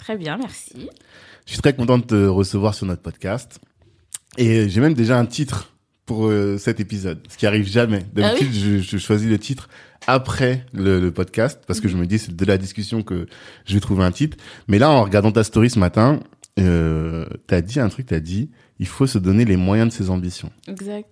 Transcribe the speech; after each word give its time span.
Très 0.00 0.16
bien, 0.16 0.38
merci. 0.38 0.88
Je 1.46 1.52
suis 1.52 1.60
très 1.60 1.74
content 1.74 1.98
de 1.98 2.04
te 2.04 2.26
recevoir 2.26 2.74
sur 2.74 2.86
notre 2.86 3.02
podcast. 3.02 3.60
Et 4.38 4.68
j'ai 4.68 4.80
même 4.80 4.94
déjà 4.94 5.18
un 5.18 5.26
titre 5.26 5.74
pour 6.06 6.26
euh, 6.26 6.56
cet 6.58 6.80
épisode, 6.80 7.20
ce 7.28 7.36
qui 7.36 7.46
arrive 7.46 7.66
jamais. 7.68 8.00
D'habitude, 8.14 8.48
Ah 8.50 8.54
oui 8.54 8.60
je, 8.60 8.78
je 8.78 8.96
choisis 8.98 9.28
le 9.28 9.38
titre 9.38 9.68
après 10.06 10.64
le, 10.72 10.98
le 11.00 11.10
podcast 11.12 11.60
parce 11.66 11.80
que 11.80 11.88
je 11.88 11.96
me 11.96 12.06
dis 12.06 12.18
c'est 12.18 12.34
de 12.34 12.44
la 12.46 12.56
discussion 12.56 13.02
que 13.02 13.26
je 13.66 13.74
vais 13.74 13.80
trouver 13.80 14.04
un 14.04 14.10
titre. 14.12 14.36
Mais 14.68 14.78
là, 14.78 14.90
en 14.90 15.04
regardant 15.04 15.32
ta 15.32 15.44
story 15.44 15.68
ce 15.70 15.78
matin, 15.78 16.20
euh, 16.58 17.26
t'as 17.46 17.60
dit 17.60 17.78
un 17.78 17.88
truc, 17.90 18.06
t'as 18.06 18.20
dit 18.20 18.50
il 18.78 18.86
faut 18.86 19.06
se 19.06 19.18
donner 19.18 19.44
les 19.44 19.56
moyens 19.56 19.90
de 19.90 19.94
ses 19.94 20.08
ambitions. 20.08 20.50
Exact. 20.66 21.08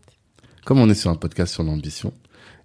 Comme 0.65 0.81
on 0.81 0.89
est 0.89 0.95
sur 0.95 1.11
un 1.11 1.17
podcast 1.17 1.53
sur 1.53 1.63
l'ambition, 1.63 2.13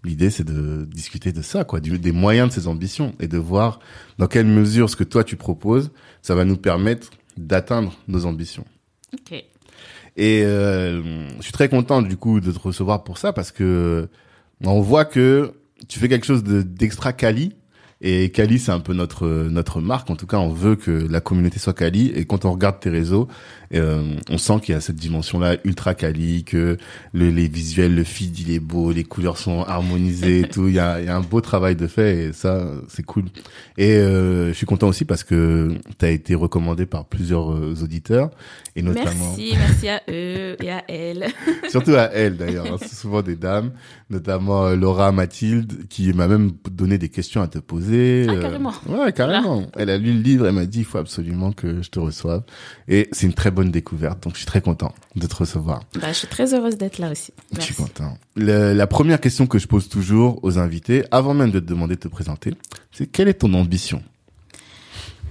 l'idée 0.03 0.29
c'est 0.29 0.43
de 0.43 0.85
discuter 0.85 1.31
de 1.31 1.41
ça, 1.41 1.63
quoi, 1.63 1.79
du- 1.79 1.97
des 1.99 2.11
moyens 2.11 2.49
de 2.49 2.53
ses 2.53 2.67
ambitions 2.67 3.13
et 3.19 3.27
de 3.27 3.37
voir 3.37 3.79
dans 4.17 4.27
quelle 4.27 4.45
mesure 4.47 4.89
ce 4.89 4.95
que 4.95 5.03
toi 5.03 5.23
tu 5.23 5.35
proposes, 5.35 5.91
ça 6.21 6.35
va 6.35 6.45
nous 6.45 6.57
permettre 6.57 7.09
d'atteindre 7.37 7.93
nos 8.07 8.25
ambitions. 8.25 8.65
Ok. 9.13 9.43
Et 10.15 10.43
euh, 10.43 11.01
je 11.37 11.41
suis 11.43 11.51
très 11.53 11.69
content 11.69 12.01
du 12.01 12.17
coup 12.17 12.39
de 12.39 12.51
te 12.51 12.59
recevoir 12.59 13.03
pour 13.03 13.17
ça 13.17 13.33
parce 13.33 13.51
que 13.51 14.07
on 14.63 14.79
voit 14.81 15.05
que 15.05 15.53
tu 15.87 15.99
fais 15.99 16.07
quelque 16.07 16.25
chose 16.25 16.43
de- 16.43 16.61
d'extra 16.61 17.13
quali. 17.13 17.53
Et 18.05 18.31
Kali, 18.31 18.59
c'est 18.59 18.71
un 18.73 18.81
peu 18.81 18.93
notre 18.93 19.27
notre 19.49 19.79
marque. 19.79 20.09
En 20.09 20.17
tout 20.17 20.27
cas, 20.27 20.37
on 20.37 20.49
veut 20.49 20.75
que 20.75 20.91
la 20.91 21.21
communauté 21.21 21.57
soit 21.57 21.73
Kali. 21.73 22.09
Et 22.13 22.25
quand 22.25 22.43
on 22.43 22.51
regarde 22.51 22.79
tes 22.81 22.89
réseaux, 22.89 23.29
euh, 23.73 24.15
on 24.29 24.37
sent 24.37 24.53
qu'il 24.61 24.73
y 24.73 24.77
a 24.77 24.81
cette 24.81 24.95
dimension-là 24.95 25.57
ultra 25.63 25.95
Kali, 25.95 26.43
que 26.43 26.77
le, 27.13 27.29
les 27.29 27.47
visuels, 27.47 27.93
le 27.95 28.03
feed, 28.03 28.37
il 28.39 28.51
est 28.51 28.59
beau, 28.59 28.91
les 28.91 29.03
couleurs 29.03 29.37
sont 29.37 29.63
harmonisées 29.63 30.41
et 30.41 30.47
tout. 30.49 30.67
Il 30.67 30.75
y 30.75 30.79
a, 30.79 31.01
y 31.01 31.07
a 31.07 31.15
un 31.15 31.21
beau 31.21 31.41
travail 31.41 31.75
de 31.75 31.87
fait 31.87 32.25
et 32.25 32.33
ça, 32.33 32.65
c'est 32.87 33.03
cool. 33.03 33.25
Et 33.77 33.91
euh, 33.95 34.49
je 34.49 34.53
suis 34.53 34.65
content 34.65 34.87
aussi 34.87 35.05
parce 35.05 35.23
que 35.23 35.75
tu 35.97 36.05
as 36.05 36.09
été 36.11 36.35
recommandé 36.35 36.85
par 36.85 37.05
plusieurs 37.05 37.51
euh, 37.51 37.75
auditeurs 37.81 38.29
et 38.75 38.81
notamment 38.81 39.09
Merci, 39.37 39.53
merci 39.57 39.87
à 39.89 40.01
eux 40.09 40.55
et 40.61 40.71
à 40.71 40.83
elle. 40.87 41.27
surtout 41.69 41.95
à 41.95 42.09
elle 42.13 42.37
d'ailleurs. 42.37 42.65
hein. 42.73 42.77
C'est 42.79 42.95
souvent 42.95 43.21
des 43.21 43.35
dames, 43.35 43.71
notamment 44.09 44.65
euh, 44.67 44.75
Laura 44.75 45.11
Mathilde, 45.11 45.87
qui 45.89 46.11
m'a 46.13 46.27
même 46.27 46.51
donné 46.71 46.97
des 46.97 47.09
questions 47.09 47.41
à 47.41 47.47
te 47.47 47.59
poser. 47.59 48.25
Ah, 48.29 48.33
euh, 48.33 48.41
carrément. 48.41 48.73
Ouais, 48.87 49.11
carrément. 49.13 49.67
Elle 49.75 49.89
a 49.89 49.97
lu 49.97 50.13
le 50.13 50.21
livre, 50.21 50.47
elle 50.47 50.53
m'a 50.55 50.65
dit 50.65 50.79
il 50.79 50.85
faut 50.85 50.97
absolument 50.97 51.51
que 51.51 51.81
je 51.81 51.89
te 51.89 51.99
reçoive. 51.99 52.43
Et 52.87 53.09
c'est 53.11 53.25
une 53.27 53.33
très 53.33 53.51
bonne 53.51 53.62
découverte, 53.71 54.23
donc 54.23 54.33
je 54.33 54.39
suis 54.39 54.45
très 54.45 54.61
content 54.61 54.93
de 55.15 55.25
te 55.27 55.35
recevoir. 55.35 55.81
Bah, 55.99 56.07
je 56.09 56.13
suis 56.13 56.27
très 56.27 56.53
heureuse 56.53 56.77
d'être 56.77 56.97
là 56.99 57.11
aussi. 57.11 57.31
Je 57.55 57.61
suis 57.61 57.75
content. 57.75 58.17
Le- 58.35 58.73
la 58.73 58.87
première 58.87 59.19
question 59.21 59.47
que 59.47 59.59
je 59.59 59.67
pose 59.67 59.89
toujours 59.89 60.39
aux 60.43 60.57
invités, 60.59 61.03
avant 61.11 61.33
même 61.33 61.51
de 61.51 61.59
te 61.59 61.65
demander 61.65 61.95
de 61.95 61.99
te 62.01 62.07
présenter, 62.07 62.53
c'est 62.91 63.07
quelle 63.07 63.27
est 63.27 63.35
ton 63.35 63.53
ambition? 63.53 64.01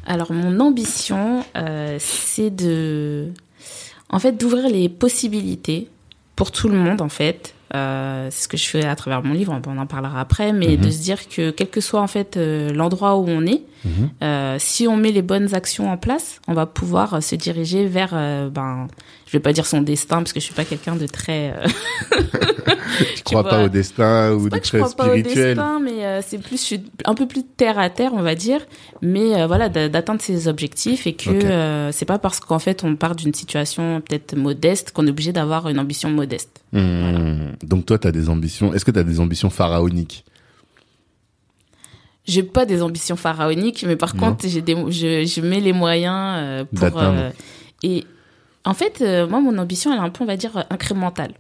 Alors, 0.07 0.33
mon 0.33 0.59
ambition, 0.61 1.45
euh, 1.57 1.97
c'est 2.01 2.51
de, 2.51 3.29
en 4.09 4.19
fait, 4.19 4.33
d'ouvrir 4.33 4.69
les 4.69 4.89
possibilités 4.89 5.89
pour 6.35 6.51
tout 6.51 6.69
le 6.69 6.77
monde, 6.77 7.01
en 7.01 7.09
fait. 7.09 7.55
Euh, 7.75 8.29
c'est 8.31 8.43
ce 8.45 8.49
que 8.49 8.57
je 8.59 8.67
fais 8.69 8.85
à 8.85 8.95
travers 8.97 9.23
mon 9.23 9.33
livre, 9.33 9.59
on 9.67 9.79
en 9.79 9.87
parlera 9.87 10.21
après, 10.21 10.53
mais 10.53 10.77
Mhm. 10.77 10.85
de 10.85 10.91
se 10.91 11.01
dire 11.03 11.29
que 11.29 11.51
quel 11.51 11.69
que 11.71 11.81
soit 11.81 12.01
en 12.03 12.07
fait 12.07 12.37
euh, 12.37 12.71
l'endroit 12.73 13.17
où 13.17 13.25
on 13.29 13.47
est, 13.47 13.63
Mhm. 13.85 14.11
euh, 14.23 14.57
si 14.61 14.87
on 14.87 14.97
met 14.97 15.11
les 15.11 15.23
bonnes 15.23 15.55
actions 15.55 15.91
en 15.91 15.97
place, 15.97 16.41
on 16.47 16.55
va 16.55 16.67
pouvoir 16.67 17.15
euh, 17.15 17.21
se 17.21 17.35
diriger 17.35 17.87
vers, 17.87 18.11
ben, 18.51 18.87
je 19.27 19.33
vais 19.33 19.41
pas 19.41 19.53
dire 19.55 19.65
son 19.67 19.81
destin 19.81 20.19
parce 20.19 20.33
que 20.35 20.41
je 20.41 20.45
suis 20.45 20.55
pas 20.55 20.65
quelqu'un 20.67 20.97
de 20.97 21.07
très 21.07 21.55
euh, 21.57 21.67
Tu 23.17 23.23
crois 23.25 23.43
vois, 23.43 23.51
pas 23.51 23.65
au 23.65 23.69
destin 23.69 24.33
ou 24.35 24.49
de 24.51 24.59
que 24.59 24.65
je 24.65 24.69
très 24.69 24.79
crois 24.81 24.91
pas 24.95 25.05
au 25.07 25.09
spirituel 25.19 25.55
destin, 25.57 25.81
mais 25.81 26.21
c'est 26.23 26.39
plus, 26.39 26.59
je 26.61 26.63
suis 26.65 26.81
un 27.07 27.15
peu 27.15 27.27
plus 27.27 27.43
terre 27.43 27.79
à 27.79 27.89
terre, 27.91 28.13
on 28.15 28.23
va 28.23 28.35
dire. 28.35 28.61
Mais 29.01 29.47
voilà, 29.47 29.69
d'a- 29.69 29.89
d'atteindre 29.89 30.21
ses 30.21 30.47
objectifs 30.49 31.07
et 31.07 31.15
que 31.15 31.31
Ok. 31.31 31.45
euh, 31.45 31.91
c'est 31.93 32.05
pas 32.05 32.19
parce 32.19 32.39
qu'en 32.41 32.59
fait 32.59 32.85
on 32.85 32.95
part 32.97 33.17
d'une 33.17 33.33
situation 33.35 34.01
peut-être 34.07 34.37
modeste 34.37 34.93
qu'on 34.93 35.07
est 35.07 35.11
obligé 35.11 35.33
d'avoir 35.33 35.69
une 35.69 35.79
ambition 35.79 36.11
modeste. 36.11 36.63
Hmm. 36.73 37.53
Donc 37.63 37.87
toi, 37.87 37.99
tu 37.99 38.07
as 38.09 38.13
des 38.13 38.29
ambitions. 38.29 38.73
Est-ce 38.75 38.85
que 38.85 38.91
tu 38.91 38.99
as 38.99 39.05
des 39.05 39.21
ambitions 39.21 39.51
pharaoniques? 39.51 40.25
J'ai 42.25 42.43
pas 42.45 42.65
des 42.67 42.83
ambitions 42.83 43.17
pharaoniques, 43.17 43.85
mais 43.87 43.97
par 43.97 44.15
Non. 44.15 44.21
contre, 44.29 44.47
j'ai 44.49 44.63
des, 44.63 44.77
je, 44.93 45.25
je 45.25 45.41
mets 45.41 45.61
les 45.61 45.73
moyens 45.73 46.37
euh, 46.39 46.65
pour. 46.65 47.01
Euh, 47.01 47.31
et 47.83 48.05
en 48.65 48.75
fait, 48.75 49.01
euh, 49.01 49.27
moi, 49.27 49.41
mon 49.41 49.59
ambition, 49.59 49.93
elle 49.93 49.99
est 49.99 50.03
un 50.03 50.11
peu, 50.11 50.23
on 50.23 50.27
va 50.27 50.37
dire, 50.37 50.65
incrémentale. 50.71 51.33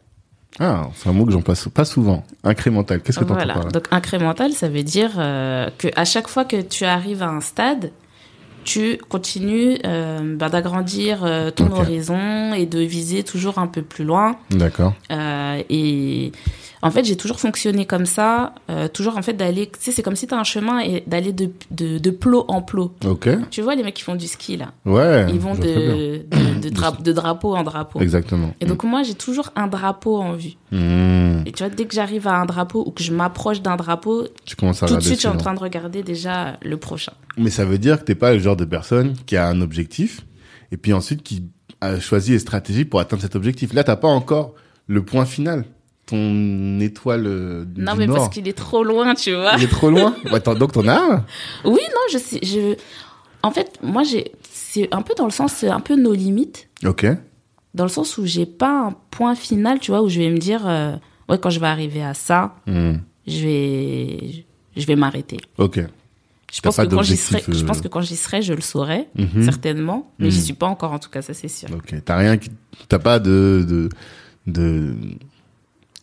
Ah, 0.59 0.88
c'est 0.97 1.09
un 1.09 1.12
mot 1.12 1.25
que 1.25 1.32
j'en 1.32 1.41
passe 1.41 1.69
pas 1.72 1.84
souvent. 1.84 2.27
Incrémental. 2.43 3.00
Qu'est-ce 3.00 3.21
que 3.21 3.25
tu 3.25 3.32
Voilà. 3.32 3.53
entends 3.55 3.61
par 3.61 3.65
là? 3.66 3.71
Donc 3.71 3.87
incrémental, 3.91 4.53
ça 4.53 4.69
veut 4.69 4.82
dire 4.82 5.12
que 5.15 5.88
à 5.97 6.05
chaque 6.05 6.28
fois 6.28 6.44
que 6.44 6.61
tu 6.61 6.84
arrives 6.84 7.22
à 7.22 7.28
un 7.31 7.41
stade, 7.41 7.91
tu 8.65 8.99
continues 9.09 9.78
euh, 9.84 10.37
bah, 10.37 10.49
d'agrandir 10.49 11.25
euh, 11.25 11.50
ton 11.50 11.71
horizon 11.73 12.53
et 12.55 12.67
de 12.67 12.81
viser 12.81 13.23
toujours 13.23 13.59
un 13.59 13.67
peu 13.67 13.83
plus 13.83 14.05
loin. 14.05 14.37
D'accord. 14.50 14.95
Euh, 15.11 15.62
et 15.69 16.33
en 16.82 16.91
fait, 16.91 17.04
j'ai 17.04 17.16
toujours 17.16 17.38
fonctionné 17.38 17.87
comme 17.87 18.06
ça, 18.06 18.54
euh, 18.69 18.88
toujours 18.88 19.16
en 19.16 19.22
fait 19.22 19.34
d'aller, 19.34 19.66
tu 19.69 19.78
sais, 19.81 19.93
c'est 19.93 20.03
comme 20.03 20.16
si 20.16 20.26
tu 20.26 20.34
as 20.34 20.38
un 20.38 20.44
chemin 20.44 20.81
et 20.81 21.04
d'aller 21.06 21.32
de, 21.32 21.50
de, 21.70 21.98
de 21.98 22.10
plot 22.10 22.44
en 22.48 22.60
plot. 22.60 22.93
Ok. 23.06 23.28
Tu 23.50 23.62
vois 23.62 23.75
les 23.76 23.82
mecs 23.84 23.94
qui 23.94 24.03
font 24.03 24.16
du 24.16 24.26
ski 24.26 24.56
là, 24.56 24.72
Ouais. 24.84 25.26
ils 25.31 25.38
vont 25.38 25.54
de, 25.54 25.60
de, 25.62 26.25
de, 26.60 26.69
dra- 26.70 27.00
de 27.00 27.12
drapeau 27.12 27.54
en 27.54 27.62
drapeau. 27.62 28.00
Exactement. 28.00 28.53
Et 28.60 28.65
donc 28.66 28.82
moi, 28.84 29.03
j'ai 29.04 29.15
toujours 29.15 29.50
un 29.56 29.69
drapeau 29.69 30.16
en 30.20 30.32
vue. 30.32 30.55
Hmm. 30.73 31.43
Et 31.46 31.52
tu 31.52 31.62
vois, 31.64 31.69
dès 31.73 31.84
que 31.87 31.94
j'arrive 31.94 32.26
à 32.26 32.34
un 32.34 32.46
drapeau 32.46 32.84
ou 32.87 32.90
que 32.90 33.02
je 33.02 33.12
m'approche 33.12 33.62
d'un 33.62 33.76
drapeau, 33.76 34.26
Tu 34.44 34.56
commences 34.56 34.82
à 34.82 34.87
tout 34.87 34.96
de 34.96 35.00
suite, 35.00 35.14
je 35.14 35.20
suis 35.20 35.29
en 35.29 35.37
train 35.37 35.55
de 35.55 35.61
regarder 35.61 36.02
déjà 36.02 36.58
le 36.62 36.76
prochain. 36.76 37.12
Mais 37.37 37.50
ça 37.50 37.64
veut 37.64 37.79
dire 37.79 38.00
que 38.00 38.05
t'es 38.05 38.14
pas 38.14 38.32
le 38.32 38.38
genre 38.40 38.56
de 38.56 38.64
personne 38.64 39.14
qui 39.26 39.37
a 39.37 39.46
un 39.46 39.61
objectif 39.61 40.20
et 40.73 40.76
puis 40.76 40.93
ensuite 40.93 41.23
qui 41.23 41.44
a 41.81 41.99
choisi 42.00 42.32
les 42.32 42.38
stratégies 42.38 42.84
pour 42.84 43.00
atteindre 43.00 43.23
cet 43.23 43.37
objectif. 43.37 43.73
Là, 43.73 43.84
t'as 43.84 43.96
pas 43.96 44.08
encore 44.08 44.55
le 44.87 45.05
point 45.05 45.25
final. 45.25 45.64
Ton 46.06 46.81
étoile 46.81 47.26
euh, 47.26 47.64
du 47.64 47.81
Non, 47.81 47.94
mais 47.96 48.06
Nord. 48.06 48.16
parce 48.16 48.28
qu'il 48.31 48.49
est 48.49 48.52
trop 48.56 48.82
loin, 48.82 49.14
tu 49.14 49.32
vois. 49.34 49.52
Il 49.56 49.64
est 49.64 49.69
trop 49.69 49.88
loin? 49.90 50.14
Donc 50.58 50.72
t'en 50.72 50.87
as 50.88 50.99
un? 50.99 51.25
Oui, 51.64 51.81
non, 51.90 52.00
je 52.12 52.19
sais. 52.19 52.40
Je... 52.43 52.75
En 53.43 53.50
fait, 53.50 53.78
moi, 53.82 54.02
j'ai. 54.02 54.32
C'est 54.50 54.93
un 54.94 55.02
peu 55.02 55.14
dans 55.16 55.25
le 55.26 55.31
sens, 55.31 55.52
c'est 55.52 55.69
un 55.69 55.81
peu 55.81 55.96
nos 55.96 56.12
limites. 56.12 56.69
Ok. 56.84 57.06
Dans 57.75 57.84
le 57.84 57.90
sens 57.90 58.19
où 58.19 58.26
j'ai 58.26 58.46
pas 58.46 58.87
un 58.88 58.94
point 59.10 59.34
final, 59.34 59.78
tu 59.81 59.90
vois, 59.93 60.02
où 60.02 60.08
je 60.08 60.19
vais 60.19 60.31
me 60.31 60.38
dire, 60.38 60.66
euh, 60.66 60.94
ouais, 61.28 61.38
quand 61.38 61.50
je 61.50 61.60
vais 61.60 61.66
arriver 61.66 62.02
à 62.02 62.14
ça, 62.14 62.56
Hmm. 62.66 62.94
je 63.26 63.43
vais, 63.46 64.44
je 64.76 64.87
vais 64.87 64.96
m'arrêter. 64.96 65.38
Ok. 65.58 65.81
Je 66.52 66.60
pense, 66.60 66.76
que 66.76 66.82
quand 66.84 67.02
j'y 67.02 67.16
serai, 67.16 67.43
je 67.48 67.62
euh, 67.62 67.66
pense 67.66 67.81
que 67.81 67.88
quand 67.88 68.02
j'y 68.02 68.16
serai, 68.16 68.43
je 68.43 68.52
le 68.52 68.60
saurai, 68.60 69.08
Mhm. 69.16 69.43
certainement. 69.44 70.12
Mais 70.19 70.26
Mhm. 70.26 70.32
j'y 70.32 70.43
suis 70.43 70.52
pas 70.55 70.66
encore, 70.66 70.93
en 70.93 70.98
tout 70.98 71.08
cas, 71.08 71.22
ça 71.22 71.32
c'est 71.32 71.48
sûr. 71.48 71.69
Ok. 71.75 71.94
T'as 72.05 72.16
rien 72.16 72.37
qui, 72.37 72.50
t'as 72.88 72.98
pas 72.98 73.19
de, 73.19 73.64
de, 73.66 73.88
de, 74.46 74.94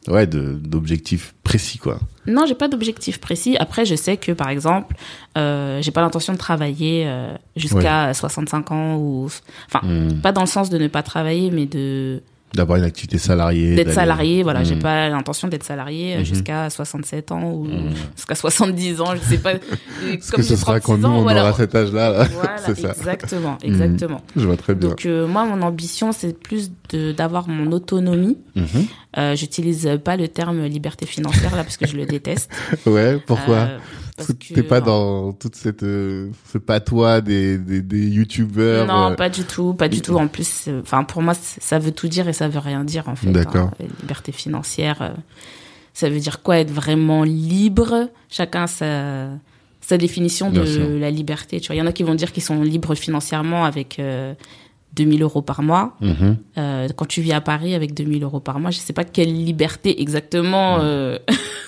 ouais, 0.09 0.27
d'objectifs 0.27 1.33
précis, 1.43 1.77
quoi. 1.77 1.99
Non, 2.27 2.45
j'ai 2.47 2.55
pas 2.55 2.67
d'objectif 2.67 3.19
précis. 3.19 3.55
Après, 3.57 3.85
je 3.85 3.95
sais 3.95 4.17
que, 4.17 4.31
par 4.31 4.49
exemple, 4.49 4.95
euh, 5.37 5.81
j'ai 5.81 5.91
pas 5.91 6.01
l'intention 6.01 6.33
de 6.33 6.37
travailler 6.37 7.05
euh, 7.07 7.33
jusqu'à 7.55 8.13
65 8.13 8.71
ans 8.71 8.95
ou, 8.97 9.29
enfin, 9.67 9.81
Hmm. 9.87 10.19
pas 10.21 10.31
dans 10.31 10.41
le 10.41 10.47
sens 10.47 10.69
de 10.69 10.77
ne 10.77 10.87
pas 10.87 11.01
travailler, 11.03 11.49
mais 11.51 11.65
de 11.65 12.21
D'avoir 12.55 12.77
une 12.79 12.83
activité 12.83 13.17
salariée. 13.19 13.75
d'être 13.75 13.91
salarié. 13.93 14.41
Voilà, 14.43 14.63
j'ai 14.63 14.75
Hmm. 14.75 14.79
pas 14.81 15.09
l'intention 15.09 15.47
d'être 15.47 15.63
salarié 15.63 16.15
euh, 16.15 16.19
Mhm. 16.19 16.25
jusqu'à 16.25 16.69
67 16.69 17.31
ans 17.31 17.43
ou 17.51 17.65
Hmm. 17.65 17.89
jusqu'à 18.15 18.33
70 18.35 19.01
ans. 19.01 19.13
Je 19.15 19.21
sais 19.21 19.37
pas. 19.37 19.51
Parce 20.13 20.31
que 20.31 20.41
ce 20.41 20.55
sera 20.55 20.79
quand 20.79 20.97
nous, 20.97 21.07
on 21.07 21.21
voilà. 21.21 21.41
aura 21.43 21.53
cet 21.53 21.75
âge-là. 21.75 22.09
là. 22.09 22.23
Voilà, 22.33 22.57
c'est 22.65 22.75
ça. 22.79 22.89
exactement, 22.89 23.57
exactement. 23.61 24.21
Je 24.35 24.45
vois 24.45 24.57
très 24.57 24.73
bien. 24.73 24.89
Donc 24.89 25.05
euh, 25.05 25.27
moi, 25.27 25.45
mon 25.45 25.61
ambition, 25.61 26.11
c'est 26.11 26.37
plus 26.37 26.71
de 26.91 27.11
d'avoir 27.11 27.47
mon 27.47 27.71
autonomie. 27.71 28.37
Mhm. 28.55 28.65
Euh, 29.17 29.35
J'utilise 29.35 29.89
pas 30.03 30.17
le 30.17 30.27
terme 30.27 30.65
liberté 30.65 31.05
financière 31.05 31.55
là 31.55 31.63
parce 31.63 31.77
que 31.77 31.87
je 31.87 31.95
le 31.97 32.05
déteste. 32.05 32.49
Ouais, 32.87 33.19
pourquoi? 33.25 33.55
Euh, 33.57 33.77
Parce 34.19 34.33
que 34.33 34.53
t'es 34.53 34.63
pas 34.63 34.81
dans 34.81 35.33
toute 35.33 35.55
cette 35.55 35.83
euh, 35.83 36.29
ce 36.51 36.57
patois 36.57 37.21
des 37.21 37.57
des, 37.57 37.81
des 37.81 38.07
youtubeurs. 38.07 38.85
Non, 38.85 39.11
euh, 39.11 39.15
pas 39.15 39.29
du 39.29 39.43
tout, 39.43 39.73
pas 39.73 39.87
du 39.87 40.01
tout. 40.01 40.15
En 40.15 40.27
plus, 40.27 40.65
euh, 40.67 40.81
enfin 40.81 41.03
pour 41.03 41.21
moi, 41.21 41.33
ça 41.33 41.79
veut 41.79 41.91
tout 41.91 42.07
dire 42.07 42.27
et 42.27 42.33
ça 42.33 42.47
veut 42.47 42.59
rien 42.59 42.83
dire 42.83 43.07
en 43.09 43.15
fait. 43.15 43.31
D'accord. 43.31 43.71
hein. 43.79 43.85
Liberté 44.01 44.31
financière, 44.31 45.01
euh, 45.01 45.09
ça 45.93 46.09
veut 46.09 46.19
dire 46.19 46.41
quoi 46.41 46.59
être 46.59 46.71
vraiment 46.71 47.23
libre? 47.23 48.09
Chacun 48.29 48.67
sa 48.67 49.29
sa 49.81 49.97
définition 49.97 50.51
de 50.51 50.65
sûr. 50.65 50.87
la 50.99 51.09
liberté. 51.09 51.59
Tu 51.59 51.67
vois, 51.67 51.75
il 51.75 51.79
y 51.79 51.81
en 51.81 51.87
a 51.87 51.91
qui 51.91 52.03
vont 52.03 52.15
dire 52.15 52.31
qu'ils 52.31 52.43
sont 52.43 52.61
libres 52.61 52.93
financièrement 52.95 53.65
avec 53.65 53.99
2000 54.93 55.21
euros 55.21 55.41
par 55.41 55.61
mois. 55.61 55.95
mhm. 56.01 56.37
Euh, 56.57 56.87
quand 56.95 57.05
tu 57.05 57.21
vis 57.21 57.31
à 57.33 57.41
Paris 57.41 57.73
avec 57.75 57.93
2000 57.93 58.23
euros 58.23 58.39
par 58.39 58.59
mois, 58.59 58.71
je 58.71 58.79
sais 58.79 58.93
pas 58.93 59.03
quelle 59.03 59.33
liberté 59.33 60.01
exactement 60.01 60.79
euh, 60.81 61.17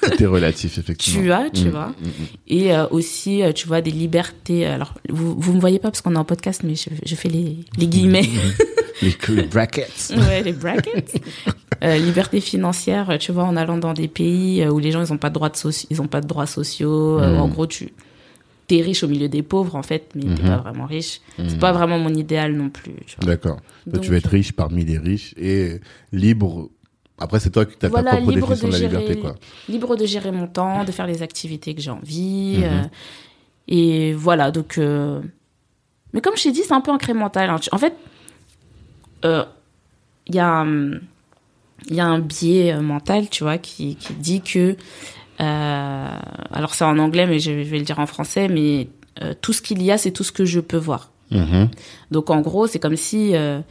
Tout 0.02 0.24
est 0.24 0.26
relatif 0.38 0.78
effectivement. 0.78 1.22
tu 1.22 1.32
as, 1.32 1.50
tu 1.50 1.66
Mhm, 1.66 1.70
vois. 1.72 1.88
mhm. 1.88 2.12
Et 2.48 2.76
euh, 2.76 2.88
aussi, 2.90 3.44
euh, 3.44 3.52
tu 3.54 3.68
vois, 3.68 3.82
des 3.82 3.92
libertés. 3.92 4.66
Alors, 4.66 4.96
vous, 5.10 5.36
vous 5.40 5.54
me 5.54 5.60
voyez 5.60 5.80
pas 5.80 5.90
parce 5.92 6.02
qu'on 6.02 6.16
est 6.16 6.20
en 6.20 6.26
podcast, 6.26 6.62
mais 6.64 6.76
je, 6.76 6.90
je 7.06 7.16
fais 7.16 7.30
les, 7.30 7.58
les 7.78 7.88
guillemets. 7.88 8.28
Les, 9.02 9.16
les 9.36 9.44
brackets. 9.48 10.14
ouais, 10.16 10.44
les 10.44 10.52
brackets. 10.54 11.20
Euh, 11.84 11.98
liberté 11.98 12.40
financière, 12.40 13.18
tu 13.20 13.32
vois, 13.32 13.46
en 13.46 13.56
allant 13.58 13.80
dans 13.80 13.94
des 13.94 14.08
pays 14.08 14.62
euh, 14.62 14.70
où 14.70 14.78
les 14.78 14.92
gens 14.92 15.02
ils 15.04 15.12
ont 15.12 15.18
pas 15.18 15.30
de 15.30 15.34
droits 15.34 15.50
de 15.50 15.56
soci- 15.56 15.88
ils 15.90 16.04
ont 16.04 16.08
pas 16.08 16.22
de 16.22 16.28
droits 16.28 16.46
sociaux. 16.46 17.20
euh. 17.20 17.36
En 17.40 17.48
gros, 17.48 17.66
tu 17.66 17.94
t'es 18.76 18.82
riche 18.82 19.04
au 19.04 19.08
milieu 19.10 19.28
des 19.28 19.44
pauvres 19.44 19.76
en 19.76 19.84
fait, 19.84 20.10
mais 20.16 20.24
t'es 20.36 20.44
Mhm. 20.44 20.50
pas 20.50 20.58
vraiment 20.58 20.86
riche. 20.86 21.20
Mhm. 21.38 21.50
C'est 21.50 21.60
pas 21.60 21.74
vraiment 21.74 22.00
mon 22.00 22.14
idéal 22.14 22.54
non 22.54 22.70
plus. 22.70 22.94
D'accord. 23.22 23.58
Toi, 23.58 23.94
Donc, 23.94 24.02
tu 24.04 24.10
veux 24.12 24.18
être 24.18 24.30
riche 24.30 24.54
parmi 24.54 24.86
les 24.86 24.98
riches 24.98 25.34
et 25.38 25.82
libre. 26.14 26.70
Après, 27.20 27.40
c'est 27.42 27.50
toi 27.50 27.66
qui 27.66 27.76
as 27.86 27.90
Voilà, 27.90 28.12
ta 28.12 28.18
propre 28.18 28.32
libre 28.32 28.48
définition 28.56 28.68
de, 28.68 28.74
de 28.74 28.78
la 28.84 28.90
gérer- 28.90 29.02
liberté, 29.04 29.22
quoi. 29.22 29.36
libre 29.68 29.96
de 29.98 30.06
gérer 30.06 30.32
mon 30.32 30.48
temps, 30.48 30.84
de 30.86 30.92
faire 30.92 31.06
les 31.08 31.22
activités 31.22 31.76
que 31.76 31.82
j'ai 31.82 31.92
envie. 31.92 32.56
Mhm. 32.60 32.64
euh, 32.64 32.82
et 33.68 34.14
voilà, 34.14 34.52
donc. 34.52 34.78
euh, 34.78 35.22
Mais 36.14 36.22
comme 36.22 36.36
je 36.38 36.44
t'ai 36.44 36.52
dit, 36.52 36.62
c'est 36.66 36.74
un 36.74 36.82
peu 36.82 36.92
incrémental. 36.92 37.50
hein. 37.50 37.58
En 37.72 37.78
fait, 37.78 37.94
euh, 39.26 39.44
il 40.28 40.36
y 40.36 40.40
a. 40.40 40.66
y 41.90 42.00
a 42.00 42.06
un 42.06 42.20
biais 42.20 42.74
euh, 42.74 42.82
mental, 42.82 43.30
tu 43.30 43.44
vois, 43.44 43.58
qui, 43.58 43.96
qui 43.96 44.14
dit 44.14 44.42
que. 44.42 44.76
Euh, 45.42 46.08
alors, 46.54 46.74
c'est 46.76 46.84
en 46.86 46.98
anglais, 47.00 47.26
mais 47.28 47.40
je, 47.40 47.64
je 47.64 47.70
vais 47.70 47.80
le 47.80 47.86
dire 47.86 48.00
en 48.00 48.06
français, 48.06 48.48
mais 48.48 48.88
euh, 49.22 49.34
tout 49.42 49.54
ce 49.54 49.62
qu'il 49.62 49.82
y 49.82 49.92
a, 49.92 49.98
c'est 49.98 50.12
tout 50.12 50.24
ce 50.24 50.32
que 50.32 50.46
je 50.46 50.60
peux 50.60 50.78
voir. 50.78 51.10
Mhm. 51.32 51.70
Donc, 52.12 52.30
en 52.30 52.42
gros, 52.42 52.68
c'est 52.68 52.80
comme 52.80 52.96
si. 52.98 53.36
euh, 53.36 53.62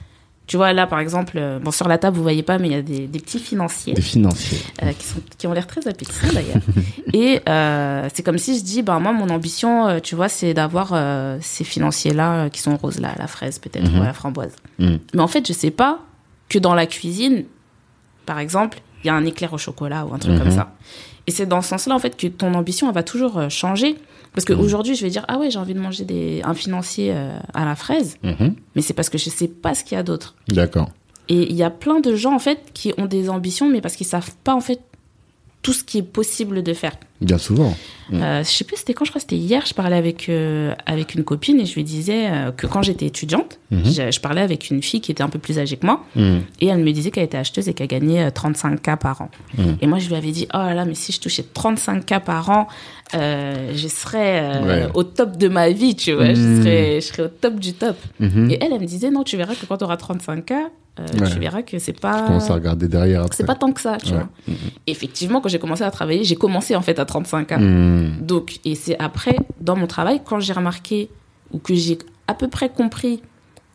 tu 0.47 0.57
vois, 0.57 0.73
là, 0.73 0.89
par 0.89 0.99
exemple, 0.99 1.35
euh, 1.37 1.61
bon, 1.61 1.71
sur 1.71 1.87
la 1.87 1.97
table, 1.97 2.17
vous 2.17 2.25
voyez 2.25 2.43
pas, 2.43 2.59
mais 2.59 2.67
il 2.69 2.73
y 2.73 2.77
a 2.77 2.83
des, 2.83 3.07
des 3.07 3.21
petits 3.21 3.39
financiers 3.39 3.95
Des 3.95 4.03
financiers. 4.03 4.59
euh, 4.83 4.91
qui, 4.99 5.07
sont, 5.07 5.21
qui 5.39 5.47
ont 5.47 5.53
l'air 5.53 5.69
très 5.69 5.87
appétissants 5.87 6.33
d'ailleurs. 6.35 6.61
et 7.13 7.41
euh, 7.49 8.09
c'est 8.13 8.25
comme 8.25 8.39
si 8.39 8.59
je 8.59 8.65
dis, 8.65 8.83
ben 8.83 8.99
moi, 8.99 9.13
mon 9.13 9.29
ambition, 9.29 10.01
tu 10.01 10.17
vois, 10.17 10.29
c'est 10.29 10.53
d'avoir 10.53 10.93
ces 11.41 11.63
financiers-là 11.63 12.51
qui 12.51 12.61
sont 12.61 12.77
roses 12.77 12.99
là, 12.99 13.15
la 13.17 13.29
fraise 13.29 13.61
peut-être, 13.61 13.89
Mhm. 13.93 14.01
ou 14.01 14.03
la 14.03 14.13
framboise. 14.13 14.57
Mhm. 14.81 14.99
Mais 15.15 15.21
en 15.23 15.29
fait, 15.29 15.47
je 15.47 15.53
sais 15.53 15.71
pas 15.71 16.01
que 16.49 16.59
dans 16.59 16.75
la 16.75 16.87
cuisine, 16.87 17.45
par 18.27 18.41
exemple, 18.41 18.81
il 19.03 19.07
y 19.07 19.11
a 19.11 19.15
un 19.15 19.25
éclair 19.25 19.53
au 19.53 19.59
chocolat 19.59 20.07
ou 20.07 20.15
un 20.15 20.19
truc 20.19 20.33
Mhm. 20.35 20.39
comme 20.41 20.51
ça. 20.51 20.73
Et 21.27 21.31
c'est 21.33 21.47
dans 21.47 21.61
ce 21.63 21.69
sens-là, 21.69 21.95
en 21.95 21.99
fait, 21.99 22.17
que 22.17 22.27
ton 22.27 22.55
ambition, 22.55 22.89
elle 22.89 22.95
va 22.95 23.03
toujours 23.03 23.39
euh, 23.39 23.49
changer. 23.49 23.97
Parce 24.35 24.45
qu'aujourd'hui, 24.45 24.95
je 24.95 25.03
vais 25.05 25.11
dire, 25.11 25.25
ah 25.29 25.39
ouais, 25.39 25.51
j'ai 25.51 25.59
envie 25.59 25.75
de 25.75 25.81
manger 25.81 26.05
des, 26.05 26.41
un 26.45 26.55
financier 26.55 27.13
euh, 27.13 27.37
à 27.55 27.65
la 27.65 27.75
fraise, 27.75 28.17
Mhm. 28.23 28.55
mais 28.75 28.83
c'est 28.83 28.95
parce 28.95 29.09
que 29.11 29.19
je 29.19 29.29
sais 29.29 29.49
pas 29.49 29.75
ce 29.75 29.83
qu'il 29.85 29.97
y 29.97 29.99
a 29.99 30.03
d'autre. 30.05 30.35
D'accord. 30.49 30.91
Et 31.29 31.51
il 31.51 31.57
y 31.57 31.63
a 31.63 31.71
plein 31.71 32.01
de 32.01 32.15
gens, 32.15 32.35
en 32.35 32.39
fait, 32.39 32.59
qui 32.75 32.93
ont 32.99 33.07
des 33.07 33.29
ambitions, 33.29 33.69
mais 33.69 33.81
parce 33.81 33.95
qu'ils 33.97 34.07
savent 34.07 34.35
pas, 34.45 34.55
en 34.55 34.61
fait, 34.61 34.81
tout 35.63 35.73
ce 35.75 35.85
qui 35.85 35.99
est 35.99 36.03
possible 36.03 36.63
de 36.63 36.73
faire. 36.73 36.93
Bien 37.21 37.37
souvent. 37.37 37.77
Euh, 38.15 38.43
je 38.43 38.49
sais 38.49 38.65
plus, 38.65 38.77
c'était 38.79 38.95
quand, 38.95 39.05
je 39.05 39.11
crois 39.11 39.21
que 39.21 39.27
c'était 39.29 39.37
hier, 39.37 39.67
je 39.67 39.75
parlais 39.75 39.97
avec, 39.97 40.31
euh, 40.31 40.75
avec 40.87 41.15
une 41.15 41.23
copine 41.23 41.61
et 41.61 41.67
je 41.67 41.75
lui 41.75 41.85
disais 41.85 42.29
euh, 42.31 42.51
que 42.51 42.67
quand 42.67 42.81
j'étais 42.81 43.05
étudiante, 43.07 43.59
Mhm. 43.71 43.85
je, 43.85 44.11
je 44.11 44.21
parlais 44.21 44.41
avec 44.41 44.71
une 44.71 44.83
fille 44.83 45.03
qui 45.03 45.13
était 45.13 45.23
un 45.23 45.29
peu 45.29 45.39
plus 45.39 45.59
âgée 45.59 45.77
que 45.77 45.85
moi 45.85 46.03
Mhm. 46.17 46.41
et 46.63 46.67
elle 46.69 46.79
me 46.83 46.91
disait 46.93 47.11
qu'elle 47.11 47.25
était 47.25 47.37
acheteuse 47.37 47.69
et 47.69 47.75
qu'elle 47.75 47.89
gagnait 47.89 48.23
euh, 48.25 48.31
35K 48.31 48.97
par 48.97 49.21
an. 49.21 49.31
Mhm. 49.59 49.77
Et 49.83 49.87
moi, 49.87 49.99
je 49.99 50.09
lui 50.09 50.15
avais 50.15 50.31
dit, 50.33 50.47
oh 50.55 50.57
là 50.57 50.73
là, 50.73 50.87
mais 50.87 50.95
si 50.95 51.13
je 51.13 51.21
touchais 51.21 51.45
35K 51.55 52.21
par 52.25 52.49
an, 52.49 52.67
euh, 53.15 53.73
je 53.75 53.87
serais 53.89 54.41
euh, 54.43 54.87
Ouais. 54.87 54.89
au 54.95 55.03
top 55.05 55.37
de 55.37 55.49
ma 55.49 55.69
vie, 55.69 55.95
tu 55.95 56.13
vois, 56.15 56.33
je, 56.33 56.63
serais, 56.63 57.01
je 57.03 57.07
serais 57.07 57.25
au 57.25 57.29
top 57.29 57.57
du 57.61 57.75
top. 57.75 57.97
Et 58.21 58.25
elle, 58.63 58.73
elle 58.73 58.81
me 58.81 58.87
disait, 58.87 59.11
non, 59.11 59.25
tu 59.25 59.37
verras 59.37 59.55
que 59.55 59.67
quand 59.67 59.77
tu 59.77 59.85
auras 59.85 59.97
35K, 59.97 60.55
euh, 61.01 61.07
Ouais. 61.21 61.31
tu 61.31 61.39
verras 61.39 61.63
que 61.63 61.79
c'est 61.79 61.99
pas... 61.99 62.27
commence 62.27 62.51
à 62.51 62.55
regarder 62.55 62.87
derrière. 62.89 63.27
C'est 63.33 63.47
pas 63.47 63.55
tant 63.55 63.73
que 63.73 63.81
ça, 63.81 63.97
tu 63.97 64.13
Ouais. 64.13 64.19
vois. 64.19 64.29
Effectivement, 64.87 65.41
quand 65.41 65.49
j'ai 65.49 65.59
commencé 65.59 65.83
à 65.83 65.91
travailler, 65.91 66.25
j'ai 66.25 66.37
commencé 66.37 66.77
en 66.77 66.83
fait 66.83 66.99
à 66.99 67.05
35 67.05 67.53
ans. 67.53 67.59
Mhm. 67.61 68.19
Donc, 68.23 68.61
et 68.65 68.75
c'est 68.75 68.99
après, 68.99 69.37
dans 69.61 69.77
mon 69.77 69.87
travail, 69.87 70.21
quand 70.25 70.41
j'ai 70.41 70.53
remarqué 70.53 71.09
ou 71.53 71.59
que 71.59 71.75
j'ai 71.75 71.99
à 72.29 72.35
peu 72.35 72.49
près 72.49 72.69
compris 72.69 73.23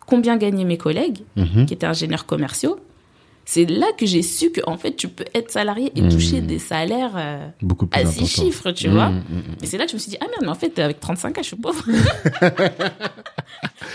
combien 0.06 0.38
gagnaient 0.38 0.66
mes 0.66 0.78
collègues, 0.78 1.20
Mhm. 1.36 1.66
qui 1.66 1.74
étaient 1.74 1.88
ingénieurs 1.88 2.26
commerciaux, 2.26 2.78
c'est 3.46 3.66
là 3.66 3.88
que 3.98 4.06
j'ai 4.06 4.24
su 4.24 4.50
que 4.50 4.62
en 4.66 4.78
fait, 4.78 4.96
tu 4.96 5.08
peux 5.08 5.26
être 5.36 5.52
salarié 5.52 5.92
et 5.96 6.08
toucher 6.10 6.42
des 6.42 6.60
salaires 6.60 7.14
euh, 7.16 7.48
Beaucoup 7.62 7.86
plus 7.86 8.02
à 8.02 8.06
six 8.06 8.26
chiffres, 8.26 8.72
tu 8.72 8.90
vois. 8.90 9.10
Mhm, 9.10 9.18
mhm. 9.30 9.44
Et 9.62 9.68
c'est 9.68 9.78
là 9.78 9.86
que 9.86 9.92
je 9.92 9.96
me 9.96 10.00
suis 10.00 10.10
dit, 10.10 10.18
ah 10.20 10.26
merde, 10.26 10.42
mais 10.42 10.50
en 10.50 10.56
fait, 10.56 10.78
avec 10.80 11.00
35 11.00 11.38
ans, 11.38 11.42
je 11.42 11.48
suis 11.48 11.56
pauvre. 11.56 11.86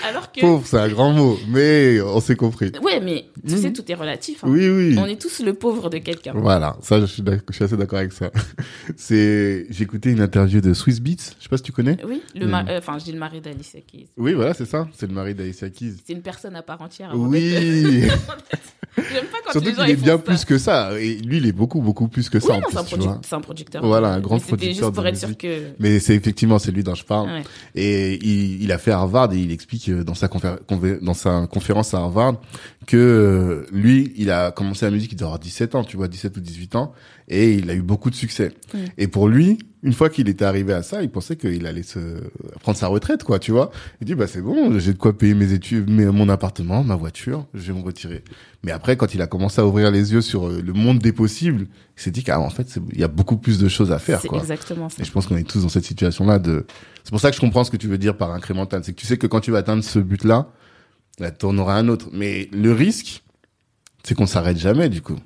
Alors 0.09 0.31
que. 0.31 0.41
Pauvre, 0.41 0.65
c'est 0.65 0.79
un 0.79 0.89
grand 0.89 1.13
mot, 1.13 1.39
mais 1.49 2.01
on 2.01 2.21
s'est 2.21 2.37
compris. 2.37 2.71
Ouais, 2.81 3.01
mais 3.01 3.27
tu 3.47 3.59
sais, 3.59 3.73
tout 3.73 3.91
est 3.91 3.95
relatif. 3.95 4.45
hein. 4.45 4.49
Oui, 4.49 4.69
oui. 4.69 4.97
On 4.99 5.07
est 5.07 5.21
tous 5.21 5.41
le 5.41 5.53
pauvre 5.55 5.91
de 5.91 5.99
quelqu'un. 5.99 6.33
Voilà, 6.35 6.77
ça, 6.81 7.01
je 7.01 7.07
suis, 7.07 7.25
je 7.51 7.65
assez 7.65 7.77
d'accord 7.77 7.99
avec 7.99 8.13
ça. 8.13 8.31
C'est, 8.97 9.67
écouté 9.81 10.11
une 10.11 10.21
interview 10.21 10.61
de 10.61 10.75
Swiss 10.75 11.01
Beats. 11.01 11.35
Je 11.39 11.43
sais 11.45 11.49
pas 11.49 11.57
si 11.57 11.63
tu 11.65 11.73
connais. 11.73 11.97
Oui, 12.07 12.23
le 12.35 12.47
euh, 12.47 12.79
enfin, 12.79 12.99
je 12.99 13.05
dis 13.05 13.13
le 13.13 13.19
mari 13.19 13.41
d'Alicia 13.41 13.81
Keys. 13.81 14.09
Oui, 14.17 14.35
voilà, 14.35 14.55
c'est 14.55 14.67
ça. 14.67 14.87
C'est 14.95 15.07
le 15.07 15.15
mari 15.15 15.35
d'Alicia 15.35 15.69
Keys. 15.71 15.95
C'est 16.05 16.13
une 16.13 16.23
personne 16.23 16.55
à 16.55 16.63
part 16.63 16.81
entière. 16.81 17.13
Oui. 17.15 18.05
J'aime 18.97 19.25
pas 19.27 19.39
quand 19.45 19.53
Surtout 19.53 19.69
les 19.69 19.75
gens 19.75 19.83
qu'il 19.83 19.91
est 19.93 19.97
bien 19.97 20.17
ça. 20.17 20.23
plus 20.23 20.45
que 20.45 20.59
ça. 20.59 20.99
Et 21.01 21.15
lui, 21.17 21.39
il 21.39 21.47
est 21.47 21.53
beaucoup, 21.53 21.81
beaucoup 21.81 22.09
plus 22.09 22.29
que 22.29 22.41
ça 22.41 22.49
Oui, 22.49 22.53
en 22.55 22.61
non, 22.61 22.67
plus, 22.67 22.73
c'est 22.73 22.79
un, 22.79 23.39
produ- 23.39 23.43
producteur. 23.43 23.87
Voilà, 23.87 24.09
un 24.09 24.21
grand 24.21 24.37
mais 24.37 24.41
producteur 24.41 24.69
juste 24.89 24.95
pour 24.95 25.03
de 25.03 25.09
être 25.09 25.17
sûr 25.17 25.29
musique. 25.29 25.41
que. 25.41 25.63
Mais 25.79 25.99
c'est 26.01 26.15
effectivement, 26.15 26.59
c'est 26.59 26.73
lui 26.73 26.83
dont 26.83 26.95
je 26.95 27.05
parle. 27.05 27.29
Ouais. 27.29 27.43
Et 27.75 28.15
il, 28.25 28.63
il 28.63 28.73
a 28.73 28.79
fait 28.79 28.91
Harvard 28.91 29.33
et 29.33 29.39
il 29.39 29.53
explique 29.53 29.89
euh, 29.89 30.03
dans 30.05 30.15
sa, 30.15 30.29
dans 31.01 31.15
sa 31.15 31.47
conférence 31.51 31.95
à 31.95 31.99
Harvard 31.99 32.41
que 32.87 32.97
euh, 32.97 33.67
lui, 33.73 34.13
il 34.17 34.31
a 34.31 34.51
commencé 34.51 34.85
la 34.85 34.91
musique, 34.91 35.13
il 35.13 35.17
doit 35.17 35.27
avoir 35.29 35.39
17 35.39 35.75
ans, 35.77 35.85
tu 35.85 35.97
vois, 35.97 36.09
17 36.09 36.37
ou 36.37 36.41
18 36.41 36.75
ans, 36.77 36.93
et 37.31 37.55
il 37.55 37.71
a 37.71 37.75
eu 37.75 37.81
beaucoup 37.83 38.11
de 38.11 38.15
succès. 38.15 38.53
Et 38.99 39.07
pour 39.09 39.29
lui, 39.29 39.59
une 39.83 39.93
fois 39.95 40.11
qu'il 40.11 40.29
était 40.29 40.45
arrivé 40.45 40.75
à 40.75 40.83
ça, 40.83 41.03
il 41.03 41.09
pensait 41.11 41.37
qu'il 41.37 41.65
allait 41.65 41.83
se 41.85 41.99
prendre 42.61 42.77
sa 42.77 42.89
retraite, 42.89 43.25
quoi, 43.25 43.39
tu 43.39 43.51
vois. 43.53 43.71
Il 44.03 44.07
dit, 44.07 44.15
bah 44.15 44.27
c'est 44.27 44.43
bon, 44.43 44.79
j'ai 44.79 44.93
de 44.93 44.99
quoi 44.99 45.17
payer 45.17 45.33
mes 45.35 45.53
études, 45.55 45.89
mes- 45.89 46.05
mon 46.07 46.29
appartement, 46.29 46.83
ma 46.85 46.97
voiture, 46.97 47.47
je 47.55 47.73
vais 47.73 47.79
me 47.79 47.83
retirer. 47.85 48.23
Mais 48.63 48.73
après, 48.73 48.97
quand 48.99 49.15
il 49.15 49.23
a 49.23 49.27
commencé 49.27 49.61
à 49.61 49.67
ouvrir 49.67 49.91
les 49.91 50.13
yeux 50.13 50.21
sur 50.21 50.49
euh, 50.49 50.61
le 50.61 50.73
monde 50.75 50.99
des 50.99 51.13
possibles, 51.13 51.67
il 51.97 52.03
s'est 52.03 52.11
dit 52.11 52.25
qu'en 52.25 52.51
fait, 52.51 52.79
il 52.93 52.99
y 53.01 53.05
a 53.05 53.09
beaucoup 53.09 53.39
plus 53.39 53.59
de 53.59 53.69
choses 53.69 53.91
à 53.93 53.99
faire, 53.99 54.21
C'est 54.21 54.29
quoi. 54.29 54.41
exactement 54.41 54.89
ça. 54.91 55.01
Et 55.01 55.05
je 55.07 55.13
pense 55.13 55.27
qu'on 55.27 55.37
est 55.37 55.49
tous 55.49 55.63
dans 55.63 55.69
cette 55.71 55.85
situation-là 55.87 56.39
de. 56.41 56.67
C'est 57.05 57.11
pour 57.11 57.21
ça 57.21 57.31
que 57.31 57.37
je 57.37 57.41
comprends 57.41 57.65
ce 57.65 57.71
que 57.71 57.79
tu 57.79 57.87
veux 57.89 57.97
dire 57.99 58.17
par 58.19 58.33
incrémental. 58.33 58.83
C'est 58.85 58.93
que 58.93 59.01
tu 59.01 59.07
sais 59.07 59.17
que 59.17 59.27
quand 59.27 59.41
tu 59.41 59.51
vas 59.51 59.59
atteindre 59.59 59.83
ce 59.83 59.99
but-là, 60.01 60.49
là, 61.21 61.31
tu 61.31 61.47
en 61.47 61.57
auras 61.57 61.77
un 61.77 61.89
autre. 61.89 62.09
Mais 62.13 62.51
le 62.53 62.73
risque, 62.73 63.23
c'est 64.03 64.15
qu'on 64.15 64.27
s'arrête 64.27 64.59
jamais, 64.59 64.89
du 64.91 65.01
coup. 65.01 65.17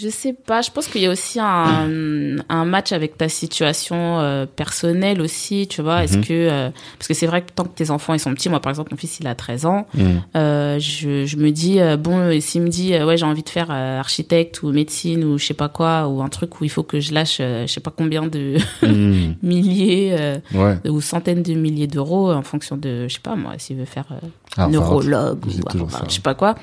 Je 0.00 0.08
sais 0.08 0.32
pas, 0.32 0.62
je 0.62 0.70
pense 0.70 0.86
qu'il 0.86 1.00
y 1.02 1.06
a 1.06 1.10
aussi 1.10 1.40
un, 1.40 2.36
un 2.48 2.64
match 2.64 2.92
avec 2.92 3.18
ta 3.18 3.28
situation 3.28 4.20
euh, 4.20 4.46
personnelle 4.46 5.20
aussi, 5.20 5.66
tu 5.66 5.82
vois. 5.82 6.04
Est-ce 6.04 6.18
Mhm. 6.18 6.24
que. 6.24 6.32
euh, 6.32 6.70
parce 6.98 7.08
que 7.08 7.14
c'est 7.14 7.26
vrai 7.26 7.42
que 7.42 7.50
tant 7.52 7.64
que 7.64 7.74
tes 7.74 7.90
enfants 7.90 8.14
ils 8.14 8.20
sont 8.20 8.32
petits, 8.32 8.48
moi 8.48 8.60
par 8.60 8.70
exemple, 8.70 8.90
mon 8.92 8.96
fils 8.96 9.18
il 9.18 9.26
a 9.26 9.34
13 9.34 9.66
ans, 9.66 9.88
Mm. 9.94 10.00
euh, 10.36 10.78
je, 10.78 11.26
je 11.26 11.36
me 11.36 11.50
dis, 11.50 11.80
euh, 11.80 11.96
bon, 11.96 12.28
et 12.30 12.40
s'il 12.40 12.62
me 12.62 12.68
dit, 12.68 12.94
euh, 12.94 13.06
ouais, 13.06 13.16
j'ai 13.16 13.26
envie 13.26 13.42
de 13.42 13.48
faire 13.48 13.68
euh, 13.72 13.98
architecte 13.98 14.62
ou 14.62 14.70
médecine 14.72 15.24
ou 15.24 15.36
je 15.36 15.46
sais 15.46 15.54
pas 15.54 15.68
quoi, 15.68 16.06
ou 16.06 16.22
un 16.22 16.28
truc 16.28 16.60
où 16.60 16.64
il 16.64 16.70
faut 16.70 16.84
que 16.84 17.00
je 17.00 17.12
lâche 17.12 17.38
euh, 17.40 17.66
je 17.66 17.72
sais 17.72 17.80
pas 17.80 17.92
combien 17.94 18.26
de 18.26 18.56
Mm. 18.82 19.34
milliers 19.42 20.14
euh, 20.18 20.36
Ouais. 20.54 20.76
ou 20.88 21.00
centaines 21.00 21.42
de 21.42 21.54
milliers 21.54 21.86
d'euros 21.88 22.30
en 22.32 22.42
fonction 22.42 22.76
de, 22.76 23.08
je 23.08 23.14
sais 23.14 23.20
pas 23.20 23.34
moi, 23.34 23.54
s'il 23.58 23.76
veut 23.76 23.84
faire 23.84 24.06
euh, 24.12 24.26
Harvard. 24.56 24.70
neurologue 24.70 25.44
ou 25.46 25.90
ça. 25.90 26.04
je 26.08 26.14
sais 26.14 26.20
pas 26.20 26.34
quoi. 26.34 26.54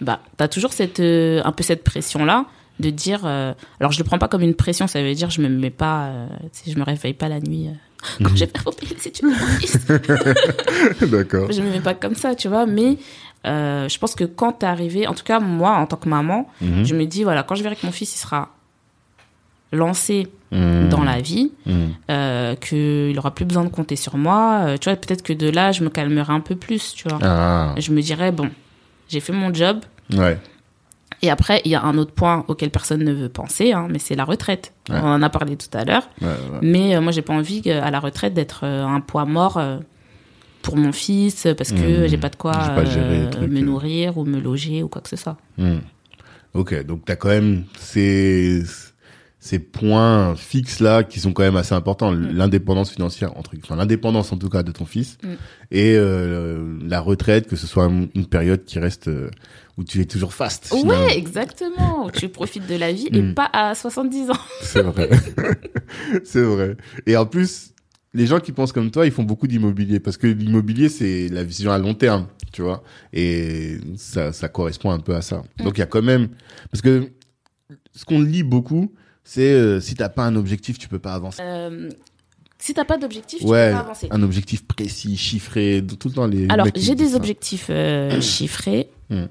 Bah, 0.00 0.20
t'as 0.36 0.48
toujours 0.48 0.72
cette, 0.72 1.00
euh, 1.00 1.40
un 1.44 1.52
peu 1.52 1.62
cette 1.62 1.82
pression-là 1.84 2.44
de 2.80 2.90
dire. 2.90 3.20
euh, 3.24 3.54
alors, 3.80 3.92
je 3.92 3.98
le 3.98 4.04
prends 4.04 4.18
pas 4.18 4.28
comme 4.28 4.42
une 4.42 4.54
pression, 4.54 4.86
ça 4.86 5.02
veut 5.02 5.14
dire 5.14 5.30
je 5.30 5.40
me 5.40 5.48
mets 5.48 5.70
pas, 5.70 6.06
euh, 6.08 6.26
je 6.66 6.76
me 6.78 6.84
réveille 6.84 7.14
pas 7.14 7.28
la 7.28 7.40
nuit. 7.40 7.68
euh, 7.68 7.72
quand 8.64 8.82
les 8.82 9.08
études 9.08 9.24
de 9.24 9.30
mon 9.30 9.34
fils. 9.58 9.86
D'accord. 11.10 11.50
je 11.50 11.62
me 11.62 11.70
mets 11.70 11.80
pas 11.80 11.94
comme 11.94 12.14
ça, 12.14 12.34
tu 12.34 12.48
vois. 12.48 12.66
Mais 12.66 12.98
je 13.44 13.98
pense 13.98 14.14
que 14.14 14.24
quand 14.24 14.52
t'es 14.52 14.66
arrivé, 14.66 15.06
en 15.06 15.14
tout 15.14 15.24
cas, 15.24 15.40
moi, 15.40 15.72
en 15.76 15.86
tant 15.86 15.96
que 15.96 16.08
maman, 16.08 16.48
Mhm. 16.60 16.84
je 16.84 16.94
me 16.94 17.04
dis, 17.06 17.24
voilà, 17.24 17.42
quand 17.42 17.54
je 17.54 17.62
verrai 17.62 17.76
que 17.76 17.86
mon 17.86 17.92
fils 17.92 18.14
il 18.14 18.18
sera 18.18 18.50
lancé 19.72 20.28
Mhm. 20.52 20.88
dans 20.90 21.02
la 21.02 21.20
vie, 21.20 21.52
Mhm. 21.66 22.56
qu'il 22.60 23.18
aura 23.18 23.34
plus 23.34 23.44
besoin 23.44 23.64
de 23.64 23.68
compter 23.70 23.96
sur 23.96 24.16
moi, 24.16 24.76
tu 24.80 24.88
vois, 24.88 24.96
peut-être 24.96 25.22
que 25.22 25.32
de 25.32 25.48
là, 25.50 25.72
je 25.72 25.82
me 25.82 25.88
calmerai 25.90 26.32
un 26.32 26.40
peu 26.40 26.54
plus, 26.54 26.92
tu 26.94 27.08
vois. 27.08 27.18
Ah, 27.22 27.74
Je 27.78 27.90
me 27.92 28.00
dirais, 28.02 28.30
bon, 28.30 28.50
j'ai 29.08 29.20
fait 29.20 29.32
mon 29.32 29.52
job. 29.52 29.80
ouais. 30.14 30.38
Et 31.22 31.30
après, 31.30 31.62
il 31.64 31.70
y 31.70 31.74
a 31.74 31.82
un 31.82 31.96
autre 31.96 32.12
point 32.12 32.44
auquel 32.46 32.68
personne 32.70 33.02
ne 33.02 33.12
veut 33.12 33.30
penser, 33.30 33.72
hein, 33.72 33.88
mais 33.90 33.98
c'est 33.98 34.14
la 34.16 34.24
retraite. 34.24 34.74
Ouais. 34.90 34.96
On 35.02 35.06
en 35.06 35.22
a 35.22 35.30
parlé 35.30 35.56
tout 35.56 35.74
à 35.76 35.82
l'heure. 35.84 36.10
ouais. 36.20 36.28
Mais 36.60 36.94
euh, 36.94 37.00
moi, 37.00 37.10
j'ai 37.10 37.22
pas 37.22 37.32
envie 37.32 37.68
à 37.70 37.90
la 37.90 38.00
retraite 38.00 38.34
d'être 38.34 38.60
euh, 38.64 38.84
un 38.84 39.00
poids 39.00 39.24
mort 39.24 39.56
euh, 39.56 39.78
pour 40.60 40.76
mon 40.76 40.92
fils 40.92 41.48
parce 41.56 41.72
que 41.72 42.04
Mmh. 42.04 42.08
j'ai 42.08 42.18
pas 42.18 42.28
de 42.28 42.36
quoi 42.36 42.52
pas 42.52 42.82
euh, 42.84 43.48
me 43.48 43.60
nourrir 43.60 44.18
ou 44.18 44.24
me 44.24 44.38
loger 44.38 44.82
ou 44.82 44.88
quoi 44.88 45.00
que 45.00 45.08
ce 45.08 45.16
soit. 45.16 45.38
Hmm. 45.56 45.78
Ok, 46.52 46.84
donc 46.84 47.06
t'as 47.06 47.16
quand 47.16 47.30
même 47.30 47.64
ces 47.78 48.62
ces 49.46 49.58
points 49.58 50.34
fixes 50.36 50.80
là 50.80 51.04
qui 51.04 51.20
sont 51.20 51.32
quand 51.32 51.42
même 51.44 51.56
assez 51.56 51.74
importants. 51.74 52.10
L'indépendance 52.12 52.90
financière, 52.90 53.36
entre 53.38 53.52
enfin 53.62 53.76
l'indépendance 53.76 54.32
en 54.32 54.36
tout 54.38 54.48
cas 54.48 54.62
de 54.62 54.72
ton 54.72 54.84
fils 54.86 55.18
Mm. 55.22 55.28
et 55.70 55.94
euh, 55.96 56.78
la 56.84 57.00
retraite, 57.00 57.46
que 57.46 57.56
ce 57.56 57.66
soit 57.66 57.86
une 57.86 58.26
période 58.26 58.64
qui 58.64 58.78
reste 58.78 59.08
euh, 59.08 59.30
où 59.78 59.84
tu 59.84 60.00
es 60.00 60.04
toujours 60.04 60.32
fast. 60.34 60.66
finalement. 60.66 61.04
Ouais, 61.06 61.16
exactement. 61.16 62.10
Tu 62.10 62.28
profites 62.28 62.66
de 62.66 62.76
la 62.76 62.92
vie 62.92 63.08
et 63.12 63.22
Mm. 63.22 63.34
pas 63.34 63.48
à 63.52 63.74
70 63.74 64.30
ans. 64.30 64.34
C'est 64.62 64.82
vrai. 64.82 65.08
c'est 66.24 66.42
vrai. 66.42 66.76
Et 67.06 67.16
en 67.16 67.26
plus, 67.26 67.72
les 68.14 68.26
gens 68.26 68.40
qui 68.40 68.52
pensent 68.52 68.72
comme 68.72 68.90
toi, 68.90 69.06
ils 69.06 69.12
font 69.12 69.22
beaucoup 69.24 69.46
d'immobilier 69.46 70.00
parce 70.00 70.16
que 70.16 70.26
l'immobilier, 70.26 70.88
c'est 70.88 71.28
la 71.28 71.44
vision 71.44 71.70
à 71.70 71.78
long 71.78 71.94
terme, 71.94 72.26
tu 72.52 72.62
vois. 72.62 72.82
Et 73.12 73.78
ça, 73.96 74.32
ça 74.32 74.48
correspond 74.48 74.90
un 74.90 74.98
peu 75.00 75.14
à 75.14 75.22
ça. 75.22 75.42
Donc 75.58 75.76
il 75.76 75.80
y 75.80 75.82
a 75.82 75.86
quand 75.86 76.02
même, 76.02 76.28
parce 76.70 76.82
que 76.82 77.10
ce 77.94 78.04
qu'on 78.04 78.20
lit 78.20 78.42
beaucoup, 78.42 78.92
c'est 79.28 79.50
euh, 79.52 79.80
si 79.80 79.94
t'as 79.96 80.08
pas 80.08 80.22
un 80.24 80.36
objectif, 80.36 80.78
tu 80.78 80.86
peux 80.88 80.98
pas 81.00 81.12
avancer. 81.14 81.42
Euh, 81.42 81.90
si 82.58 82.72
t'as 82.72 82.84
pas 82.84 82.96
d'objectif, 82.96 83.40
tu 83.40 83.44
ouais, 83.46 83.68
peux 83.68 83.74
pas 83.74 83.80
avancer. 83.80 84.08
un 84.10 84.22
objectif 84.22 84.64
précis, 84.66 85.16
chiffré, 85.16 85.84
tout 86.00 86.08
le 86.08 86.14
temps 86.14 86.26
les. 86.26 86.46
Alors, 86.48 86.68
j'ai 86.74 86.94
des 86.94 87.08
ça. 87.10 87.16
objectifs 87.16 87.66
euh, 87.70 88.20
chiffrés 88.20 88.88
Mm. 89.10 89.24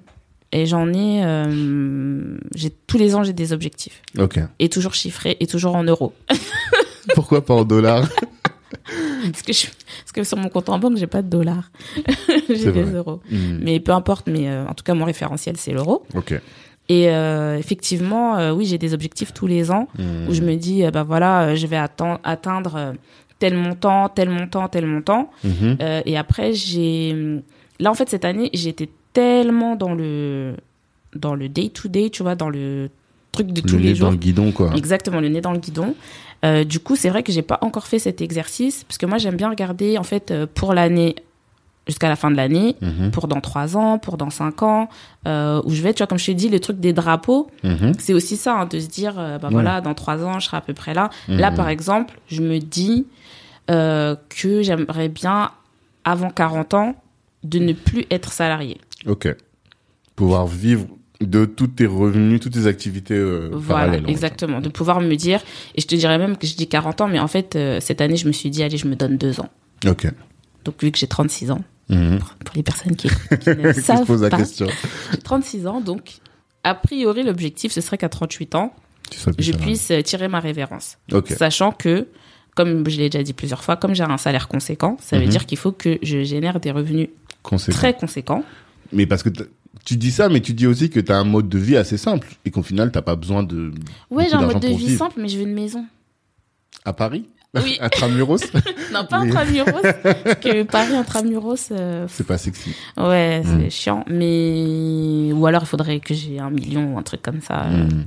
et 0.53 0.65
j'en 0.67 0.87
ai, 0.93 1.21
euh, 1.25 2.37
j'ai 2.55 2.69
tous 2.69 2.97
les 2.97 3.13
ans 3.13 3.23
j'ai 3.25 3.33
des 3.33 3.51
objectifs 3.51 4.01
Ok. 4.17 4.39
et 4.59 4.69
toujours 4.69 4.93
chiffrés 4.93 5.35
et 5.41 5.47
toujours 5.47 5.75
en 5.75 5.83
euros. 5.83 6.13
Pourquoi 7.15 7.43
pas 7.45 7.53
en 7.55 7.65
dollars? 7.65 8.07
Parce 9.31 9.41
que 9.41 9.53
je, 9.53 9.65
parce 10.01 10.11
que 10.13 10.23
sur 10.23 10.37
mon 10.37 10.49
compte 10.49 10.69
en 10.69 10.77
banque 10.79 10.97
j'ai 10.97 11.07
pas 11.07 11.21
de 11.21 11.29
dollars, 11.29 11.71
j'ai 12.49 12.71
des 12.71 12.83
vrai. 12.83 12.93
euros. 12.93 13.21
Hmm. 13.31 13.57
Mais 13.61 13.79
peu 13.79 13.91
importe, 13.91 14.27
mais 14.27 14.49
en 14.49 14.73
tout 14.73 14.83
cas 14.83 14.93
mon 14.93 15.05
référentiel 15.05 15.57
c'est 15.57 15.71
l'euro. 15.71 16.05
Ok. 16.13 16.39
Et 16.87 17.09
euh, 17.09 17.57
effectivement, 17.57 18.37
euh, 18.37 18.51
oui 18.53 18.65
j'ai 18.65 18.77
des 18.77 18.93
objectifs 18.93 19.33
tous 19.33 19.47
les 19.47 19.71
ans 19.71 19.87
où 20.29 20.33
je 20.33 20.41
me 20.41 20.55
dis, 20.55 20.83
euh, 20.85 20.91
bah 20.91 21.03
voilà, 21.03 21.41
euh, 21.47 21.55
je 21.55 21.65
vais 21.65 21.77
atteindre 21.77 22.93
tel 23.39 23.55
montant, 23.55 24.07
tel 24.09 24.29
montant, 24.29 24.67
tel 24.67 24.85
montant. 24.85 25.29
Euh, 25.45 26.01
et 26.05 26.17
après, 26.17 26.53
j'ai. 26.53 27.41
Là, 27.79 27.91
en 27.91 27.93
fait, 27.95 28.07
cette 28.09 28.23
année, 28.23 28.49
j'étais 28.53 28.87
tellement 29.13 29.75
dans 29.75 29.93
le 29.93 30.55
dans 31.15 31.33
le 31.35 31.49
day 31.49 31.69
to 31.69 31.87
day, 31.89 32.09
tu 32.09 32.23
vois, 32.23 32.35
dans 32.35 32.49
le 32.49 32.89
truc 33.31 33.47
de 33.47 33.61
tous 33.61 33.73
Le 33.73 33.79
nez 33.79 33.83
les 33.87 33.89
dans 33.93 33.97
jours. 33.97 34.11
le 34.11 34.17
guidon, 34.17 34.51
quoi. 34.51 34.71
Exactement, 34.75 35.19
le 35.19 35.29
nez 35.29 35.41
dans 35.41 35.53
le 35.53 35.59
guidon. 35.59 35.95
Du 36.67 36.79
coup, 36.79 36.95
c'est 36.95 37.09
vrai 37.09 37.23
que 37.23 37.31
j'ai 37.31 37.41
pas 37.41 37.57
encore 37.61 37.87
fait 37.87 37.97
cet 37.99 38.21
exercice 38.21 38.83
parce 38.83 38.99
que 38.99 39.07
moi, 39.07 39.17
j'aime 39.17 39.35
bien 39.35 39.49
regarder 39.49 39.97
en 39.97 40.03
fait 40.03 40.31
pour 40.53 40.73
l'année 40.75 41.15
jusqu'à 41.87 42.09
la 42.09 42.15
fin 42.15 42.31
de 42.31 42.35
l'année, 42.35 42.75
Mhm. 42.81 43.11
pour 43.11 43.27
dans 43.27 43.41
trois 43.41 43.77
ans, 43.77 43.99
pour 43.99 44.17
dans 44.17 44.29
cinq 44.29 44.63
ans, 44.63 44.89
euh, 45.27 45.61
où 45.65 45.71
je 45.71 45.81
vais, 45.81 45.93
tu 45.93 45.99
vois, 45.99 46.07
comme 46.07 46.17
je 46.17 46.25
t'ai 46.25 46.33
dit, 46.33 46.49
les 46.49 46.59
trucs 46.59 46.79
des 46.79 46.93
drapeaux, 46.93 47.47
Mhm. 47.63 47.93
c'est 47.99 48.13
aussi 48.13 48.37
ça, 48.37 48.55
hein, 48.61 48.65
de 48.65 48.79
se 48.79 48.87
dire, 48.87 49.15
euh, 49.19 49.37
bah 49.37 49.47
Ouais. 49.49 49.53
voilà, 49.53 49.81
dans 49.81 49.93
trois 49.93 50.23
ans, 50.23 50.39
je 50.39 50.45
serai 50.47 50.57
à 50.57 50.61
peu 50.61 50.73
près 50.73 50.93
là. 50.93 51.09
Là, 51.27 51.51
Mhm. 51.51 51.57
par 51.57 51.69
exemple, 51.69 52.19
je 52.27 52.41
me 52.41 52.59
dis 52.59 53.05
euh, 53.71 54.15
que 54.29 54.61
j'aimerais 54.61 55.09
bien, 55.09 55.49
avant 56.03 56.29
40 56.29 56.75
ans, 56.75 56.95
de 57.43 57.57
ne 57.57 57.73
plus 57.73 58.05
être 58.11 58.31
salarié. 58.31 58.79
Ok. 59.07 59.27
Pouvoir 60.15 60.45
vivre 60.47 60.85
de 61.21 61.45
tous 61.45 61.67
tes 61.67 61.85
revenus, 61.87 62.39
toutes 62.41 62.53
tes 62.53 62.67
activités 62.67 63.15
euh, 63.15 63.49
Voilà, 63.51 63.85
parallèles. 63.85 64.09
exactement. 64.09 64.61
De 64.61 64.69
pouvoir 64.69 65.01
me 65.01 65.15
dire, 65.15 65.41
et 65.75 65.81
je 65.81 65.87
te 65.87 65.95
dirais 65.95 66.17
même 66.19 66.37
que 66.37 66.45
je 66.45 66.55
dis 66.55 66.67
40 66.67 67.01
ans, 67.01 67.07
mais 67.07 67.19
en 67.19 67.27
fait, 67.27 67.55
euh, 67.55 67.79
cette 67.79 68.01
année, 68.01 68.17
je 68.17 68.27
me 68.27 68.31
suis 68.33 68.49
dit, 68.51 68.61
allez, 68.61 68.77
je 68.77 68.87
me 68.87 68.95
donne 68.95 69.17
deux 69.17 69.39
ans. 69.39 69.49
Ok. 69.87 70.07
Donc, 70.63 70.75
vu 70.83 70.91
que 70.91 70.97
j'ai 70.99 71.07
36 71.07 71.49
ans, 71.51 71.61
Mhm. 71.89 72.19
pour, 72.19 72.29
pour 72.29 72.55
les 72.55 72.63
personnes 72.63 72.95
qui, 72.95 73.07
qui 73.41 73.49
ne 73.49 73.71
Qui 73.73 73.79
se 73.79 73.85
savent 73.85 74.05
pose 74.05 74.21
la 74.23 74.29
pas, 74.29 74.37
question. 74.37 74.67
j'ai 75.11 75.17
36 75.19 75.67
ans, 75.67 75.81
donc, 75.81 76.15
a 76.63 76.73
priori, 76.75 77.23
l'objectif, 77.23 77.71
ce 77.71 77.81
serait 77.81 77.97
qu'à 77.97 78.09
38 78.09 78.55
ans, 78.55 78.73
Tu 79.11 79.19
je 79.37 79.51
puisse 79.51 79.91
euh, 79.91 80.01
tirer 80.01 80.27
ma 80.27 80.39
révérence. 80.39 80.97
Sachant 81.37 81.71
que, 81.71 82.07
comme 82.55 82.89
je 82.89 82.97
l'ai 82.97 83.09
déjà 83.09 83.23
dit 83.23 83.33
plusieurs 83.33 83.63
fois, 83.63 83.75
comme 83.77 83.93
j'ai 83.93 84.03
un 84.03 84.17
salaire 84.17 84.47
conséquent, 84.47 84.97
ça 84.99 85.17
veut 85.19 85.25
Mhm. 85.25 85.29
dire 85.29 85.45
qu'il 85.45 85.57
faut 85.59 85.71
que 85.71 85.99
je 86.01 86.23
génère 86.23 86.59
des 86.59 86.71
revenus 86.71 87.09
Conséquent. 87.43 87.77
très 87.77 87.93
conséquents. 87.95 88.43
Mais 88.91 89.05
parce 89.05 89.21
que 89.21 89.29
tu 89.83 89.97
dis 89.97 90.09
ça, 90.11 90.29
mais 90.29 90.41
tu 90.41 90.53
dis 90.53 90.65
aussi 90.65 90.89
que 90.89 90.99
tu 90.99 91.11
as 91.11 91.17
un 91.17 91.23
mode 91.23 91.49
de 91.49 91.59
vie 91.59 91.77
assez 91.77 91.97
simple 91.97 92.29
et 92.45 92.49
qu'au 92.51 92.63
final, 92.63 92.91
t'as 92.91 93.03
pas 93.03 93.15
besoin 93.15 93.43
de. 93.43 93.71
Ouais, 94.09 94.25
j'ai 94.27 94.33
un 94.35 94.41
mode 94.47 94.59
de 94.59 94.67
vie 94.69 94.87
vivre. 94.87 94.97
simple, 95.05 95.19
mais 95.21 95.27
je 95.27 95.37
veux 95.37 95.43
une 95.43 95.53
maison. 95.53 95.85
À 96.83 96.93
Paris? 96.93 97.25
Oui. 97.63 97.77
Intramuros 97.81 98.41
Non, 98.93 99.05
pas 99.05 99.17
intramuros, 99.17 99.81
parce 100.03 100.35
que 100.35 100.63
Paris 100.63 100.93
intramuros, 100.95 101.69
euh, 101.71 102.05
C'est 102.09 102.25
pas 102.27 102.38
sexy. 102.38 102.71
ouais, 102.97 103.41
c'est 103.45 103.65
Mm. 103.67 103.71
chiant. 103.71 104.05
Mais 104.07 105.31
ou 105.33 105.45
alors 105.45 105.63
il 105.63 105.67
faudrait 105.67 106.00
que 106.00 106.13
j'ai 106.13 106.39
un 106.39 106.50
million 106.50 106.93
ou 106.93 106.97
un 106.97 107.03
truc 107.03 107.21
comme 107.21 107.41
ça. 107.41 107.63
Mhm. 107.65 108.05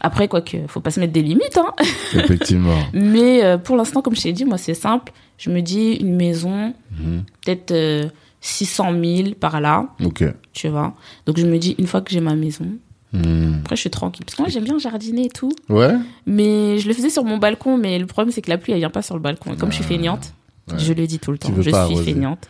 Après, 0.00 0.28
quoi 0.28 0.42
que, 0.42 0.58
faut 0.68 0.80
pas 0.80 0.90
se 0.90 1.00
mettre 1.00 1.12
des 1.14 1.22
limites. 1.22 1.56
Hein. 1.56 1.72
Effectivement. 2.14 2.76
Mais 2.92 3.42
euh, 3.42 3.56
pour 3.58 3.76
l'instant, 3.76 4.02
comme 4.02 4.14
je 4.14 4.22
t'ai 4.22 4.32
dit, 4.32 4.44
moi 4.44 4.58
c'est 4.58 4.74
simple. 4.74 5.12
Je 5.38 5.50
me 5.50 5.60
dis 5.62 5.92
une 5.94 6.14
maison, 6.16 6.74
Mhm. 7.00 7.24
peut-être 7.44 7.70
euh, 7.70 8.04
600 8.40 8.92
000 9.02 9.30
par 9.40 9.60
là, 9.62 9.88
Ok. 10.04 10.22
tu 10.52 10.68
vois. 10.68 10.94
Donc 11.24 11.38
je 11.38 11.46
me 11.46 11.56
dis 11.58 11.74
une 11.78 11.86
fois 11.86 12.02
que 12.02 12.10
j'ai 12.10 12.20
ma 12.20 12.34
maison, 12.34 12.66
Mhm. 13.14 13.60
après 13.62 13.76
je 13.76 13.80
suis 13.80 13.90
tranquille. 13.90 14.24
Parce 14.26 14.36
que 14.36 14.42
moi 14.42 14.50
j'aime 14.50 14.64
bien 14.64 14.78
jardiner 14.78 15.26
et 15.26 15.28
tout. 15.30 15.52
Ouais 15.68 15.94
Mais 16.26 16.78
je 16.78 16.88
le 16.88 16.94
faisais 16.94 17.10
sur 17.10 17.24
mon 17.24 17.38
balcon, 17.38 17.78
mais 17.78 17.98
le 17.98 18.06
problème 18.06 18.32
c'est 18.32 18.42
que 18.42 18.50
la 18.50 18.58
pluie 18.58 18.72
elle 18.72 18.78
vient 18.80 18.90
pas 18.90 19.02
sur 19.02 19.14
le 19.14 19.20
balcon. 19.20 19.52
Et 19.52 19.56
comme 19.56 19.70
je 19.70 19.76
suis 19.76 19.84
Ah, 19.84 19.88
feignante, 19.88 20.34
ouais. 20.70 20.78
je 20.78 20.92
le 20.92 21.06
dis 21.06 21.18
tout 21.18 21.30
le 21.32 21.38
temps, 21.38 21.52
je 21.56 21.62
suis 21.62 21.74
arroser. 21.74 22.02
feignante. 22.04 22.48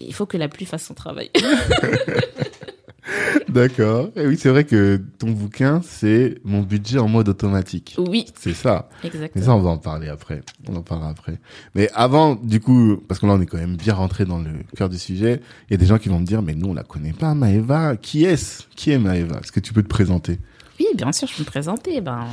Il 0.00 0.12
faut 0.12 0.26
que 0.26 0.36
la 0.36 0.48
pluie 0.48 0.66
fasse 0.66 0.84
son 0.84 0.94
travail. 0.94 1.30
D'accord. 3.48 4.08
Et 4.16 4.26
oui, 4.26 4.36
c'est 4.38 4.48
vrai 4.48 4.64
que 4.64 5.00
ton 5.18 5.30
bouquin, 5.30 5.80
c'est 5.84 6.36
mon 6.44 6.62
budget 6.62 6.98
en 6.98 7.08
mode 7.08 7.28
automatique. 7.28 7.94
oui, 7.98 8.26
C'est 8.38 8.54
ça. 8.54 8.88
Mais 9.02 9.08
exactement. 9.08 9.44
ça, 9.44 9.54
on 9.54 9.60
va 9.60 9.70
en 9.70 9.78
parler 9.78 10.08
après. 10.08 10.42
On 10.68 10.76
en 10.76 10.82
parlera 10.82 11.10
après. 11.10 11.38
Mais 11.74 11.88
avant, 11.94 12.34
du 12.34 12.60
coup, 12.60 12.96
parce 13.08 13.20
que 13.20 13.26
là, 13.26 13.32
on 13.34 13.40
est 13.40 13.46
quand 13.46 13.58
même 13.58 13.76
bien 13.76 13.94
rentré 13.94 14.24
dans 14.24 14.38
le 14.38 14.50
cœur 14.76 14.88
du 14.88 14.98
sujet, 14.98 15.40
il 15.68 15.72
y 15.72 15.74
a 15.74 15.78
des 15.78 15.86
gens 15.86 15.98
qui 15.98 16.08
vont 16.08 16.18
me 16.18 16.26
dire, 16.26 16.42
mais 16.42 16.54
nous, 16.54 16.68
on 16.70 16.74
la 16.74 16.82
connaît 16.82 17.12
pas, 17.12 17.34
Maëva. 17.34 17.96
Qui 17.96 18.24
est-ce? 18.24 18.64
Qui 18.74 18.90
est 18.90 18.98
Maëva? 18.98 19.38
Est-ce 19.42 19.52
que 19.52 19.60
tu 19.60 19.72
peux 19.72 19.82
te 19.82 19.88
présenter? 19.88 20.38
Oui, 20.78 20.86
bien 20.94 21.10
sûr, 21.12 21.26
je 21.26 21.34
peux 21.36 21.42
me 21.42 21.46
présenter. 21.46 22.00
Ben, 22.02 22.26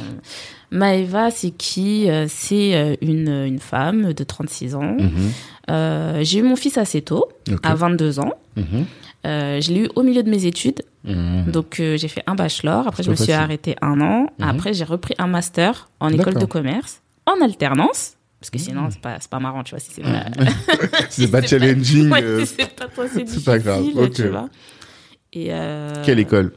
Maëva, 0.72 1.32
c'est 1.32 1.51
qui? 1.51 2.10
Euh, 2.10 2.25
C'est 2.27 2.75
euh, 2.75 2.96
une, 3.01 3.29
une 3.29 3.60
femme 3.60 4.12
de 4.13 4.24
36 4.24 4.75
ans. 4.75 4.98
Mhm. 5.00 5.12
Euh, 5.70 6.20
j'ai 6.24 6.39
eu 6.39 6.43
mon 6.43 6.58
fils 6.58 6.77
assez 6.77 7.01
tôt, 7.01 7.27
Ok. 7.50 7.60
à 7.63 7.75
22 7.75 8.20
ans. 8.20 8.34
Mhm. 8.58 8.86
Euh, 9.25 9.62
je 9.62 9.72
l'ai 9.72 9.82
eu 9.86 9.89
au 9.96 10.03
milieu 10.03 10.22
de 10.24 10.30
mes 10.30 10.46
études. 10.46 10.82
Mhm. 11.06 11.51
Donc, 11.51 11.80
euh, 11.80 11.98
j'ai 11.98 12.08
fait 12.08 12.24
un 12.27 12.36
bachelor. 12.36 12.88
Après, 12.88 13.03
je 13.03 13.10
me 13.10 13.15
suis 13.15 13.32
arrêtée 13.32 13.75
un 13.82 14.00
an. 14.01 14.27
Mhm. 14.39 14.48
Après, 14.48 14.74
j'ai 14.74 14.84
repris 14.84 15.15
un 15.18 15.27
master 15.27 15.89
en 16.00 16.10
école 16.10 16.34
de 16.36 16.46
commerce, 16.46 17.01
en 17.25 17.44
alternance. 17.44 18.13
Parce 18.39 18.50
que 18.50 18.58
Mhm. 18.58 18.63
sinon, 18.63 18.88
c'est 18.92 19.00
pas, 19.00 19.18
pas 19.30 19.39
marrant, 19.39 19.63
tu 19.63 19.72
vois, 19.72 19.80
si 19.80 19.92
c'est 19.94 20.01
pas... 20.01 20.25
C'est 21.10 21.32
pas 21.32 21.42
pas- 21.42 21.48
challenging. 21.48 22.12
Ouais, 22.12 22.22
euh, 22.22 22.39
si 22.46 22.56
c'est 22.60 22.75
pas 22.75 22.88
trop, 22.88 23.03
c'est 23.08 23.44
pas 23.46 23.58
grave, 23.60 23.82
difficile, 23.84 24.03
ok. 24.03 24.13
tu 24.13 24.27
vois. 24.27 24.50
Et 25.32 25.48
euh, 25.53 26.03
Quelle 26.03 26.20
école? 26.20 26.51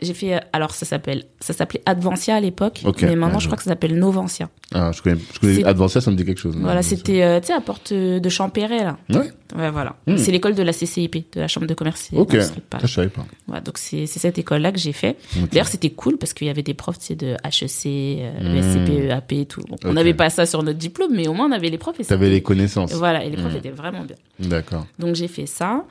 J'ai 0.00 0.14
fait, 0.14 0.34
euh, 0.34 0.38
alors 0.52 0.72
ça 0.72 0.86
s'appelle, 0.86 1.24
ça 1.40 1.52
s'appelait 1.52 1.82
Advancia 1.86 2.34
à 2.36 2.40
l'époque, 2.40 2.82
mais 3.02 3.16
maintenant 3.16 3.38
je 3.38 3.46
crois 3.46 3.56
que 3.56 3.64
ça 3.64 3.70
s'appelle 3.70 3.98
Novancia. 3.98 4.48
Ah, 4.74 4.90
je 4.94 5.02
connais, 5.02 5.18
je 5.34 5.40
connais 5.40 5.64
Advancia, 5.64 6.00
ça 6.00 6.10
me 6.10 6.16
dit 6.16 6.24
quelque 6.24 6.40
chose. 6.40 6.56
Voilà, 6.58 6.82
c'était, 6.82 7.22
euh, 7.22 7.40
tu 7.40 7.46
sais, 7.48 7.52
à 7.54 7.60
Porte 7.60 7.92
de 7.92 8.28
Champéret, 8.28 8.84
là. 8.84 8.96
Ouais. 9.10 9.30
Ouais, 9.56 9.70
voilà. 9.70 9.96
Hmm. 10.06 10.18
C'est 10.18 10.30
l'école 10.30 10.54
de 10.54 10.62
la 10.62 10.72
CCIP, 10.74 11.32
de 11.34 11.40
la 11.40 11.48
Chambre 11.48 11.66
de 11.66 11.72
commerce 11.72 12.10
Ok. 12.12 12.32
de 12.34 12.40
Ça, 12.40 12.52
Paris. 12.68 12.84
je 12.86 12.92
savais 12.92 13.08
pas. 13.08 13.24
Donc 13.62 13.78
c'est 13.78 14.06
cette 14.06 14.36
école-là 14.38 14.72
que 14.72 14.78
j'ai 14.78 14.92
fait. 14.92 15.16
D'ailleurs, 15.50 15.68
c'était 15.68 15.88
cool 15.88 16.18
parce 16.18 16.34
qu'il 16.34 16.46
y 16.46 16.50
avait 16.50 16.62
des 16.62 16.74
profs, 16.74 16.98
tu 16.98 17.06
sais, 17.06 17.14
de 17.14 17.28
HEC, 17.44 18.20
euh. 18.20 18.56
ESCP, 18.58 19.08
EAP 19.08 19.32
et 19.32 19.46
tout. 19.46 19.62
Bon, 19.68 19.76
On 19.84 19.94
n'avait 19.94 20.12
pas 20.12 20.28
ça 20.28 20.44
sur 20.44 20.62
notre 20.62 20.78
diplôme, 20.78 21.12
mais 21.14 21.28
au 21.28 21.32
moins 21.32 21.48
on 21.48 21.52
avait 21.52 21.70
les 21.70 21.78
profs. 21.78 21.98
et 21.98 22.04
T'avais 22.04 22.28
les 22.28 22.42
connaissances. 22.42 22.92
Voilà, 22.92 23.24
et 23.24 23.30
les 23.30 23.36
profs 23.38 23.54
Hmm. 23.54 23.56
étaient 23.56 23.70
vraiment 23.70 24.02
bien. 24.04 24.16
D'accord. 24.38 24.86
Donc 24.98 25.14
j'ai 25.14 25.28
fait 25.28 25.46
ça. 25.46 25.82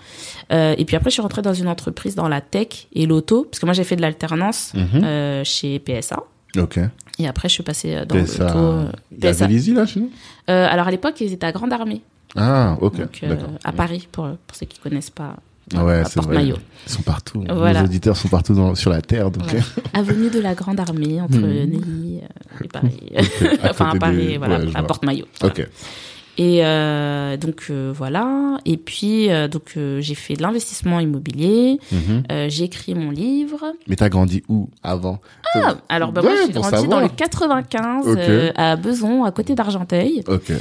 Euh, 0.53 0.75
et 0.77 0.85
puis 0.85 0.95
après, 0.95 1.09
je 1.09 1.13
suis 1.13 1.21
rentrée 1.23 1.41
dans 1.41 1.53
une 1.55 1.67
entreprise 1.67 2.13
dans 2.13 2.27
la 2.29 2.41
tech 2.41 2.87
et 2.93 3.07
l'auto, 3.07 3.45
parce 3.45 3.57
que 3.59 3.65
moi 3.65 3.73
j'ai 3.73 3.83
fait 3.83 3.95
de 3.97 4.01
l'alternance 4.01 4.73
Mhm. 4.73 5.03
euh, 5.03 5.43
chez 5.43 5.79
PSA. 5.79 6.17
Ok. 6.57 6.79
Et 7.19 7.27
après, 7.27 7.49
je 7.49 7.53
suis 7.55 7.63
passée 7.63 7.95
euh, 7.95 8.05
dans 8.05 8.15
PSA. 8.15 8.45
l'auto. 8.47 8.57
euh, 8.59 8.91
Il 9.11 9.23
y 9.23 9.27
a 9.27 9.31
PSA. 9.33 9.47
Vélizy, 9.47 9.73
là, 9.73 9.85
chez 9.85 9.99
nous? 9.99 10.11
Euh, 10.49 10.67
alors 10.69 10.87
à 10.87 10.91
l'époque, 10.91 11.19
ils 11.19 11.33
étaient 11.33 11.45
à 11.45 11.51
Grande 11.51 11.73
Armée, 11.73 12.01
Ah, 12.35 12.77
ok. 12.79 12.97
donc 12.97 13.19
euh, 13.23 13.35
à 13.63 13.71
Paris, 13.73 14.07
pour, 14.11 14.27
pour 14.47 14.55
ceux 14.57 14.65
qui 14.65 14.79
connaissent 14.79 15.09
pas. 15.09 15.35
Ah 15.75 15.83
ouais, 15.83 16.03
c'est 16.05 16.21
vrai. 16.21 16.27
Porte-Maillot. 16.35 16.55
Ils 16.85 16.91
sont 16.93 17.01
partout. 17.01 17.43
Voilà. 17.49 17.81
Les 17.81 17.85
auditeurs 17.87 18.15
sont 18.15 18.29
partout 18.29 18.53
dans- 18.53 18.73
sur 18.75 18.89
la 18.89 19.01
Terre, 19.01 19.29
donc. 19.31 19.43
Avenue 19.93 20.29
de 20.29 20.39
la 20.39 20.55
Grande 20.55 20.79
Armée, 20.79 21.19
entre. 21.19 21.37
Neuilly 21.39 22.21
euh, 22.23 22.63
et 22.63 22.67
Paris. 22.71 23.11
enfin, 23.69 23.89
à 23.89 23.95
Paris, 23.99 24.37
voilà, 24.37 24.59
ouais, 24.59 24.71
à. 24.73 24.83
Porte-Maillot. 24.83 25.25
voilà. 25.41 25.53
Ok. 25.59 25.67
Et 26.39 26.63
euh, 26.63 27.35
donc 27.37 27.65
euh, 27.69 27.91
voilà. 27.95 28.57
Et 28.65 28.77
puis 28.77 29.31
euh, 29.31 29.47
donc 29.47 29.75
j'ai 29.99 30.15
fait 30.15 30.35
de 30.35 30.41
l'investissement 30.43 30.99
immobilier. 30.99 31.79
Mhm. 31.91 32.49
J'ai 32.49 32.65
écrit 32.65 32.93
mon 32.93 33.09
livre. 33.11 33.73
Mais 33.87 33.95
t'as 33.95 34.09
grandi 34.09 34.43
où 34.47 34.69
avant 34.83 35.19
Ah, 35.55 35.77
alors 35.89 36.11
bah, 36.11 36.21
Ouais, 36.21 36.29
moi 36.29 36.37
j'ai 36.45 36.53
grandi 36.53 36.69
savoir. 36.69 36.89
dans 36.89 36.99
le 36.99 37.09
95 37.09 38.07
Ok. 38.07 38.17
euh, 38.19 38.51
à 38.55 38.75
Beson, 38.75 39.23
à 39.23 39.31
côté 39.31 39.55
d'Argenteuil. 39.55 40.23
Ok. 40.27 40.51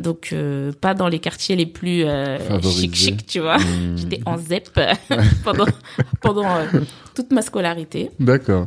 Donc 0.00 0.30
euh, 0.32 0.72
pas 0.80 0.94
dans 0.94 1.08
les 1.08 1.18
quartiers 1.18 1.56
les 1.56 1.66
plus 1.66 2.04
euh, 2.04 2.38
chic 2.62 2.94
chic, 2.94 3.26
tu 3.26 3.40
vois. 3.40 3.58
Hmm. 3.58 3.96
J'étais 3.96 4.20
en 4.26 4.36
ZEP 4.38 4.68
pendant 5.44 5.66
pendant 6.20 6.46
euh, 6.56 6.64
toute 7.14 7.30
ma 7.32 7.42
scolarité. 7.42 8.10
D'accord. 8.20 8.66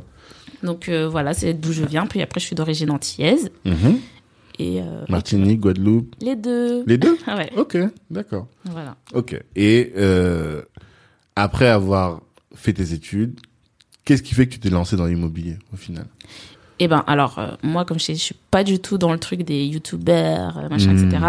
Donc 0.63 0.89
voilà, 0.89 1.33
c'est 1.35 1.53
d'où 1.53 1.71
je 1.73 1.83
viens. 1.83 2.07
Puis 2.07 2.21
après 2.23 2.39
je 2.39 2.45
suis 2.47 2.55
d'origine 2.55 2.89
antillaise 2.89 3.51
Mhm. 3.65 3.99
Et 4.59 4.81
euh, 4.81 5.05
Martinique, 5.09 5.59
Guadeloupe. 5.61 6.15
les 6.21 6.35
deux. 6.35 6.83
Les 6.85 6.97
deux 6.97 7.17
Ah 7.27 7.35
ouais, 7.37 7.51
Ok, 7.57 7.77
d'accord. 8.09 8.47
voilà. 8.65 8.95
Ok. 9.13 9.39
Et 9.55 9.91
euh, 9.97 10.61
après 11.35 11.67
avoir 11.67 12.21
fait 12.53 12.73
tes 12.73 12.93
études, 12.93 13.39
qu'est-ce 14.05 14.23
qui 14.23 14.33
fait 14.33 14.47
que 14.47 14.53
tu 14.53 14.59
t'es 14.59 14.69
lancé 14.69 14.95
dans 14.95 15.05
l'immobilier 15.05 15.57
au 15.73 15.77
final? 15.77 16.05
Eh 16.79 16.87
ben, 16.87 17.03
alors, 17.07 17.39
euh, 17.39 17.51
moi, 17.63 17.85
comme 17.85 17.99
je 17.99 18.05
sais, 18.05 18.15
je 18.15 18.19
suis 18.21 18.35
pas 18.51 18.63
du 18.63 18.79
tout 18.79 18.97
dans 18.97 19.11
le 19.11 19.19
truc 19.19 19.43
des 19.43 19.65
youtubeurs, 19.65 20.67
machin, 20.69 20.95
etc. 20.97 21.23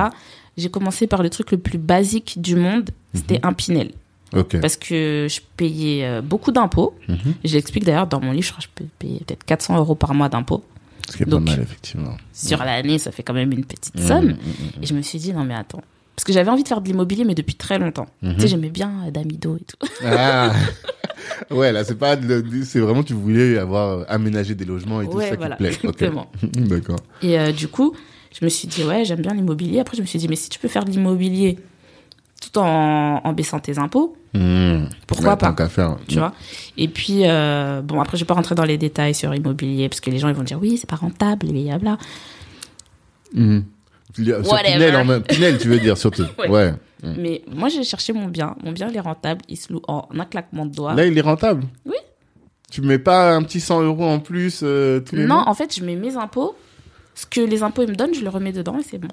J'ai 0.57 0.71
commencé 0.71 1.07
par 1.07 1.23
le 1.23 1.31
truc 1.31 1.51
le 1.53 1.59
plus 1.59 1.79
basique 1.79 2.41
du 2.41 2.57
monde, 2.57 2.91
c'était 3.15 3.41
un 3.45 3.53
Pinel. 3.53 3.93
Ok. 4.35 4.61
Parce 4.61 4.77
que 4.77 5.29
je 5.31 5.41
payais 5.57 6.21
beaucoup 6.23 6.51
d'impôts. 6.51 6.95
Mhm. 7.09 7.35
Je 7.45 7.55
l'explique 7.55 7.85
d'ailleurs 7.85 8.07
dans 8.09 8.21
mon 8.21 8.33
livre, 8.33 8.45
je 8.47 8.51
crois 8.53 8.63
que 8.65 8.69
je 8.69 8.85
peux 8.85 8.89
payer 8.99 9.21
peut-être 9.21 9.45
400 9.45 9.77
euros 9.79 9.95
par 9.95 10.15
mois 10.15 10.29
d'impôts. 10.29 10.65
Ce 11.11 11.17
qui 11.17 11.23
est 11.23 11.27
Donc, 11.27 11.45
pas 11.45 11.53
mal, 11.53 11.61
effectivement. 11.63 12.17
Sur 12.33 12.59
l'année, 12.65 12.99
ça 12.99 13.13
fait 13.13 13.23
quand 13.23 13.35
même 13.35 13.53
une 13.53 13.65
petite 13.65 13.95
Mhm, 13.97 14.07
somme. 14.07 14.27
mhm, 14.27 14.37
Et 14.83 14.87
je 14.87 14.95
me 14.95 15.03
suis 15.03 15.19
dit, 15.19 15.33
non 15.33 15.45
mais 15.45 15.55
attends. 15.55 15.83
Parce 16.15 16.25
que 16.25 16.33
j'avais 16.33 16.51
envie 16.51 16.63
de 16.63 16.69
faire 16.69 16.81
de 16.81 16.87
l'immobilier, 16.89 17.25
mais 17.25 17.35
depuis 17.35 17.55
très 17.55 17.79
longtemps. 17.79 18.07
mhm. 18.23 18.35
Tu 18.37 18.41
sais, 18.43 18.49
j'aimais 18.49 18.71
bien 18.71 18.91
euh, 19.07 19.11
Damido 19.11 19.57
et 19.57 19.61
tout. 19.65 19.77
Ah 20.05 20.53
Ouais, 21.51 21.73
là, 21.73 21.85
c'est 21.85 21.95
pas. 21.97 22.17
C'est 22.65 22.81
vraiment, 22.81 23.03
tu 23.03 23.13
voulais 23.15 23.59
avoir 23.59 23.99
euh, 24.01 24.05
aménagé 24.09 24.55
des 24.55 24.65
logements 24.65 25.01
et 25.03 25.07
tout 25.09 25.17
Ouais, 25.17 25.29
ça 25.31 25.37
voilà, 25.37 25.57
qui 25.57 25.65
te 25.65 25.69
plaît. 25.69 25.79
Exactement. 25.91 26.31
D'accord. 26.43 26.99
Et 27.23 27.39
euh, 27.39 27.53
du 27.53 27.69
coup, 27.69 27.95
je 28.39 28.45
me 28.45 28.49
suis 28.51 28.69
dit, 28.69 28.85
ouais, 28.85 29.05
j'aime 29.05 29.21
bien 29.21 29.35
l'immobilier. 29.35 29.81
Après, 29.81 29.97
je 29.97 30.03
me 30.03 30.07
suis 30.07 30.19
dit, 30.19 30.29
mais 30.29 30.37
si 30.37 30.49
tu 30.49 30.59
peux 30.59 30.69
faire 30.69 30.85
de 30.85 30.91
l'immobilier 30.91 31.59
tout 32.41 32.59
en, 32.59 33.21
en 33.25 33.33
baissant 33.33 33.59
tes 33.61 33.79
impôts, 33.79 34.17
Mhm. 34.35 34.91
Pourquoi 35.07 35.31
Ouais, 35.31 35.37
pas 35.39 35.53
qu'à 35.55 35.69
faire. 35.69 35.97
tu 36.07 36.19
vois. 36.19 36.35
Et 36.77 36.89
puis, 36.89 37.21
euh, 37.25 37.81
bon, 37.81 38.01
après, 38.03 38.19
je 38.19 38.25
vais 38.25 38.27
pas 38.27 38.35
rentrer 38.35 38.55
dans 38.55 38.65
les 38.65 38.77
détails 38.77 39.15
sur 39.15 39.35
immobilier, 39.35 39.89
parce 39.89 40.01
que 40.01 40.11
les 40.11 40.19
gens, 40.19 40.29
ils 40.29 40.35
vont 40.35 40.43
dire, 40.43 40.59
oui, 40.61 40.77
c'est 40.77 40.89
pas 40.91 40.97
rentable, 40.97 41.47
et 41.49 41.53
blabla. 41.79 41.97
Sur 44.15 44.53
Whatever. 44.53 44.73
Pinel, 44.75 44.97
en 44.97 45.05
même... 45.05 45.23
Pinel, 45.23 45.59
tu 45.59 45.69
veux 45.69 45.79
dire, 45.79 45.97
surtout. 45.99 46.25
Ouais. 46.39 46.49
ouais. 46.49 46.75
Mais 47.03 47.43
moi, 47.51 47.69
j'ai 47.69 47.85
cherché 47.85 48.13
mon 48.13 48.27
bien. 48.29 48.57
Mon 48.65 48.73
bien, 48.73 48.89
il 48.89 48.97
est 48.97 49.01
rentable. 49.01 49.43
Il 49.49 49.57
se 49.57 49.73
loue 49.73 49.83
en 49.87 50.09
un 50.19 50.25
claquement 50.25 50.67
de 50.67 50.75
doigts. 50.75 50.95
Là, 50.95 51.07
il 51.07 51.17
est 51.17 51.21
rentable. 51.23 51.65
Oui. 51.85 51.97
Tu 52.71 52.81
mets 52.81 52.99
pas 52.99 53.35
un 53.35 53.43
petit 53.43 53.61
100 53.61 53.83
euros 53.83 54.05
en 54.05 54.19
plus 54.19 54.61
euh, 54.63 55.01
tous 55.01 55.15
les 55.15 55.25
Non, 55.27 55.37
mois 55.37 55.49
en 55.49 55.55
fait, 55.55 55.75
je 55.77 55.85
mets 55.85 55.95
mes 55.95 56.17
impôts. 56.17 56.57
Ce 57.15 57.25
que 57.25 57.41
les 57.41 57.63
impôts 57.63 57.83
ils 57.83 57.91
me 57.91 57.95
donnent, 57.95 58.15
je 58.15 58.23
le 58.23 58.29
remets 58.29 58.53
dedans 58.53 58.77
et 58.79 58.83
c'est 58.83 58.99
bon. 58.99 59.09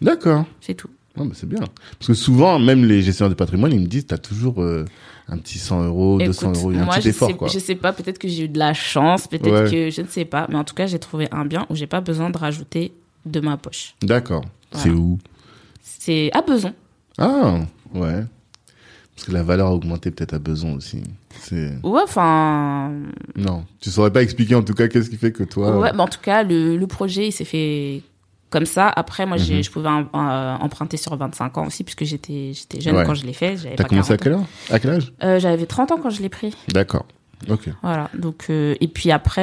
D'accord. 0.00 0.44
C'est 0.60 0.74
tout. 0.74 0.90
Ouais, 1.16 1.26
bah, 1.26 1.32
c'est 1.34 1.48
bien. 1.48 1.60
Parce 1.98 2.06
que 2.08 2.14
souvent, 2.14 2.58
même 2.58 2.84
les 2.84 3.02
gestionnaires 3.02 3.30
de 3.30 3.34
patrimoine, 3.34 3.72
ils 3.72 3.80
me 3.80 3.86
disent, 3.86 4.06
t'as 4.06 4.18
toujours 4.18 4.60
euh, 4.62 4.84
un 5.28 5.38
petit 5.38 5.58
100 5.58 5.84
euros, 5.84 6.18
200 6.18 6.50
Écoute, 6.52 6.56
euros, 6.62 6.72
il 6.72 6.76
y 6.76 6.80
a 6.80 6.84
un 6.84 6.86
petit 6.88 7.02
je 7.02 7.08
effort, 7.08 7.28
sais, 7.30 7.34
quoi. 7.36 7.48
je 7.48 7.58
sais 7.58 7.74
pas, 7.74 7.92
peut-être 7.92 8.18
que 8.18 8.28
j'ai 8.28 8.44
eu 8.44 8.48
de 8.48 8.58
la 8.58 8.74
chance, 8.74 9.26
peut-être 9.26 9.64
Ouais. 9.64 9.70
que 9.70 9.90
je 9.90 10.02
ne 10.02 10.06
sais 10.06 10.24
pas. 10.24 10.46
Mais 10.50 10.56
en 10.56 10.64
tout 10.64 10.74
cas, 10.74 10.86
j'ai 10.86 10.98
trouvé 10.98 11.28
un 11.32 11.44
bien 11.44 11.66
où 11.70 11.74
j'ai 11.74 11.86
pas 11.86 12.00
besoin 12.00 12.30
de 12.30 12.38
rajouter 12.38 12.92
de 13.24 13.40
ma 13.40 13.56
poche. 13.56 13.94
D'accord. 14.02 14.44
Voilà. 14.72 14.84
C'est 14.84 14.90
où? 14.90 15.18
C'est 15.82 16.30
à 16.34 16.42
Beson. 16.42 16.72
Ah, 17.18 17.60
ouais. 17.94 18.24
Parce 19.14 19.28
que 19.28 19.32
la 19.32 19.42
valeur 19.42 19.68
a 19.68 19.72
augmenté 19.74 20.10
peut-être 20.10 20.34
à 20.34 20.38
besoin 20.38 20.74
aussi. 20.74 21.02
C'est... 21.40 21.72
Ouais, 21.82 22.02
enfin. 22.04 22.92
Non. 23.34 23.64
Tu 23.80 23.88
saurais 23.90 24.12
pas 24.12 24.22
expliquer 24.22 24.54
en 24.54 24.62
tout 24.62 24.74
cas 24.74 24.88
qu'est-ce 24.88 25.08
qui 25.08 25.16
fait 25.16 25.32
que 25.32 25.42
toi. 25.44 25.78
Ouais, 25.78 25.90
mais 25.94 26.02
en 26.02 26.06
tout 26.08 26.20
cas, 26.20 26.42
le, 26.42 26.76
le 26.76 26.86
projet, 26.86 27.28
il 27.28 27.32
s'est 27.32 27.46
fait 27.46 28.02
comme 28.50 28.66
ça. 28.66 28.88
Après, 28.94 29.26
moi, 29.26 29.36
Mhm. 29.38 29.62
je 29.62 29.70
pouvais 29.70 29.88
un- 29.88 30.08
un- 30.12 30.56
emprunter 30.60 30.96
sur 30.96 31.16
25 31.16 31.58
ans 31.58 31.66
aussi, 31.66 31.84
puisque 31.84 32.04
j'étais 32.04 32.52
j'étais 32.54 32.80
jeune 32.80 32.96
Ouais. 32.96 33.04
quand 33.04 33.14
je 33.14 33.24
l'ai 33.26 33.32
fait. 33.32 33.56
T'as 33.76 33.84
commencé 33.84 34.12
à 34.12 34.16
40 34.16 34.20
quelle 34.22 34.32
heure 34.32 34.46
À 34.70 34.78
quel 34.78 34.90
âge? 34.92 35.12
Euh, 35.24 35.38
J'avais 35.40 35.66
30 35.66 35.90
ans 35.92 35.98
quand 36.02 36.10
je 36.10 36.22
l'ai 36.22 36.28
pris. 36.28 36.54
D'accord. 36.68 37.06
Ok. 37.50 37.68
Voilà. 37.82 38.08
Donc, 38.14 38.46
euh, 38.48 38.74
et 38.80 38.88
puis 38.88 39.10
après, 39.10 39.42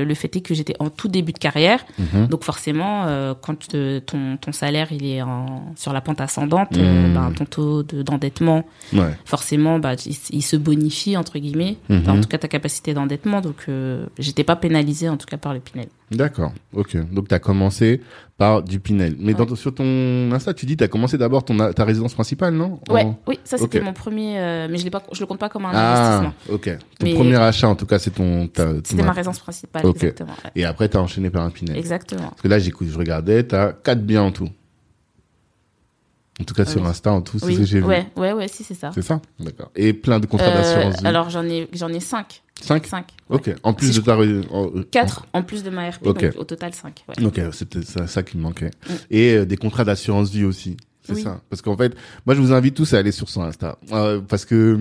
euh, 0.00 0.04
le 0.06 0.14
fait 0.14 0.34
est 0.34 0.40
que 0.40 0.54
j'étais 0.54 0.74
en 0.78 0.88
tout 0.88 1.08
début 1.08 1.32
de 1.34 1.38
carrière. 1.38 1.84
Mhm. 1.98 2.28
Donc 2.28 2.42
forcément, 2.42 3.04
euh, 3.06 3.34
quand 3.38 3.74
euh, 3.74 4.00
ton, 4.00 4.38
ton 4.38 4.50
salaire 4.50 4.88
il 4.92 5.04
est 5.04 5.20
en, 5.20 5.74
sur 5.76 5.92
la 5.92 6.00
pente 6.00 6.22
ascendante, 6.22 6.74
euh, 6.78 7.08
Mhm. 7.08 7.14
ben, 7.14 7.32
ton 7.32 7.44
taux 7.44 7.82
de- 7.82 8.00
d'endettement, 8.02 8.64
Ouais. 8.94 9.14
forcément, 9.26 9.78
bah, 9.78 9.92
il, 10.06 10.16
il 10.30 10.42
se 10.42 10.56
bonifie 10.56 11.18
entre 11.18 11.38
guillemets. 11.38 11.76
Mhm. 11.90 12.00
Enfin, 12.00 12.18
en 12.18 12.20
tout 12.22 12.28
cas, 12.28 12.38
ta 12.38 12.48
capacité 12.48 12.94
d'endettement. 12.94 13.42
Donc, 13.42 13.66
euh, 13.68 14.06
j'étais 14.18 14.42
pas 14.44 14.56
pénalisée 14.56 15.10
en 15.10 15.18
tout 15.18 15.26
cas 15.26 15.36
par 15.36 15.52
le 15.52 15.60
Pinel. 15.60 15.88
D'accord. 16.10 16.52
Ok. 16.72 16.96
Donc 17.12 17.28
t'as 17.28 17.40
commencé 17.40 18.00
par 18.36 18.62
du 18.62 18.80
Pinel. 18.80 19.14
Mais 19.18 19.32
dans, 19.34 19.54
sur 19.54 19.74
ton 19.74 20.30
Insta, 20.32 20.52
tu 20.54 20.66
dis 20.66 20.76
t'as 20.76 20.88
commencé 20.88 21.16
d'abord 21.16 21.44
ton 21.44 21.56
ta 21.72 21.84
résidence 21.84 22.14
principale, 22.14 22.54
non? 22.54 22.80
Ouais, 22.90 23.04
En- 23.04 23.18
oui, 23.28 23.38
ça 23.44 23.58
c'était 23.58 23.80
mon 23.80 23.92
premier, 23.92 24.38
euh, 24.38 24.66
mais 24.70 24.78
je 24.78 24.84
l'ai 24.84 24.90
pas, 24.90 25.02
je 25.12 25.20
le 25.20 25.26
compte 25.26 25.38
pas 25.38 25.48
comme 25.48 25.64
un 25.66 25.70
Ah, 25.72 26.16
investissement. 26.18 26.54
ok. 26.54 26.78
Ton 26.98 27.06
Mais- 27.06 27.14
premier 27.14 27.36
achat, 27.36 27.68
en 27.68 27.76
tout 27.76 27.86
cas, 27.86 27.98
c'est 27.98 28.10
ton. 28.10 28.48
ta- 28.48 28.64
ton- 28.66 28.80
C'était 28.84 29.02
ma 29.02 29.12
résidence 29.12 29.38
principale, 29.38 29.86
exactement. 29.86 30.30
ouais. 30.44 30.50
Et 30.56 30.64
après, 30.64 30.88
t'as 30.88 30.98
enchaîné 30.98 31.30
par 31.30 31.44
un 31.44 31.50
Pinel. 31.50 31.76
Exactement. 31.76 32.28
Parce 32.30 32.42
que 32.42 32.48
là, 32.48 32.58
j'écoute, 32.58 32.88
je 32.90 32.98
regardais, 32.98 33.44
t'as 33.44 33.72
quatre 33.72 34.02
biens 34.02 34.22
en 34.22 34.32
tout. 34.32 34.48
En 36.40 36.44
tout 36.44 36.54
cas, 36.54 36.64
sur. 36.64 36.84
Insta, 36.84 37.12
en 37.12 37.22
tout, 37.22 37.38
c'est 37.38 37.46
Oui, 37.46 37.54
ce 37.54 37.58
que 37.60 37.64
j'ai 37.64 37.78
vu. 37.78 37.84
ouais, 37.84 38.06
ouais, 38.16 38.32
ouais, 38.32 38.48
si 38.48 38.64
c'est 38.64 38.74
ça. 38.74 38.90
C'est 38.94 39.02
ça? 39.02 39.20
D'accord. 39.38 39.70
Et 39.76 39.92
plein 39.92 40.18
de 40.18 40.26
contrats 40.26 40.48
Euh, 40.48 40.54
d'assurance 40.54 41.00
vie. 41.00 41.06
alors 41.06 41.30
j'en 41.30 41.44
ai, 41.44 41.68
j'en 41.72 41.88
ai 41.88 42.00
cinq, 42.00 42.42
Cinq? 42.60 42.86
Cinq. 42.86 43.06
Ok. 43.28 43.54
En 43.62 43.72
plus 43.74 43.92
Si 43.92 43.98
de 44.00 44.04
ta. 44.04 44.16
ré- 44.16 44.40
en- 44.50 44.66
euh, 44.74 44.84
Quatre 44.90 45.26
en 45.32 45.42
plus 45.42 45.62
de 45.62 45.70
ma 45.70 45.90
RP, 45.90 46.06
Ok. 46.06 46.24
donc 46.24 46.34
au 46.40 46.44
total 46.44 46.72
cinq. 46.74 47.04
Ouais. 47.08 47.24
Ok, 47.24 47.40
c'est 47.52 47.68
peut-être 47.68 47.86
ça, 47.86 48.06
ça 48.06 48.22
qui 48.22 48.36
me 48.36 48.42
manquait. 48.42 48.70
Mm. 48.88 48.92
Et 49.10 49.34
euh, 49.36 49.44
des 49.46 49.56
contrats 49.56 49.84
d'assurance 49.84 50.30
vie 50.30 50.44
aussi. 50.44 50.76
C'est 51.02 51.14
Oui. 51.14 51.22
ça. 51.22 51.40
Parce 51.50 51.60
qu'en 51.62 51.76
fait, 51.76 51.94
moi, 52.26 52.34
je 52.34 52.40
vous 52.40 52.52
invite 52.52 52.74
tous 52.74 52.94
à 52.94 52.98
aller 52.98 53.12
sur 53.12 53.28
son 53.28 53.42
Insta. 53.42 53.78
Euh, 53.92 54.20
parce 54.20 54.44
que. 54.44 54.80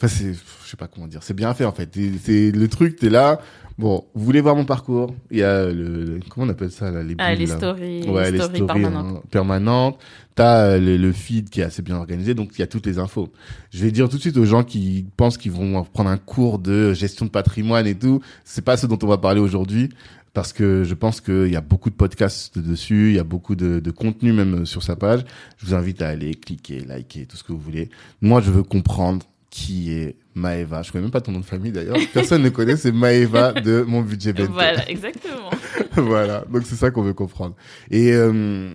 Enfin, 0.00 0.08
c'est. 0.14 0.32
Je 0.34 0.70
sais 0.70 0.76
pas 0.76 0.86
comment 0.88 1.06
dire. 1.06 1.22
C'est 1.22 1.34
bien 1.34 1.52
fait, 1.54 1.64
en 1.64 1.72
fait. 1.72 1.88
C'est- 1.94 2.12
C'est 2.22 2.50
le 2.50 2.68
truc, 2.68 2.96
t'es 2.96 3.10
là. 3.10 3.40
Bon, 3.82 4.04
vous 4.14 4.24
voulez 4.24 4.40
voir 4.40 4.54
mon 4.54 4.64
parcours? 4.64 5.12
Il 5.32 5.38
y 5.38 5.42
a 5.42 5.66
le. 5.66 6.04
le- 6.04 6.20
comment 6.28 6.46
on 6.46 6.50
appelle 6.50 6.70
ça, 6.70 6.92
là 6.92 7.02
Les 7.02 7.16
Ah, 7.18 7.30
bulles, 7.30 7.40
les 7.40 7.46
là? 7.46 7.56
stories, 7.56 8.08
Ouais, 8.08 8.26
les 8.26 8.30
les 8.30 8.38
stories 8.38 8.56
stories 8.62 8.80
permanentes. 8.82 9.16
hein, 9.16 9.22
permanentes. 9.28 9.98
T'as 10.36 10.66
euh, 10.66 10.78
le, 10.78 10.96
le 10.96 11.12
feed 11.12 11.50
qui 11.50 11.60
est 11.62 11.64
assez 11.64 11.82
bien 11.82 11.96
organisé, 11.96 12.32
donc 12.34 12.50
il 12.54 12.60
y 12.60 12.62
a 12.62 12.68
toutes 12.68 12.86
les 12.86 13.00
infos. 13.00 13.28
Je 13.72 13.84
vais 13.84 13.90
dire 13.90 14.08
tout 14.08 14.18
de 14.18 14.20
suite 14.22 14.36
aux 14.36 14.44
gens 14.44 14.62
qui 14.62 15.04
pensent 15.16 15.36
qu'ils 15.36 15.50
vont 15.50 15.82
prendre 15.82 16.10
un 16.10 16.16
cours 16.16 16.60
de 16.60 16.94
gestion 16.94 17.26
de 17.26 17.30
patrimoine 17.32 17.88
et 17.88 17.96
tout. 17.96 18.20
C'est 18.44 18.64
pas 18.64 18.76
ce 18.76 18.86
dont 18.86 18.98
on 19.02 19.08
va 19.08 19.18
parler 19.18 19.40
aujourd'hui. 19.40 19.88
Parce 20.32 20.52
que 20.54 20.84
je 20.84 20.94
pense 20.94 21.20
qu'il 21.20 21.48
y 21.52 21.56
a 21.56 21.60
beaucoup 21.60 21.90
de 21.90 21.94
podcasts 21.94 22.58
dessus, 22.58 23.08
il 23.10 23.16
y 23.16 23.18
a 23.18 23.24
beaucoup 23.24 23.54
de, 23.54 23.80
de 23.80 23.90
contenu 23.90 24.32
même 24.32 24.64
sur 24.64 24.82
sa 24.82 24.96
page. 24.96 25.24
Je 25.58 25.66
vous 25.66 25.74
invite 25.74 26.00
à 26.00 26.08
aller 26.08 26.34
cliquer, 26.34 26.80
liker, 26.80 27.26
tout 27.26 27.36
ce 27.36 27.42
que 27.44 27.52
vous 27.52 27.58
voulez. 27.58 27.90
Moi, 28.22 28.40
je 28.40 28.50
veux 28.50 28.62
comprendre 28.62 29.26
qui 29.52 29.92
est 29.92 30.16
Maeva. 30.34 30.82
Je 30.82 30.90
connais 30.90 31.02
même 31.02 31.10
pas 31.10 31.20
ton 31.20 31.30
nom 31.30 31.40
de 31.40 31.44
famille 31.44 31.72
d'ailleurs. 31.72 31.98
Personne 32.14 32.42
ne 32.42 32.48
connaît, 32.48 32.76
c'est 32.76 32.90
Maeva 32.90 33.52
de 33.52 33.82
mon 33.86 34.00
budget 34.00 34.32
BNP. 34.32 34.50
Voilà, 34.50 34.88
exactement. 34.88 35.50
voilà, 35.96 36.44
donc 36.50 36.62
c'est 36.64 36.74
ça 36.74 36.90
qu'on 36.90 37.02
veut 37.02 37.12
comprendre. 37.12 37.54
Et 37.90 38.12
euh, 38.14 38.70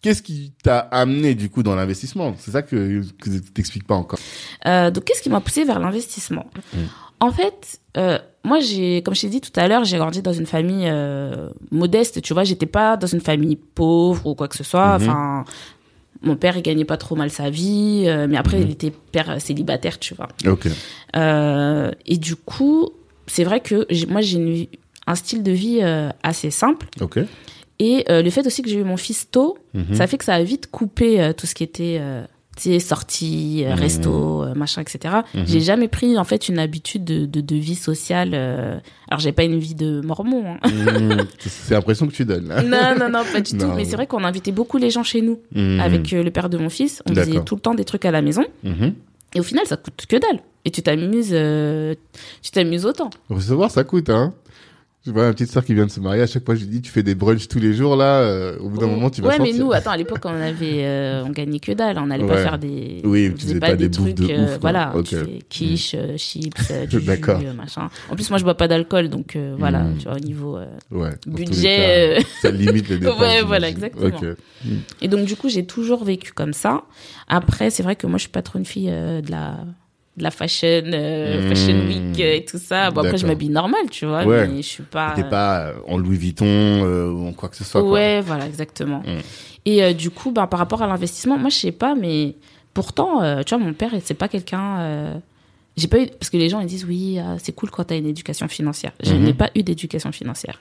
qu'est-ce 0.00 0.22
qui 0.22 0.54
t'a 0.62 0.78
amené 0.78 1.34
du 1.34 1.50
coup 1.50 1.62
dans 1.62 1.74
l'investissement? 1.74 2.34
C'est 2.38 2.52
ça 2.52 2.62
que, 2.62 3.02
que 3.20 3.38
t'expliques 3.52 3.86
pas 3.86 3.94
encore. 3.94 4.18
Euh, 4.64 4.90
donc, 4.90 5.04
qu'est-ce 5.04 5.20
qui 5.20 5.28
m'a 5.28 5.42
poussé 5.42 5.64
vers 5.64 5.78
l'investissement? 5.78 6.46
Mm. 6.72 6.78
En 7.20 7.30
fait, 7.30 7.78
euh, 7.98 8.18
moi, 8.42 8.60
j'ai, 8.60 9.02
comme 9.02 9.14
je 9.14 9.20
t'ai 9.20 9.28
dit 9.28 9.42
tout 9.42 9.52
à 9.60 9.68
l'heure, 9.68 9.84
j'ai 9.84 9.98
grandi 9.98 10.22
dans 10.22 10.32
une 10.32 10.46
famille 10.46 10.88
euh, 10.88 11.50
modeste. 11.70 12.22
Tu 12.22 12.32
vois, 12.32 12.44
j'étais 12.44 12.66
pas 12.66 12.96
dans 12.96 13.06
une 13.06 13.20
famille 13.20 13.56
pauvre 13.56 14.26
ou 14.26 14.34
quoi 14.34 14.48
que 14.48 14.56
ce 14.56 14.64
soit. 14.64 14.98
Mhm. 14.98 15.08
Enfin, 15.08 15.44
mon 16.22 16.36
père, 16.36 16.56
il 16.56 16.62
gagnait 16.62 16.84
pas 16.84 16.96
trop 16.96 17.16
mal 17.16 17.30
sa 17.30 17.50
vie, 17.50 18.04
euh, 18.06 18.26
mais 18.28 18.36
après, 18.36 18.58
Mhm. 18.58 18.64
il 18.66 18.70
était 18.72 18.92
père 19.12 19.40
célibataire, 19.40 19.98
tu 19.98 20.14
vois. 20.14 20.28
Ok. 20.46 20.66
Euh, 21.16 21.90
et 22.06 22.16
du 22.16 22.36
coup, 22.36 22.90
c'est 23.26 23.44
vrai 23.44 23.60
que 23.60 23.86
j'ai- 23.90 24.06
moi, 24.06 24.20
j'ai 24.20 24.68
un 25.06 25.14
style 25.14 25.42
de 25.42 25.52
vie 25.52 25.78
euh, 25.82 26.10
assez 26.22 26.50
simple. 26.50 26.86
Ok. 27.00 27.18
Et 27.78 28.04
euh, 28.10 28.22
le 28.22 28.30
fait 28.30 28.46
aussi 28.46 28.62
que 28.62 28.68
j'ai 28.68 28.78
eu 28.78 28.84
mon 28.84 28.96
fils 28.96 29.28
tôt, 29.30 29.58
Mhm. 29.74 29.94
ça 29.94 30.06
fait 30.06 30.18
que 30.18 30.24
ça 30.24 30.34
a 30.34 30.42
vite 30.42 30.70
coupé 30.70 31.20
euh, 31.20 31.32
tout 31.32 31.46
ce 31.46 31.54
qui 31.54 31.64
était 31.64 31.98
euh, 32.00 32.22
tu 32.56 32.64
sais, 32.64 32.78
sorties, 32.80 33.64
euh, 33.64 33.72
Mhm. 33.74 33.80
resto, 33.80 34.42
euh, 34.42 34.54
machin, 34.54 34.82
etc. 34.82 35.14
Mhm. 35.34 35.44
J'ai 35.46 35.60
jamais 35.60 35.88
pris 35.88 36.18
en 36.18 36.24
fait 36.24 36.48
une 36.48 36.58
habitude 36.58 37.02
de, 37.04 37.24
de, 37.26 37.40
de 37.40 37.56
vie 37.56 37.74
sociale. 37.74 38.32
euh, 38.34 38.78
Alors 39.08 39.20
j'ai 39.20 39.32
pas 39.32 39.44
une 39.44 39.58
vie 39.58 39.74
de 39.74 40.00
mormon. 40.02 40.44
hein. 40.54 40.58
Mhm. 40.70 41.26
C'est 41.40 41.74
l'impression 41.74 42.06
que 42.06 42.12
tu 42.12 42.24
donnes 42.24 42.48
là. 42.48 42.62
non, 42.62 42.94
non, 42.98 43.08
non, 43.08 43.24
pas 43.32 43.40
du 43.40 43.52
tout. 43.58 43.66
Mais 43.76 43.84
c'est 43.84 43.96
vrai 43.96 44.06
qu'on 44.06 44.24
invitait 44.24 44.52
beaucoup 44.52 44.76
les 44.78 44.90
gens 44.90 45.02
chez 45.02 45.22
nous 45.22 45.40
avec 45.80 46.10
le 46.10 46.30
père 46.30 46.48
de 46.50 46.58
mon 46.58 46.68
fils. 46.68 47.02
On 47.08 47.14
faisait 47.14 47.40
tout 47.44 47.54
le 47.54 47.60
temps 47.60 47.74
des 47.74 47.84
trucs 47.84 48.04
à 48.04 48.10
la 48.10 48.22
maison. 48.22 48.44
Et 49.34 49.40
au 49.40 49.42
final, 49.42 49.64
ça 49.66 49.76
coûte 49.78 50.04
que 50.06 50.16
dalle. 50.16 50.40
Et 50.64 50.70
tu 50.70 50.82
t'amuses, 50.82 51.30
euh, 51.32 51.94
tu 52.42 52.50
t'amuses 52.52 52.84
autant. 52.86 53.10
Recevoir, 53.30 53.70
ça 53.70 53.82
coûte, 53.82 54.10
hein. 54.10 54.32
Je 55.04 55.10
vois 55.10 55.24
ma 55.24 55.32
petite 55.32 55.50
sœur 55.50 55.64
qui 55.64 55.74
vient 55.74 55.86
de 55.86 55.90
se 55.90 55.98
marier. 55.98 56.22
À 56.22 56.28
chaque 56.28 56.44
fois, 56.44 56.54
je 56.54 56.60
lui 56.60 56.68
dis, 56.68 56.80
tu 56.80 56.92
fais 56.92 57.02
des 57.02 57.16
brunchs 57.16 57.48
tous 57.48 57.58
les 57.58 57.74
jours, 57.74 57.96
là. 57.96 58.20
euh, 58.20 58.56
au 58.60 58.68
bout 58.68 58.78
d'un 58.78 58.86
moment, 58.86 59.10
tu 59.10 59.20
vas 59.20 59.30
ouais, 59.30 59.38
mais 59.40 59.52
nous, 59.52 59.72
attends, 59.72 59.90
à 59.90 59.96
l'époque, 59.96 60.20
on 60.24 60.28
avait, 60.28 60.84
euh, 60.84 61.24
on 61.26 61.30
gagnait 61.30 61.58
que 61.58 61.72
dalle. 61.72 61.98
On 61.98 62.06
n'allait 62.06 62.24
pas 62.26 62.36
faire 62.36 62.56
des, 62.56 63.00
Oui, 63.02 63.28
on 63.32 63.36
tu 63.36 63.42
faisais 63.46 63.58
pas, 63.58 63.74
des, 63.74 63.90
trucs, 63.90 64.14
de 64.14 64.32
euh, 64.32 64.44
ouf, 64.44 64.58
voilà, 64.60 64.92
Ok. 64.94 65.06
tu 65.06 65.16
fais 65.16 65.38
quiche, 65.48 65.96
euh, 65.98 66.16
chips, 66.16 66.70
du 66.88 67.00
jus, 67.00 67.06
machin. 67.56 67.90
En 68.10 68.14
plus, 68.14 68.30
moi, 68.30 68.38
je 68.38 68.44
bois 68.44 68.56
pas 68.56 68.68
d'alcool, 68.68 69.08
donc 69.08 69.36
voilà, 69.58 69.80
Mm. 69.80 69.96
tu 69.98 70.04
vois, 70.04 70.16
au 70.16 70.20
niveau 70.20 70.58
Ouais. 70.92 71.10
budget. 71.26 72.18
cas, 72.18 72.24
Ça 72.42 72.50
limite 72.52 72.88
les 72.88 72.98
dépenses. 72.98 73.18
Ouais, 73.20 73.42
voilà, 73.42 73.68
exactement. 73.68 74.20
Et 75.00 75.08
donc, 75.08 75.24
du 75.26 75.34
coup, 75.34 75.48
j'ai 75.48 75.66
toujours 75.66 76.04
vécu 76.04 76.30
comme 76.32 76.52
ça. 76.52 76.84
Après, 77.26 77.70
c'est 77.70 77.82
vrai 77.82 77.96
que 77.96 78.06
moi, 78.06 78.18
je 78.18 78.22
suis 78.22 78.30
pas 78.30 78.42
trop 78.42 78.58
une 78.60 78.64
fille 78.66 78.86
de 78.90 79.30
la 79.32 79.56
de 80.16 80.22
la 80.22 80.30
fashion, 80.30 80.82
euh, 80.92 81.48
fashion 81.48 81.86
week 81.86 82.20
euh, 82.20 82.36
et 82.36 82.44
tout 82.44 82.58
ça. 82.58 82.90
Bon, 82.90 83.02
après, 83.02 83.16
je 83.18 83.26
m'habille 83.26 83.48
normal, 83.48 83.82
tu 83.90 84.04
vois, 84.06 84.24
Ouais. 84.24 84.46
mais 84.46 84.56
je 84.62 84.68
suis 84.68 84.82
pas. 84.82 85.12
T'es 85.16 85.24
pas 85.24 85.68
euh, 85.68 85.72
en 85.88 85.96
Louis 85.96 86.16
Vuitton 86.18 86.44
euh, 86.46 87.10
ou 87.10 87.28
en 87.28 87.32
quoi 87.32 87.48
que 87.48 87.56
ce 87.56 87.64
soit. 87.64 87.80
quoi. 87.80 87.90
Ouais, 87.92 88.20
voilà, 88.20 88.46
exactement. 88.46 88.98
Mm. 89.00 89.20
Et 89.64 89.82
euh, 89.82 89.92
du 89.94 90.10
coup, 90.10 90.30
ben, 90.32 90.46
par 90.46 90.58
rapport 90.58 90.82
à 90.82 90.86
l'investissement, 90.86 91.38
moi, 91.38 91.48
je 91.48 91.56
sais 91.56 91.72
pas, 91.72 91.94
mais 91.94 92.34
pourtant, 92.74 93.20
tu 93.44 93.54
vois, 93.54 93.64
mon 93.64 93.72
père, 93.72 93.90
c'est 94.04 94.14
pas 94.14 94.28
quelqu'un. 94.28 95.20
J'ai 95.76 95.88
pas 95.88 96.00
eu 96.02 96.06
parce 96.08 96.28
que 96.28 96.36
les 96.36 96.50
gens 96.50 96.60
ils 96.60 96.66
disent 96.66 96.84
oui, 96.84 97.18
c'est 97.38 97.52
cool 97.54 97.70
quand 97.70 97.84
t'as 97.84 97.96
une 97.96 98.06
éducation 98.06 98.46
financière. 98.48 98.92
Je 99.02 99.14
Mhm. 99.14 99.24
n'ai 99.24 99.32
pas 99.32 99.48
eu 99.54 99.62
d'éducation 99.62 100.12
financière. 100.12 100.60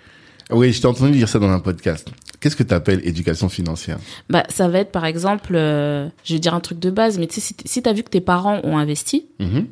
Oui, 0.52 0.72
je 0.74 0.82
t'ai 0.82 0.88
entendu 0.88 1.12
dire 1.12 1.30
ça 1.30 1.40
dans 1.40 1.50
un 1.50 1.60
podcast. 1.60 2.08
Qu'est-ce 2.40 2.56
que 2.56 2.64
tu 2.64 2.74
appelles 2.74 3.02
éducation 3.08 3.50
financière? 3.50 3.98
Bah, 4.30 4.44
ça 4.50 4.68
va 4.68 4.80
être 4.80 4.92
par 4.92 5.06
exemple, 5.06 5.54
euh, 5.56 6.08
je 6.24 6.34
vais 6.34 6.40
dire 6.40 6.54
un 6.54 6.60
truc 6.60 6.80
de 6.80 6.90
base, 6.90 7.20
mais 7.20 7.28
tu 7.28 7.40
sais, 7.40 7.54
si 7.66 7.82
t'as 7.84 7.94
vu 7.94 8.04
que 8.04 8.10
tes 8.10 8.22
parents 8.22 8.60
ont 8.64 8.78
investi, 8.78 9.28
Mhm. 9.40 9.68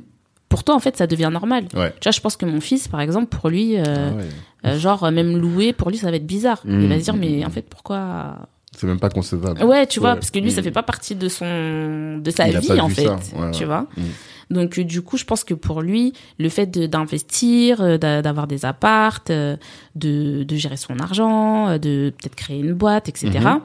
pour 0.50 0.64
toi 0.64 0.76
en 0.76 0.80
fait, 0.80 0.96
ça 0.98 1.08
devient 1.08 1.30
normal. 1.32 1.66
Ouais. 1.76 1.92
Tu 2.00 2.06
vois, 2.08 2.12
je 2.12 2.20
pense 2.22 2.38
que 2.38 2.46
mon 2.46 2.62
fils, 2.62 2.88
par 2.88 3.02
exemple, 3.02 3.28
pour 3.36 3.50
lui, 3.50 3.78
euh, 3.78 3.84
Ah 3.88 4.16
ouais. 4.16 4.72
euh, 4.72 4.80
genre 4.80 5.12
même 5.12 5.38
louer, 5.38 5.74
pour 5.74 5.90
lui, 5.90 5.98
ça 5.98 6.10
va 6.12 6.18
être 6.18 6.28
bizarre. 6.28 6.62
Mhm. 6.66 6.82
Il 6.84 6.88
va 6.90 7.00
se 7.00 7.04
dire 7.04 7.16
mais 7.16 7.44
en 7.46 7.50
fait, 7.50 7.64
pourquoi? 7.70 8.38
C'est 8.78 8.86
même 8.86 9.00
pas 9.00 9.10
concevable. 9.10 9.64
Ouais, 9.64 9.88
tu 9.88 10.00
vois, 10.00 10.14
parce 10.16 10.30
que 10.32 10.38
lui, 10.40 10.52
ça 10.52 10.62
fait 10.62 10.72
pas 10.72 10.84
partie 10.84 11.16
de 11.16 11.28
son, 11.28 12.20
de 12.24 12.32
sa 12.32 12.48
Il 12.48 12.60
vie, 12.60 12.80
en 12.80 12.88
fait. 12.88 13.06
ça. 13.06 13.18
Tu 13.52 13.66
vois. 13.66 13.88
Mm. 13.98 14.02
Donc, 14.50 14.80
euh, 14.80 14.84
du 14.84 15.02
coup, 15.02 15.18
je 15.18 15.26
pense 15.26 15.44
que 15.44 15.54
pour 15.54 15.82
lui, 15.82 16.14
le 16.40 16.50
fait 16.50 16.66
d'investir, 16.70 17.82
euh, 17.82 17.98
d'a- 17.98 18.22
d'avoir 18.22 18.48
des 18.48 18.66
appartes, 18.66 19.30
euh, 19.30 19.58
de, 19.96 20.44
de 20.44 20.56
gérer 20.56 20.78
son 20.78 21.00
argent, 21.00 21.78
de 21.78 22.12
peut-être 22.18 22.36
créer 22.36 22.60
une 22.60 22.74
boîte, 22.74 23.10
etc. 23.10 23.30
Mhm. 23.40 23.62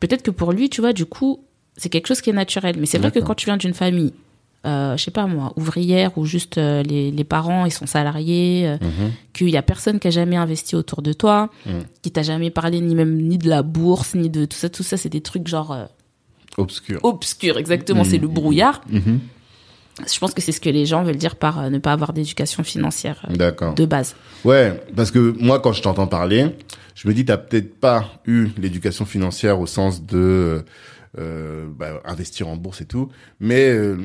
Peut-être 0.00 0.22
que 0.22 0.30
pour 0.30 0.52
lui, 0.52 0.68
tu 0.70 0.80
vois, 0.80 0.92
du 0.92 1.04
coup, 1.06 1.40
c'est 1.76 1.88
quelque 1.88 2.06
chose 2.08 2.20
qui 2.20 2.30
est 2.30 2.34
naturel. 2.34 2.76
Mais 2.78 2.86
c'est 2.86 2.98
vrai 2.98 3.10
que 3.10 3.18
quand 3.20 3.34
tu 3.34 3.46
viens 3.46 3.56
d'une 3.56 3.74
famille, 3.74 4.12
euh, 4.64 4.96
je 4.96 5.02
sais 5.04 5.10
pas 5.10 5.26
moi, 5.26 5.52
ouvrière 5.56 6.16
ou 6.16 6.24
juste 6.24 6.56
euh, 6.58 6.82
les, 6.82 7.10
les 7.10 7.24
parents, 7.24 7.64
ils 7.66 7.72
sont 7.72 7.86
salariés, 7.86 8.66
euh, 8.68 8.76
Mhm. 8.80 9.10
qu'il 9.32 9.50
y 9.50 9.56
a 9.56 9.62
personne 9.62 9.98
qui 9.98 10.08
a 10.08 10.10
jamais 10.10 10.36
investi 10.36 10.76
autour 10.76 11.02
de 11.02 11.12
toi, 11.12 11.50
Mm. 11.66 11.70
qui 12.02 12.10
t'a 12.10 12.22
jamais 12.22 12.50
parlé 12.50 12.80
ni 12.80 12.94
même 12.94 13.16
ni 13.16 13.38
de 13.38 13.48
la 13.48 13.62
bourse, 13.62 14.14
ni 14.14 14.30
de 14.30 14.44
tout 14.44 14.56
ça, 14.56 14.68
tout 14.68 14.82
ça, 14.84 14.96
c'est 14.96 15.08
des 15.08 15.20
trucs 15.20 15.46
genre 15.48 15.72
euh, 15.72 15.84
Obscur. 16.58 17.00
obscur, 17.02 17.58
exactement, 17.58 18.04
c'est 18.04 18.18
le 18.18 18.28
brouillard. 18.28 18.82
Je 19.98 20.18
pense 20.18 20.32
que 20.32 20.40
c'est 20.40 20.52
ce 20.52 20.60
que 20.60 20.70
les 20.70 20.86
gens 20.86 21.02
veulent 21.02 21.16
dire 21.16 21.36
par 21.36 21.60
euh, 21.60 21.68
ne 21.70 21.78
pas 21.78 21.92
avoir 21.92 22.12
d'éducation 22.12 22.62
financière 22.64 23.24
euh, 23.30 23.72
de 23.74 23.84
base. 23.84 24.14
Ouais, 24.44 24.82
parce 24.96 25.10
que 25.10 25.34
moi, 25.38 25.60
quand 25.60 25.72
je 25.72 25.82
t'entends 25.82 26.06
parler, 26.06 26.46
je 26.94 27.06
me 27.08 27.14
dis, 27.14 27.24
t'as 27.24 27.36
peut-être 27.36 27.78
pas 27.78 28.10
eu 28.26 28.48
l'éducation 28.58 29.04
financière 29.04 29.60
au 29.60 29.66
sens 29.66 30.04
de 30.04 30.64
euh, 31.18 31.66
bah, 31.76 32.00
investir 32.06 32.48
en 32.48 32.56
bourse 32.56 32.80
et 32.80 32.86
tout, 32.86 33.10
mais 33.38 33.68
euh, 33.68 33.98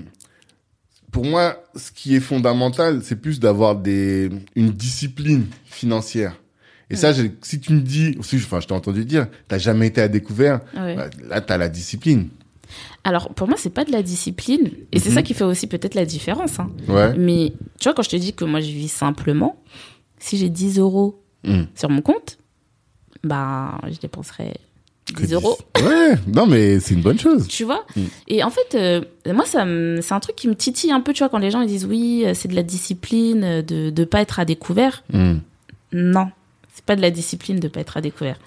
pour 1.12 1.24
moi, 1.24 1.64
ce 1.76 1.92
qui 1.92 2.16
est 2.16 2.20
fondamental, 2.20 3.00
c'est 3.02 3.16
plus 3.16 3.40
d'avoir 3.40 3.76
des 3.78 4.30
une 4.56 4.72
discipline 4.72 5.46
financière. 5.66 6.36
Et 6.90 6.96
ça, 6.96 7.12
si 7.42 7.60
tu 7.60 7.74
me 7.74 7.82
dis, 7.82 8.16
enfin, 8.20 8.60
je 8.60 8.68
t'ai 8.68 8.74
entendu 8.74 9.04
dire, 9.06 9.28
t'as 9.48 9.58
jamais 9.58 9.88
été 9.88 10.02
à 10.02 10.08
découvert, 10.08 10.62
Ouais. 10.76 10.96
bah, 10.96 11.10
là, 11.28 11.42
t'as 11.42 11.58
la 11.58 11.70
discipline. 11.70 12.30
Alors 13.08 13.30
pour 13.34 13.48
moi, 13.48 13.56
c'est 13.58 13.70
pas 13.70 13.86
de 13.86 13.92
la 13.94 14.04
discipline, 14.04 14.70
et 14.92 15.00
c'est 15.00 15.10
Mhm. 15.10 15.16
ça 15.16 15.22
qui 15.24 15.34
fait 15.34 15.46
aussi 15.46 15.66
peut-être 15.68 15.96
la 15.96 16.04
différence. 16.06 16.60
hein. 16.60 16.70
Ouais. 16.90 17.14
Mais 17.18 17.54
tu 17.80 17.86
vois, 17.86 17.94
quand 17.94 18.04
je 18.04 18.10
te 18.10 18.18
dis 18.18 18.34
que 18.34 18.44
moi 18.44 18.60
je 18.60 18.68
vis 18.70 18.90
simplement, 18.90 19.56
si 20.20 20.38
j'ai 20.38 20.50
10 20.50 20.78
euros 20.78 21.22
Mm. 21.46 21.62
sur 21.74 21.90
mon 21.90 22.02
compte, 22.02 22.38
bah 23.24 23.80
je 23.90 23.98
dépenserai 24.00 24.56
10 25.08 25.14
Que 25.14 25.34
euros. 25.36 25.58
Ouais, 25.82 26.16
non, 26.28 26.48
mais 26.48 26.82
c'est 26.82 26.96
une 26.96 27.02
bonne 27.02 27.18
chose. 27.20 27.48
Tu 27.48 27.64
vois? 27.64 27.86
Mm. 27.96 28.02
Et 28.28 28.44
en 28.44 28.50
fait, 28.50 28.76
euh, 28.76 29.02
moi, 29.34 29.46
ça 29.46 29.66
c'est 30.02 30.14
un 30.14 30.20
truc 30.20 30.36
qui 30.36 30.50
me 30.50 30.56
titille 30.56 30.92
un 30.92 31.00
peu, 31.00 31.14
tu 31.14 31.20
vois, 31.20 31.30
quand 31.30 31.38
les 31.38 31.50
gens 31.52 31.62
ils 31.62 31.68
disent 31.70 31.86
oui, 31.86 32.24
euh, 32.26 32.34
c'est 32.34 32.50
de 32.50 32.56
la 32.56 32.64
discipline 32.64 33.44
euh, 33.46 33.62
de 33.62 33.94
ne 33.98 34.06
pas 34.06 34.20
être 34.22 34.40
à 34.42 34.46
découvert. 34.46 35.04
Mm. 35.14 35.36
Non, 35.94 36.28
c'est 36.74 36.84
pas 36.84 36.98
de 36.98 37.02
la 37.02 37.12
discipline 37.12 37.60
de 37.62 37.70
pas 37.70 37.80
être 37.80 37.96
à 37.96 38.02
découvert. 38.02 38.38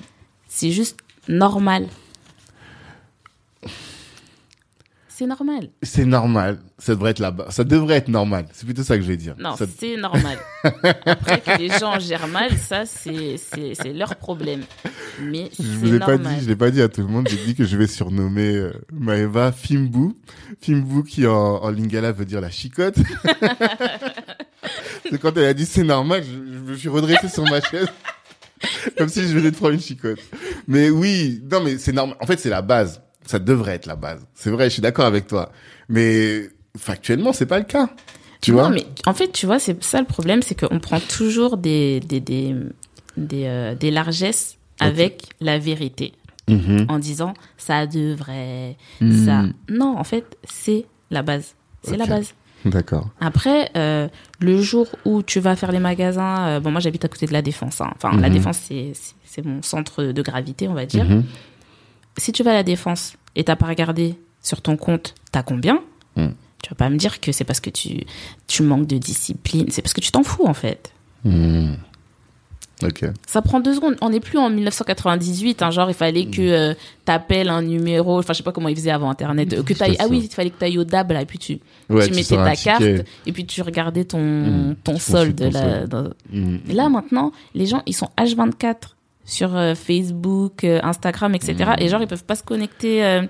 C'est 0.49 0.71
juste 0.71 0.99
normal. 1.29 1.87
C'est 5.21 5.27
normal. 5.27 5.69
C'est 5.83 6.07
normal. 6.07 6.59
Ça 6.79 6.95
devrait 6.95 7.11
être 7.11 7.19
là-bas. 7.19 7.49
Ça 7.51 7.63
devrait 7.63 7.97
être 7.97 8.09
normal. 8.09 8.47
C'est 8.55 8.65
plutôt 8.65 8.83
ça 8.83 8.97
que 8.97 9.03
je 9.03 9.09
vais 9.09 9.19
dire. 9.19 9.35
Non, 9.39 9.55
Ça- 9.55 9.67
c'est 9.79 9.99
normal. 9.99 10.39
Après 11.05 11.41
que 11.43 11.59
les 11.59 11.69
gens 11.79 11.99
gèrent 12.01 12.27
mal, 12.27 12.57
ça, 12.57 12.87
c'est 12.87 13.37
c'est- 13.37 13.75
c'est 13.75 13.93
leur 13.93 14.17
problème. 14.17 14.63
Mais 15.23 15.51
Je 15.59 15.63
vous 15.77 15.95
ai 15.95 15.99
pas 15.99 16.17
normal. 16.17 16.37
dit, 16.37 16.45
je 16.45 16.49
l'ai 16.49 16.57
pas 16.57 16.71
dit 16.71 16.81
à 16.81 16.89
tout 16.89 17.03
le 17.03 17.09
monde. 17.09 17.29
J'ai 17.29 17.37
dit 17.45 17.55
que 17.55 17.65
je 17.67 17.77
vais 17.77 17.87
surnommer 17.87 18.55
euh, 18.57 18.73
Maëva 18.95 19.53
Fimbu. 19.53 20.15
Fimbu 20.63 21.03
qui 21.05 21.27
en, 21.27 21.35
en 21.35 21.69
lingala 21.71 22.13
veut 22.13 22.25
dire 22.25 22.41
la 22.41 22.51
chicotte. 22.51 22.97
c'est 25.11 25.19
quand 25.19 25.37
elle 25.37 25.45
a 25.45 25.53
dit 25.55 25.67
c'est 25.67 25.85
normal, 25.85 26.23
je, 26.25 26.31
je 26.33 26.59
me 26.73 26.77
suis 26.77 26.89
redressé 26.89 27.29
sur 27.29 27.45
ma 27.45 27.61
chaise. 27.61 27.89
Comme 28.97 29.09
si 29.11 29.23
je 29.29 29.35
venais 29.37 29.51
de 29.51 29.57
prendre 29.57 29.75
une 29.75 29.81
chicotte. 29.81 30.19
Mais 30.67 30.89
oui, 30.89 31.43
non 31.51 31.63
mais 31.63 31.77
c'est 31.77 31.93
normal. 31.93 32.17
En 32.21 32.27
fait, 32.27 32.39
c'est 32.39 32.49
la 32.51 32.63
base. 32.63 33.03
Ça 33.31 33.39
devrait 33.39 33.75
être 33.77 33.87
la 33.87 33.95
base. 33.95 34.27
C'est 34.35 34.51
vrai, 34.51 34.65
je 34.65 34.71
suis 34.75 34.83
d'accord 34.83 35.05
avec 35.07 35.29
toi. 35.29 35.53
Mais 35.89 36.49
factuellement, 36.77 37.33
c'est 37.33 37.47
pas 37.47 37.59
le 37.61 37.65
cas. 37.65 37.89
Tu 38.41 38.51
non, 38.51 38.57
vois 38.59 38.71
mais 38.71 38.85
en 39.07 39.15
fait, 39.15 39.31
tu 39.31 39.47
vois, 39.47 39.61
c'est 39.61 39.81
ça 39.85 40.01
le 40.01 40.07
problème, 40.07 40.43
c'est 40.43 40.59
qu'on 40.59 40.81
prend 40.81 40.99
toujours 40.99 41.57
des, 41.59 42.01
des, 42.01 42.19
des, 42.19 42.57
des, 43.17 43.45
euh, 43.47 43.75
des 43.77 43.93
largesses 43.93 44.57
avec 44.81 45.27
la 45.41 45.59
vérité. 45.61 46.13
Mhm. 46.49 46.87
En 46.89 46.99
disant, 46.99 47.35
ça 47.57 47.87
devrait, 47.87 48.77
Mhm. 49.01 49.25
ça. 49.27 49.43
Non, 49.69 49.97
en 49.97 50.03
fait, 50.05 50.25
c'est 50.51 50.87
la 51.13 51.23
base. 51.23 51.55
C'est 51.85 51.97
la 51.97 52.07
base. 52.07 52.35
D'accord. 52.65 53.09
Après, 53.21 53.71
euh, 53.77 54.09
le 54.41 54.61
jour 54.61 54.89
où 55.05 55.23
tu 55.23 55.39
vas 55.39 55.55
faire 55.55 55.71
les 55.71 55.79
magasins, 55.79 56.49
euh, 56.49 56.61
bon, 56.61 56.73
moi 56.73 56.81
j'habite 56.81 57.05
à 57.05 57.09
côté 57.09 57.27
de 57.27 57.33
la 57.33 57.43
Défense. 57.43 57.81
hein. 57.81 57.91
Enfin, 57.95 58.11
la 58.21 58.29
Mhm. 58.29 58.35
Défense, 58.35 58.59
c'est 59.25 59.45
mon 59.45 59.63
centre 59.63 60.03
de 60.03 60.23
gravité, 60.23 60.67
on 60.67 60.75
va 60.75 60.85
dire. 60.87 61.07
Si 62.17 62.33
tu 62.33 62.43
vas 62.43 62.51
à 62.51 62.55
la 62.55 62.63
Défense 62.65 63.15
et 63.37 63.45
t'as 63.45 63.57
pas 63.57 63.67
regardé 63.67 64.15
sur 64.43 64.61
ton 64.63 64.77
compte, 64.77 65.15
t'as 65.33 65.43
combien 65.43 65.81
Mhm. 66.17 66.35
Tu 66.63 66.69
vas 66.71 66.77
pas 66.77 66.91
me 66.91 66.97
dire 66.99 67.21
que 67.21 67.33
c'est 67.33 67.45
parce 67.45 67.61
que 67.61 67.71
tu, 67.71 68.05
tu 68.47 68.63
manques 68.63 68.87
de 68.87 68.99
discipline. 68.99 69.67
C'est 69.71 69.81
parce 69.81 69.95
que 69.95 70.01
tu 70.03 70.13
t'en 70.13 70.23
fous, 70.23 70.45
en 70.47 70.53
fait. 70.53 70.93
Ok. 72.83 73.05
Ça 73.27 73.43
prend 73.43 73.61
deux 73.61 73.75
secondes. 73.75 73.97
On 74.01 74.09
n'est 74.09 74.21
plus 74.21 74.39
en 74.39 74.49
1998. 74.49 75.61
Hein, 75.63 75.71
genre, 75.71 75.91
il 75.91 75.95
fallait 75.95 76.27
que 76.27 76.41
euh, 76.41 76.75
t'appelles 77.05 77.51
un 77.51 77.61
numéro. 77.61 78.19
Enfin, 78.19 78.33
je 78.33 78.39
sais 78.39 78.43
pas 78.43 78.53
comment 78.53 78.69
ils 78.71 78.77
faisaient 78.77 78.91
avant 78.91 79.11
Internet. 79.11 79.53
euh, 79.53 79.63
que 79.63 79.75
t'ailles- 79.75 79.97
ah 79.99 80.07
oui, 80.09 80.23
il 80.25 80.35
fallait 80.35 80.49
que 80.51 80.59
tu 80.59 80.65
ailles 80.65 80.79
au 80.79 80.85
DAB, 80.85 81.13
là, 81.13 81.21
et 81.23 81.27
puis 81.27 81.39
tu, 81.39 81.61
Ouais, 81.91 82.07
tu 82.09 82.15
mettais 82.15 82.37
ta 82.37 82.51
ticket. 82.57 82.65
carte, 82.71 83.07
et 83.27 83.33
puis 83.33 83.45
tu 83.45 83.61
regardais 83.61 84.05
ton, 84.05 84.77
ton 84.83 84.99
solde. 84.99 85.35
dans- 85.89 86.11
là, 86.69 86.89
maintenant, 86.89 87.33
les 87.55 87.67
gens, 87.67 87.83
ils 87.87 87.95
sont 87.95 88.09
H24 88.19 88.97
sur 89.31 89.57
euh, 89.57 89.75
Facebook, 89.75 90.65
euh, 90.65 90.81
Instagram, 90.83 91.35
etc. 91.35 91.55
Mhm. 91.59 91.75
Et 91.79 91.89
genre, 91.89 92.03
ils 92.03 92.09
peuvent 92.09 92.25
pas 92.25 92.35
se 92.37 92.43
connecter 92.43 93.05
euh, 93.05 93.23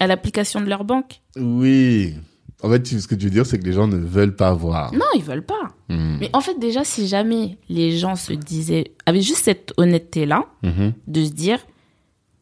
à 0.00 0.06
l'application 0.06 0.60
de 0.60 0.66
leur 0.66 0.84
banque. 0.84 1.20
Oui. 1.36 2.14
En 2.62 2.70
fait, 2.70 2.86
ce 2.86 3.06
que 3.06 3.14
tu 3.14 3.26
veux 3.26 3.30
dire, 3.30 3.46
c'est 3.46 3.58
que 3.58 3.64
les 3.64 3.72
gens 3.72 3.86
ne 3.86 3.96
veulent 3.96 4.34
pas 4.34 4.52
voir. 4.52 4.92
Non, 4.92 5.04
ils 5.14 5.22
veulent 5.22 5.44
pas. 5.44 5.74
Hmm. 5.88 6.16
Mais 6.20 6.30
en 6.32 6.40
fait, 6.40 6.58
déjà, 6.58 6.82
si 6.84 7.06
jamais 7.06 7.56
les 7.68 7.96
gens 7.96 8.16
se 8.16 8.32
disaient, 8.32 8.92
avaient 9.06 9.20
juste 9.22 9.44
cette 9.44 9.72
honnêteté-là, 9.76 10.44
Mhm. 10.62 10.92
de 11.06 11.24
se 11.24 11.30
dire, 11.30 11.58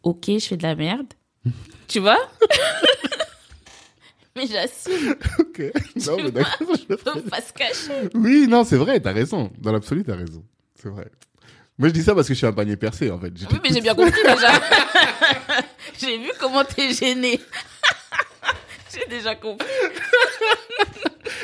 ok, 0.02 0.24
je 0.28 0.38
fais 0.46 0.56
de 0.56 0.62
la 0.62 0.74
merde, 0.74 1.06
tu 1.88 2.00
vois? 2.00 2.18
Mais 4.36 4.46
j'assume, 4.46 5.14
Ok. 5.38 5.62
Non, 6.06 6.16
mais 6.22 6.30
d'accord. 6.30 6.52
je 6.90 6.96
faut 6.96 7.20
pas 7.30 7.40
se 7.40 7.52
cacher. 7.54 8.10
Oui, 8.14 8.46
non, 8.48 8.64
c'est 8.64 8.76
vrai, 8.76 9.00
t'as 9.00 9.12
raison. 9.12 9.50
Dans 9.58 9.72
l'absolu, 9.72 10.04
t'as 10.04 10.14
raison. 10.16 10.44
C'est 10.74 10.90
vrai. 10.90 11.06
Moi, 11.78 11.88
je 11.88 11.92
dis 11.94 12.02
ça 12.02 12.14
parce 12.14 12.26
que 12.26 12.32
je 12.34 12.38
suis 12.38 12.46
un 12.46 12.52
panier 12.52 12.76
percé, 12.76 13.10
en 13.10 13.18
fait. 13.20 13.32
Je 13.36 13.44
Oui, 13.46 13.60
mais 13.62 13.70
j'ai 13.72 13.80
bien 13.82 13.94
compris 13.94 14.22
déjà. 14.22 14.52
j'ai 16.00 16.16
vu 16.18 16.30
comment 16.40 16.64
t'es 16.64 16.92
gêné. 16.94 17.38
j'ai 18.94 19.06
déjà 19.08 19.34
compris. 19.34 19.66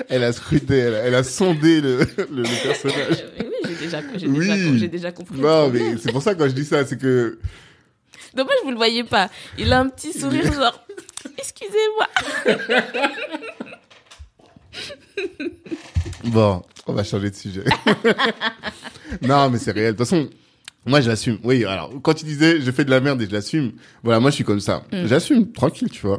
Elle 0.08 0.24
a 0.24 0.32
scruté, 0.32 0.78
elle 0.78 0.94
a, 0.94 0.98
elle 1.00 1.14
a 1.16 1.22
sondé 1.24 1.80
le, 1.82 1.98
le, 2.16 2.26
le 2.30 2.62
personnage. 2.62 3.24
Mais 3.38 3.46
oui, 3.46 3.54
j'ai 3.68 3.74
déjà, 3.74 4.00
Oui. 4.22 4.38
déjà, 4.38 4.78
j'ai 4.78 4.88
déjà 4.88 5.12
compris. 5.12 5.38
Non, 5.38 5.68
mais 5.68 5.96
c'est 6.02 6.12
pour 6.12 6.22
ça 6.22 6.34
quand 6.34 6.46
je 6.46 6.52
dis 6.54 6.64
ça, 6.64 6.84
c'est 6.86 6.96
que 6.98 7.38
Dommage, 8.34 8.56
vous 8.64 8.70
le 8.70 8.76
voyez 8.76 9.04
pas. 9.04 9.28
Il 9.58 9.70
a 9.72 9.80
un 9.80 9.88
petit 9.90 10.14
sourire 10.18 10.50
genre, 10.54 10.82
excusez-moi. 11.36 12.08
bon, 16.24 16.62
on 16.86 16.92
va 16.92 17.04
changer 17.04 17.30
de 17.30 17.34
sujet. 17.34 17.64
non, 19.22 19.50
mais 19.50 19.58
c'est 19.58 19.72
réel. 19.72 19.92
De 19.92 19.98
toute 19.98 20.08
façon, 20.08 20.28
moi, 20.86 21.00
j'assume. 21.00 21.38
Oui, 21.44 21.64
alors 21.64 21.90
quand 22.02 22.14
tu 22.14 22.24
disais 22.24 22.60
je 22.60 22.70
fais 22.70 22.84
de 22.84 22.90
la 22.90 23.00
merde 23.00 23.20
et 23.22 23.26
je 23.26 23.32
l'assume, 23.32 23.72
voilà, 24.02 24.20
moi, 24.20 24.30
je 24.30 24.36
suis 24.36 24.44
comme 24.44 24.60
ça. 24.60 24.82
Mm. 24.92 25.06
J'assume, 25.06 25.52
tranquille, 25.52 25.90
tu 25.90 26.06
vois. 26.06 26.18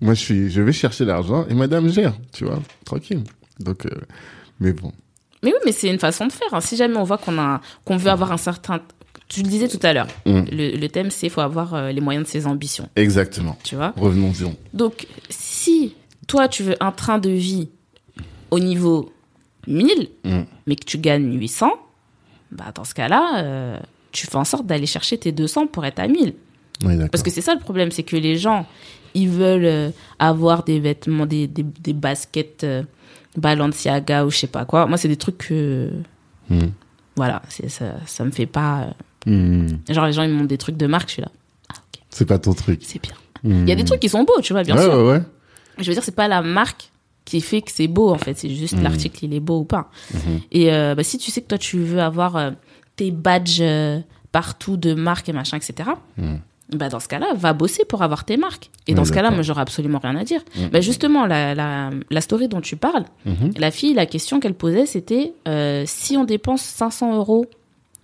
Moi, 0.00 0.14
je 0.14 0.20
suis, 0.20 0.50
je 0.50 0.60
vais 0.60 0.72
chercher 0.72 1.04
l'argent 1.04 1.46
et 1.48 1.54
Madame 1.54 1.88
gère, 1.90 2.14
tu 2.32 2.44
vois, 2.44 2.60
tranquille. 2.84 3.24
Donc, 3.58 3.86
euh, 3.86 3.90
mais 4.60 4.72
bon. 4.72 4.92
Mais 5.42 5.50
oui, 5.52 5.58
mais 5.64 5.72
c'est 5.72 5.88
une 5.88 5.98
façon 5.98 6.26
de 6.26 6.32
faire. 6.32 6.52
hein. 6.52 6.60
Si 6.60 6.76
jamais 6.76 6.96
on 6.96 7.04
voit 7.04 7.18
qu'on 7.18 7.38
a, 7.38 7.60
qu'on 7.84 7.96
veut 7.96 8.10
avoir 8.10 8.32
un 8.32 8.36
certain, 8.36 8.80
tu 9.28 9.42
le 9.42 9.48
disais 9.48 9.68
tout 9.68 9.78
à 9.82 9.92
l'heure. 9.92 10.06
Mm. 10.26 10.42
Le, 10.52 10.76
le 10.76 10.88
thème, 10.88 11.10
c'est 11.10 11.28
faut 11.28 11.40
avoir 11.40 11.74
euh, 11.74 11.92
les 11.92 12.00
moyens 12.00 12.26
de 12.26 12.30
ses 12.30 12.46
ambitions. 12.46 12.88
Exactement. 12.96 13.56
Tu 13.64 13.74
vois? 13.74 13.92
Revenons-y. 13.96 14.54
Donc, 14.74 15.06
si 15.30 15.94
toi, 16.26 16.46
tu 16.48 16.62
veux 16.62 16.76
un 16.80 16.92
train 16.92 17.18
de 17.18 17.30
vie 17.30 17.68
au 18.50 18.58
niveau 18.60 19.12
1000, 19.66 20.08
Mm. 20.24 20.40
mais 20.66 20.76
que 20.76 20.84
tu 20.84 20.98
gagnes 20.98 21.32
800, 21.38 21.70
bah, 22.52 22.66
dans 22.74 22.84
ce 22.84 22.94
cas-là, 22.94 23.42
euh, 23.42 23.78
tu 24.12 24.26
fais 24.26 24.36
en 24.36 24.44
sorte 24.44 24.66
d'aller 24.66 24.86
chercher 24.86 25.18
tes 25.18 25.32
200 25.32 25.66
pour 25.66 25.84
être 25.84 25.98
à 25.98 26.08
1000. 26.08 26.34
Oui, 26.84 26.94
d'accord. 26.94 27.10
Parce 27.10 27.22
que 27.22 27.30
c'est 27.30 27.40
ça 27.40 27.54
le 27.54 27.60
problème, 27.60 27.90
c'est 27.90 28.02
que 28.02 28.16
les 28.16 28.36
gens, 28.36 28.66
ils 29.14 29.28
veulent 29.28 29.64
euh, 29.64 29.90
avoir 30.18 30.62
des 30.62 30.78
vêtements, 30.80 31.26
des, 31.26 31.46
des, 31.46 31.62
des 31.62 31.92
baskets 31.92 32.64
euh, 32.64 32.82
Balenciaga 33.36 34.24
ou 34.24 34.30
je 34.30 34.36
sais 34.38 34.46
pas 34.46 34.64
quoi. 34.64 34.86
Moi, 34.86 34.96
c'est 34.98 35.08
des 35.08 35.16
trucs 35.16 35.38
que, 35.38 35.90
Mm. 36.48 36.66
voilà, 37.16 37.42
ça, 37.68 37.94
ça 38.06 38.24
me 38.24 38.30
fait 38.30 38.46
pas. 38.46 38.82
euh, 38.82 38.90
Mm. 39.30 39.78
Genre, 39.92 40.06
les 40.06 40.12
gens, 40.12 40.22
ils 40.22 40.30
me 40.30 40.34
montrent 40.34 40.46
des 40.48 40.58
trucs 40.58 40.76
de 40.76 40.86
marque, 40.86 41.08
je 41.08 41.14
suis 41.14 41.22
là. 41.22 41.30
Ah, 41.68 41.74
ok, 41.78 42.00
C'est 42.10 42.24
pas 42.26 42.38
ton 42.38 42.54
truc. 42.54 42.80
c'est 42.84 43.02
bien. 43.02 43.14
Il 43.42 43.68
y 43.68 43.72
a 43.72 43.74
des 43.74 43.84
trucs 43.84 43.98
qui 44.00 44.08
sont 44.08 44.22
beaux, 44.22 44.40
tu 44.40 44.52
vois, 44.52 44.62
bien 44.62 44.76
ouais, 44.76 44.82
sûr. 44.82 44.94
Ouais, 44.94 45.02
ouais. 45.14 45.22
Je 45.78 45.84
veux 45.88 45.92
dire, 45.94 46.02
c'est 46.04 46.14
pas 46.14 46.28
la 46.28 46.42
marque 46.42 46.90
qui 47.26 47.42
fait 47.42 47.60
que 47.60 47.70
c'est 47.70 47.88
beau, 47.88 48.08
en 48.10 48.16
fait. 48.18 48.38
C'est 48.38 48.48
juste 48.48 48.76
Mhm. 48.76 48.82
l'article, 48.84 49.24
il 49.26 49.34
est 49.34 49.40
beau 49.40 49.58
ou 49.58 49.64
pas. 49.64 49.90
Mhm. 50.14 50.40
Et 50.52 50.72
euh, 50.72 50.94
bah, 50.94 51.02
si 51.02 51.18
tu 51.18 51.30
sais 51.30 51.42
que 51.42 51.48
toi, 51.48 51.58
tu 51.58 51.78
veux 51.78 52.00
avoir 52.00 52.36
euh, 52.36 52.50
tes 52.96 53.10
badges 53.10 53.58
euh, 53.60 53.98
partout 54.32 54.78
de 54.78 54.94
marque 54.94 55.28
et 55.28 55.32
machin, 55.34 55.58
etc., 55.58 55.90
Mhm. 56.16 56.38
bah, 56.74 56.88
dans 56.88 57.00
ce 57.00 57.08
cas-là, 57.08 57.26
va 57.34 57.52
bosser 57.52 57.84
pour 57.84 58.02
avoir 58.02 58.24
tes 58.24 58.36
marques. 58.36 58.70
Et 58.86 58.94
dans 58.94 59.04
ce 59.04 59.12
cas-là, 59.12 59.30
moi, 59.30 59.42
j'aurais 59.42 59.60
absolument 59.62 59.98
rien 59.98 60.16
à 60.16 60.24
dire. 60.24 60.40
Mhm. 60.56 60.68
Bah, 60.68 60.80
justement, 60.80 61.26
la, 61.26 61.54
la, 61.54 61.90
la 62.10 62.20
story 62.20 62.48
dont 62.48 62.60
tu 62.60 62.76
parles, 62.76 63.04
Mhm. 63.24 63.52
la 63.58 63.70
fille, 63.70 63.92
la 63.94 64.06
question 64.06 64.40
qu'elle 64.40 64.54
posait, 64.54 64.86
c'était 64.86 65.32
si 65.86 66.16
on 66.16 66.24
dépense 66.24 66.62
500 66.62 67.14
euros 67.16 67.46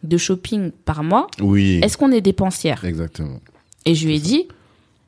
de 0.03 0.17
shopping 0.17 0.73
par 0.85 1.05
mois, 1.05 1.29
Oui. 1.41 1.79
est-ce 1.83 1.97
qu'on 1.97 2.11
est 2.11 2.21
dépensière? 2.21 2.85
Exactement. 2.85 3.39
Et 3.85 3.95
je 3.95 4.05
lui 4.07 4.17
ai 4.17 4.19
dit, 4.21 4.49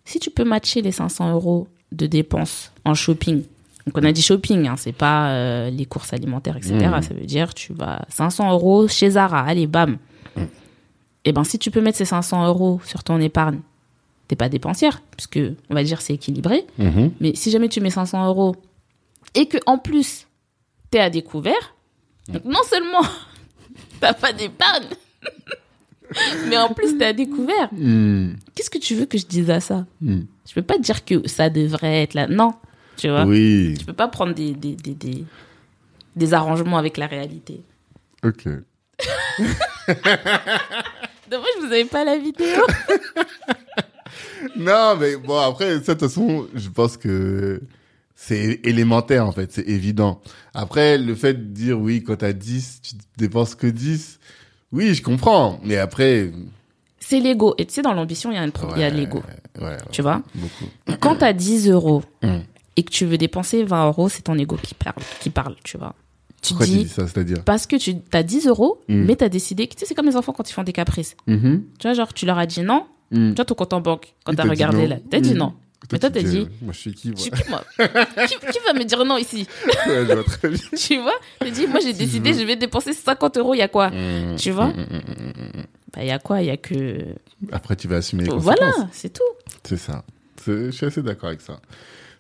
si 0.04 0.20
tu 0.20 0.30
peux 0.30 0.44
matcher 0.44 0.82
les 0.82 0.92
500 0.92 1.32
euros 1.32 1.66
de 1.90 2.06
dépenses 2.06 2.70
en 2.84 2.94
shopping, 2.94 3.42
donc 3.86 3.98
on 3.98 4.04
a 4.04 4.12
dit 4.12 4.22
shopping, 4.22 4.66
hein, 4.66 4.76
c'est 4.76 4.92
pas 4.92 5.28
euh, 5.28 5.70
les 5.70 5.84
courses 5.84 6.12
alimentaires, 6.12 6.56
etc. 6.56 6.74
Mhm. 6.74 7.02
Ça 7.02 7.14
veut 7.14 7.26
dire 7.26 7.52
tu 7.52 7.74
vas 7.74 8.04
500 8.08 8.52
euros 8.52 8.88
chez 8.88 9.10
Zara, 9.10 9.40
allez, 9.40 9.66
bam. 9.66 9.98
Et 11.26 11.32
ben 11.32 11.44
si 11.44 11.58
tu 11.58 11.70
peux 11.70 11.80
mettre 11.80 11.96
ces 11.98 12.04
500 12.04 12.46
euros 12.46 12.80
sur 12.84 13.02
ton 13.02 13.18
épargne, 13.18 13.60
t'es 14.28 14.36
pas 14.36 14.48
dépensière, 14.50 15.02
puisque 15.16 15.40
on 15.70 15.74
va 15.74 15.82
dire 15.82 16.00
c'est 16.00 16.14
équilibré. 16.14 16.66
Mhm. 16.78 17.12
Mais 17.20 17.34
si 17.34 17.50
jamais 17.50 17.68
tu 17.68 17.80
mets 17.80 17.90
500 17.90 18.26
euros 18.26 18.56
et 19.34 19.46
que 19.46 19.58
en 19.66 19.78
plus 19.78 20.26
t'es 20.90 21.00
à 21.00 21.10
découvert, 21.10 21.74
donc 22.28 22.44
non 22.44 22.62
seulement 22.68 23.06
t'as 24.00 24.14
pas 24.14 24.32
d'épargne, 24.32 24.88
mais 26.48 26.56
en 26.56 26.72
plus 26.72 26.96
t'es 26.96 27.06
à 27.06 27.12
découvert. 27.12 27.68
Qu'est-ce 28.54 28.70
que 28.70 28.78
tu 28.78 28.94
veux 28.94 29.06
que 29.06 29.18
je 29.18 29.26
dise 29.26 29.50
à 29.50 29.60
ça? 29.60 29.84
Je 30.02 30.54
peux 30.54 30.62
pas 30.62 30.78
dire 30.78 31.04
que 31.04 31.26
ça 31.28 31.50
devrait 31.50 32.02
être 32.02 32.14
là. 32.14 32.28
Non, 32.28 32.54
tu 32.96 33.08
vois? 33.08 33.24
Oui. 33.24 33.76
Je 33.80 33.84
peux 33.84 33.92
pas 33.92 34.08
prendre 34.08 34.34
des, 34.34 34.52
des, 34.52 34.74
des, 34.76 34.94
des, 34.94 35.24
des 36.16 36.34
arrangements 36.34 36.78
avec 36.78 36.96
la 36.96 37.06
réalité. 37.06 37.60
Ok. 38.24 38.44
Dommage, 41.30 41.48
vous 41.60 41.66
avez 41.66 41.84
pas 41.84 42.04
la 42.04 42.16
vidéo. 42.18 42.46
Non, 44.56 44.94
mais 45.00 45.16
bon, 45.16 45.38
après, 45.38 45.78
de 45.80 45.84
toute 45.84 45.98
façon, 45.98 46.46
je 46.54 46.68
pense 46.68 46.96
que 46.96 47.60
c'est 48.14 48.60
élémentaire, 48.62 49.26
en 49.26 49.32
fait. 49.32 49.50
C'est 49.50 49.66
évident. 49.66 50.20
Après, 50.52 50.98
le 50.98 51.14
fait 51.16 51.34
de 51.34 51.52
dire, 51.54 51.80
oui, 51.80 52.02
quand 52.04 52.16
t'as 52.16 52.32
10, 52.32 52.80
tu 52.82 52.94
dépenses 53.16 53.54
que 53.56 53.66
10. 53.66 54.20
Oui, 54.70 54.94
je 54.94 55.02
comprends. 55.02 55.58
Mais 55.64 55.78
après, 55.78 56.30
C'est 57.00 57.18
l'ego. 57.20 57.54
Et 57.58 57.66
tu 57.66 57.74
sais, 57.74 57.82
dans 57.82 57.94
l'ambition, 57.94 58.30
il 58.30 58.34
y 58.34 58.38
a, 58.38 58.44
une 58.44 58.52
y 58.76 58.82
a 58.84 58.88
Ouais. 58.88 58.90
l'ego. 58.90 59.22
ouais, 59.58 59.64
ouais, 59.66 59.76
Tu 59.90 60.02
vois? 60.02 60.22
beaucoup. 60.34 60.66
Quand 61.00 61.16
t'as 61.16 61.32
10 61.32 61.70
euros 61.70 62.04
Mm. 62.22 62.38
Et 62.76 62.82
que 62.82 62.90
tu 62.90 63.04
veux 63.06 63.18
dépenser 63.18 63.64
20 63.64 63.86
euros, 63.88 64.08
c'est 64.08 64.22
ton 64.22 64.36
ego 64.38 64.56
qui 64.62 64.74
parle, 64.74 64.96
qui 65.20 65.30
parle, 65.30 65.54
tu 65.64 65.78
vois. 65.78 65.94
Tu 66.42 66.48
Pourquoi 66.52 66.66
tu 66.66 66.72
dis, 66.72 66.78
dis 66.84 66.88
ça, 66.88 67.06
c'est-à-dire 67.08 67.42
parce 67.44 67.66
que 67.66 67.76
tu 67.76 67.96
as 68.12 68.22
10 68.22 68.46
euros, 68.48 68.82
Mm. 68.88 69.04
mais 69.06 69.16
t'as 69.16 69.28
décidé, 69.30 69.66
que- 69.66 69.74
tu 69.74 69.80
sais, 69.80 69.86
c'est 69.86 69.94
comme 69.94 70.06
les 70.06 70.16
enfants 70.16 70.32
quand 70.32 70.48
ils 70.48 70.52
font 70.52 70.62
des 70.64 70.72
caprices. 70.74 71.16
Mhm. 71.26 71.64
Tu 71.78 71.86
vois, 71.86 71.94
genre, 71.94 72.12
tu 72.12 72.26
leur 72.26 72.36
as 72.38 72.46
dit 72.46 72.60
non, 72.62 72.84
Mm. 73.10 73.30
tu 73.30 73.34
vois 73.36 73.44
ton 73.46 73.54
compte 73.54 73.72
en 73.72 73.80
banque, 73.80 74.14
quand 74.24 74.34
t'as 74.34 74.42
dit 74.42 74.48
regardé 74.50 74.86
là, 74.86 74.96
t'as 75.10 75.20
dit 75.20 75.32
Mm. 75.34 75.38
non. 75.38 75.54
Mais 75.92 75.98
toi, 75.98 76.08
tu 76.10 76.14
t'as 76.14 76.22
dis, 76.22 76.30
dit, 76.30 76.38
euh, 76.38 76.46
Moi, 76.62 76.72
je 76.72 76.78
suis 76.78 76.94
qui, 76.94 77.08
moi 77.08 77.16
suis 77.18 77.30
qui, 77.30 77.50
moi 77.50 77.62
qui, 78.26 78.34
qui 78.38 78.58
va 78.66 78.72
me 78.72 78.84
dire 78.84 79.04
non 79.04 79.18
ici? 79.18 79.46
Ouais, 79.86 80.06
je 80.06 80.12
vois 80.14 80.24
très 80.24 80.48
bien. 80.48 80.58
Tu 80.78 80.98
vois 80.98 81.12
T'as 81.40 81.50
dit, 81.50 81.66
moi 81.66 81.80
j'ai 81.80 81.92
décidé, 81.92 82.32
je 82.32 82.42
vais 82.42 82.56
dépenser 82.56 82.92
50 82.94 83.36
euros, 83.38 83.52
il 83.54 83.58
y 83.58 83.62
a 83.62 83.68
quoi? 83.68 83.90
Mm, 83.90 84.36
Tu 84.36 84.50
vois? 84.50 84.72
Bah, 85.92 86.00
il 86.02 86.06
y 86.06 86.10
a 86.10 86.18
quoi? 86.18 86.40
Il 86.42 86.46
y 86.46 86.50
a 86.50 86.56
que. 86.56 86.98
Après, 87.52 87.76
tu 87.76 87.86
vas 87.88 87.96
assumer 87.96 88.24
les 88.24 88.30
Voilà, 88.30 88.72
c'est 88.92 89.12
tout. 89.12 89.22
C'est 89.62 89.76
ça. 89.76 90.04
Je 90.46 90.70
suis 90.70 90.86
assez 90.86 91.02
d'accord 91.02 91.28
avec 91.28 91.40
ça. 91.40 91.60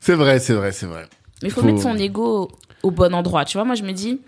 C'est 0.04 0.14
vrai, 0.14 0.38
c'est 0.38 0.52
vrai, 0.52 0.70
c'est 0.70 0.84
vrai. 0.86 1.06
Mais 1.42 1.48
il 1.48 1.50
faut, 1.50 1.62
Faut- 1.62 1.66
mettre 1.66 1.80
son 1.80 1.96
ego 1.96 2.50
au 2.82 2.90
bon 2.90 3.14
endroit. 3.14 3.46
Tu 3.46 3.56
vois, 3.56 3.64
moi 3.64 3.74
je 3.74 3.82
me 3.84 3.92
dis, 3.92 4.20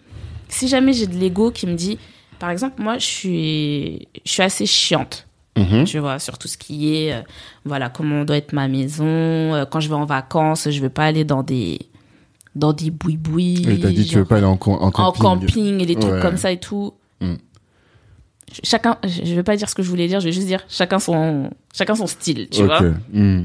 si 0.49 0.69
jamais 0.69 0.95
j'ai 0.95 1.07
de 1.07 1.15
l'ego 1.17 1.51
qui 1.51 1.67
me 1.67 1.75
dit, 1.75 1.99
par 2.39 2.49
exemple, 2.49 2.81
moi 2.83 2.97
je 2.97 3.05
suis, 3.05 4.09
je 4.25 4.31
suis 4.33 4.43
assez 4.43 4.65
chiante. 4.65 5.27
Mhm. 5.59 5.85
Tu 5.85 5.99
vois, 5.99 6.19
sur 6.19 6.39
tout 6.39 6.49
ce 6.49 6.57
qui 6.57 6.97
est, 6.97 7.12
euh, 7.12 7.21
voilà, 7.67 7.91
comment 7.91 8.25
doit 8.25 8.39
être 8.39 8.55
ma 8.55 8.69
maison. 8.69 9.05
euh, 9.07 9.65
quand 9.67 9.81
je 9.81 9.89
vais 9.89 9.95
en 9.95 10.07
vacances, 10.07 10.71
je 10.71 10.81
veux 10.81 10.89
pas 10.91 11.05
aller 11.05 11.25
dans 11.25 11.43
des, 11.43 11.79
dans 12.55 12.73
des 12.73 12.91
boui-boui. 12.91 13.67
Et 13.69 13.79
t'as 13.81 13.89
dit, 13.91 14.05
tu 14.07 14.15
genre- 14.15 14.21
veux 14.21 14.25
pas 14.25 14.37
aller 14.37 14.47
en, 14.47 14.57
com- 14.57 14.79
en 14.81 14.87
en 14.87 14.91
camping. 14.91 15.23
camping 15.23 15.81
et 15.83 15.87
des 15.87 15.97
trucs 15.97 16.12
Ouais. 16.15 16.21
comme 16.23 16.39
ça 16.39 16.53
et 16.53 16.59
tout. 16.61 16.95
Mm. 17.21 17.35
Ch- 18.49 18.61
Chacun, 18.65 18.97
je 19.05 19.25
je 19.25 19.35
vais 19.35 19.43
pas 19.43 19.57
dire 19.57 19.69
ce 19.69 19.75
que 19.75 19.83
je 19.83 19.89
voulais 19.91 20.09
dire, 20.09 20.21
je 20.21 20.27
vais 20.27 20.33
juste 20.33 20.47
dire 20.47 20.61
chacun 20.69 20.99
son, 20.99 21.51
chacun 21.75 21.95
son 21.95 22.07
style, 22.07 22.49
tu 22.51 22.62
vois. 22.65 22.81
Mm. 23.12 23.45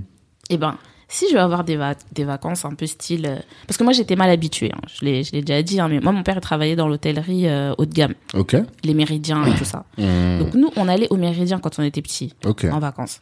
Et 0.50 0.58
ben, 0.58 0.78
si 1.14 1.28
je 1.30 1.34
veux 1.36 1.42
avoir 1.42 1.64
des, 1.64 1.76
va- 1.76 1.94
des 2.14 2.24
vacances 2.24 2.64
un 2.66 2.74
peu 2.74 2.86
style, 2.88 3.26
euh, 3.28 3.36
parce 3.68 3.78
que 3.78 3.84
moi 3.84 3.94
j'étais 3.94 4.16
mal 4.16 4.30
habituée, 4.30 4.72
hein, 4.74 4.82
je 4.94 5.06
l'ai, 5.06 5.24
déjà 5.42 5.62
dit, 5.62 5.80
hein, 5.80 5.88
mais 5.90 6.00
moi 6.00 6.12
mon 6.12 6.24
père 6.24 6.36
il 6.38 6.42
travaillait 6.42 6.76
dans 6.78 6.88
l'hôtellerie 6.88 7.48
euh, 7.48 7.74
haut 7.78 7.86
de 7.86 7.94
gamme, 7.94 8.14
Ok. 8.34 8.56
les 8.84 8.94
Méridiens 8.94 9.46
et 9.46 9.54
tout 9.58 9.66
ça. 9.66 9.86
Mm. 9.98 10.40
Donc 10.40 10.54
nous 10.56 10.72
on 10.78 10.88
allait 10.88 11.08
aux 11.10 11.18
Méridiens 11.18 11.60
quand 11.60 11.78
on 11.80 11.84
était 11.84 12.02
petits, 12.02 12.34
Ok. 12.46 12.66
en 12.72 12.80
vacances. 12.80 13.20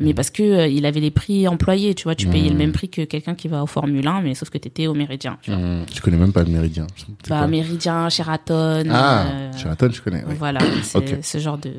Mais 0.00 0.14
parce 0.14 0.30
que 0.30 0.42
euh, 0.44 0.66
il 0.68 0.86
avait 0.86 1.00
les 1.00 1.10
prix 1.10 1.48
employés, 1.48 1.92
tu 1.94 2.04
vois, 2.04 2.14
tu 2.14 2.28
payais 2.28 2.50
le 2.50 2.56
même 2.56 2.70
prix 2.70 2.88
que 2.88 3.02
quelqu'un 3.02 3.34
qui 3.34 3.48
va 3.48 3.64
au 3.64 3.66
Formule 3.66 4.06
1, 4.06 4.20
mais 4.22 4.34
sauf 4.36 4.48
que 4.48 4.56
t'étais 4.58 4.86
au 4.86 4.94
Méridien. 4.94 5.38
Tu 5.42 5.50
vois. 5.50 5.58
Je 5.92 6.00
connais 6.00 6.16
même 6.16 6.32
pas 6.32 6.44
le 6.44 6.50
méridien. 6.52 6.86
Bah, 7.28 7.48
Méridien, 7.48 8.08
Sheraton. 8.08 8.84
Ah, 8.92 9.26
Sheraton, 9.56 9.90
je 9.92 10.00
connais. 10.00 10.22
Oui. 10.28 10.34
Voilà, 10.38 10.60
c'est 10.84 11.24
ce 11.24 11.38
genre 11.38 11.58
de 11.58 11.72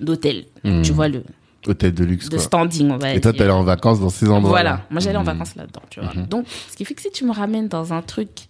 d'hôtel. 0.00 0.44
Tu 0.82 0.92
vois 0.92 1.08
le 1.08 1.22
Hôtel 1.66 1.92
de 1.94 2.04
luxe, 2.04 2.28
de 2.28 2.36
quoi. 2.36 2.44
standing, 2.44 2.90
on 2.90 2.96
va 2.98 3.14
Et 3.14 3.20
toi, 3.20 3.32
dire. 3.32 3.38
t'allais 3.38 3.50
en 3.52 3.64
vacances 3.64 4.00
dans 4.00 4.10
ces 4.10 4.28
endroits. 4.28 4.50
Voilà, 4.50 4.82
moi 4.90 5.00
j'allais 5.00 5.16
en 5.16 5.22
Mm. 5.22 5.26
vacances 5.26 5.54
là-dedans, 5.56 5.82
tu 5.90 6.00
vois. 6.00 6.12
Mhm. 6.14 6.26
Donc, 6.26 6.46
ce 6.70 6.76
qui 6.76 6.84
fait 6.84 6.94
que 6.94 7.02
si 7.02 7.10
tu 7.10 7.24
me 7.24 7.32
ramènes 7.32 7.68
dans 7.68 7.92
un 7.92 8.02
truc 8.02 8.48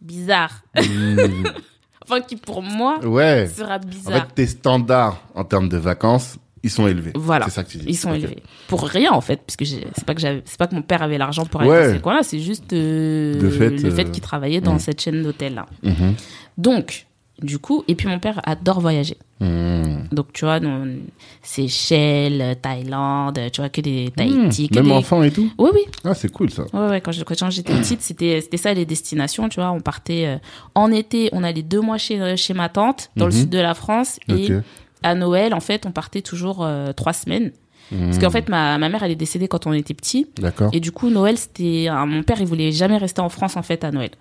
bizarre, 0.00 0.62
Mm. 0.76 0.80
enfin 2.04 2.20
qui 2.20 2.36
pour 2.36 2.62
moi 2.62 2.98
ouais. 3.04 3.48
sera 3.54 3.76
En 3.76 3.78
bizarre. 3.78 4.26
fait, 4.28 4.34
tes 4.34 4.46
standards 4.46 5.22
en 5.34 5.44
termes 5.44 5.68
de 5.68 5.76
vacances 5.78 6.36
ils 6.64 6.70
sont 6.70 6.86
élevés. 6.86 7.10
Voilà. 7.16 7.46
C'est 7.46 7.50
ça 7.50 7.64
que 7.64 7.70
tu 7.70 7.78
dis. 7.78 7.86
Ils 7.88 7.96
sont 7.96 8.14
élevés. 8.14 8.40
Pour 8.68 8.84
rien, 8.84 9.10
en 9.10 9.20
fait, 9.20 9.40
puisque 9.44 9.64
j'ai- 9.64 9.84
c'est 9.96 10.04
pas 10.04 10.14
que 10.14 10.20
j'avais, 10.20 10.42
c'est 10.44 10.56
pas 10.56 10.68
que 10.68 10.76
mon 10.76 10.82
père 10.82 11.02
avait 11.02 11.18
l'argent 11.18 11.44
pour 11.44 11.60
aller 11.60 11.70
Ouais. 11.70 11.88
dans 11.88 11.94
ces 11.94 12.00
coins-là, 12.00 12.22
c'est 12.22 12.38
juste 12.38 12.72
euh, 12.72 13.34
De 13.40 13.48
fait, 13.50 13.70
le 13.70 13.90
fait 13.90 14.06
euh, 14.06 14.10
qu'il 14.10 14.22
travaillait 14.22 14.60
dans 14.60 14.74
mm. 14.74 14.78
cette 14.78 15.00
chaîne 15.00 15.24
d'hôtels-là. 15.24 15.66
Mhm. 15.82 16.14
Donc, 16.58 17.06
du 17.40 17.58
coup, 17.58 17.82
et 17.88 17.94
puis 17.94 18.08
mon 18.08 18.18
père 18.18 18.40
adore 18.44 18.80
voyager. 18.80 19.16
Mhm. 19.40 20.08
Donc, 20.12 20.32
tu 20.32 20.44
vois, 20.44 20.60
nous, 20.60 20.98
Seychelles, 21.42 22.56
Thaïlande, 22.60 23.38
tu 23.52 23.60
vois, 23.60 23.68
que 23.68 23.80
des 23.80 24.12
Tahiti, 24.16 24.68
que 24.68 24.74
Même 24.76 24.84
des... 24.86 24.90
enfant 24.92 25.22
et 25.22 25.30
tout? 25.30 25.50
Oui, 25.58 25.70
oui. 25.74 25.80
Ah, 26.04 26.14
c'est 26.14 26.30
cool 26.30 26.50
ça. 26.50 26.64
Ouais, 26.72 26.88
ouais, 26.88 27.00
quand 27.00 27.12
j'étais 27.12 27.72
petite, 27.74 28.02
c'était, 28.02 28.40
c'était 28.40 28.56
ça 28.56 28.74
les 28.74 28.84
destinations, 28.86 29.48
tu 29.48 29.60
vois. 29.60 29.70
On 29.70 29.80
partait 29.80 30.26
euh, 30.26 30.36
en 30.74 30.90
été, 30.92 31.28
on 31.32 31.42
allait 31.44 31.62
deux 31.62 31.80
mois 31.80 31.98
chez, 31.98 32.36
chez 32.36 32.54
ma 32.54 32.68
tante, 32.68 33.10
dans 33.16 33.26
le 33.26 33.32
Mhm. 33.32 33.38
sud 33.38 33.50
de 33.50 33.58
la 33.58 33.74
France. 33.74 34.18
Et 34.28 34.52
Ok. 34.54 34.62
à 35.02 35.14
Noël, 35.14 35.54
en 35.54 35.60
fait, 35.60 35.86
on 35.86 35.90
partait 35.92 36.22
toujours 36.22 36.58
euh, 36.64 36.92
trois 36.92 37.12
semaines. 37.12 37.52
Parce 37.90 38.18
qu'en 38.18 38.30
fait, 38.30 38.48
ma, 38.48 38.78
ma 38.78 38.88
mère, 38.88 39.02
elle 39.02 39.10
est 39.10 39.14
décédée 39.16 39.48
quand 39.48 39.66
on 39.66 39.72
était 39.74 39.92
petit. 39.92 40.26
D'accord. 40.40 40.70
Et 40.72 40.80
du 40.80 40.92
coup, 40.92 41.10
Noël, 41.10 41.36
c'était. 41.36 41.88
Mon 42.06 42.22
père, 42.22 42.40
il 42.40 42.46
voulait 42.46 42.72
jamais 42.72 42.96
rester 42.96 43.20
en 43.20 43.28
France, 43.28 43.54
en 43.58 43.62
fait, 43.62 43.84
à 43.84 43.90
Noël. 43.90 44.12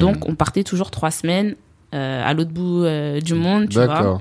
Donc, 0.00 0.28
on 0.28 0.34
partait 0.34 0.64
toujours 0.64 0.90
trois 0.90 1.10
semaines 1.10 1.52
euh, 1.52 1.54
à 1.96 2.32
l'autre 2.34 2.50
bout 2.52 2.84
euh, 2.84 3.20
du 3.20 3.34
monde, 3.34 3.68
tu 3.68 3.76
vois, 3.78 4.20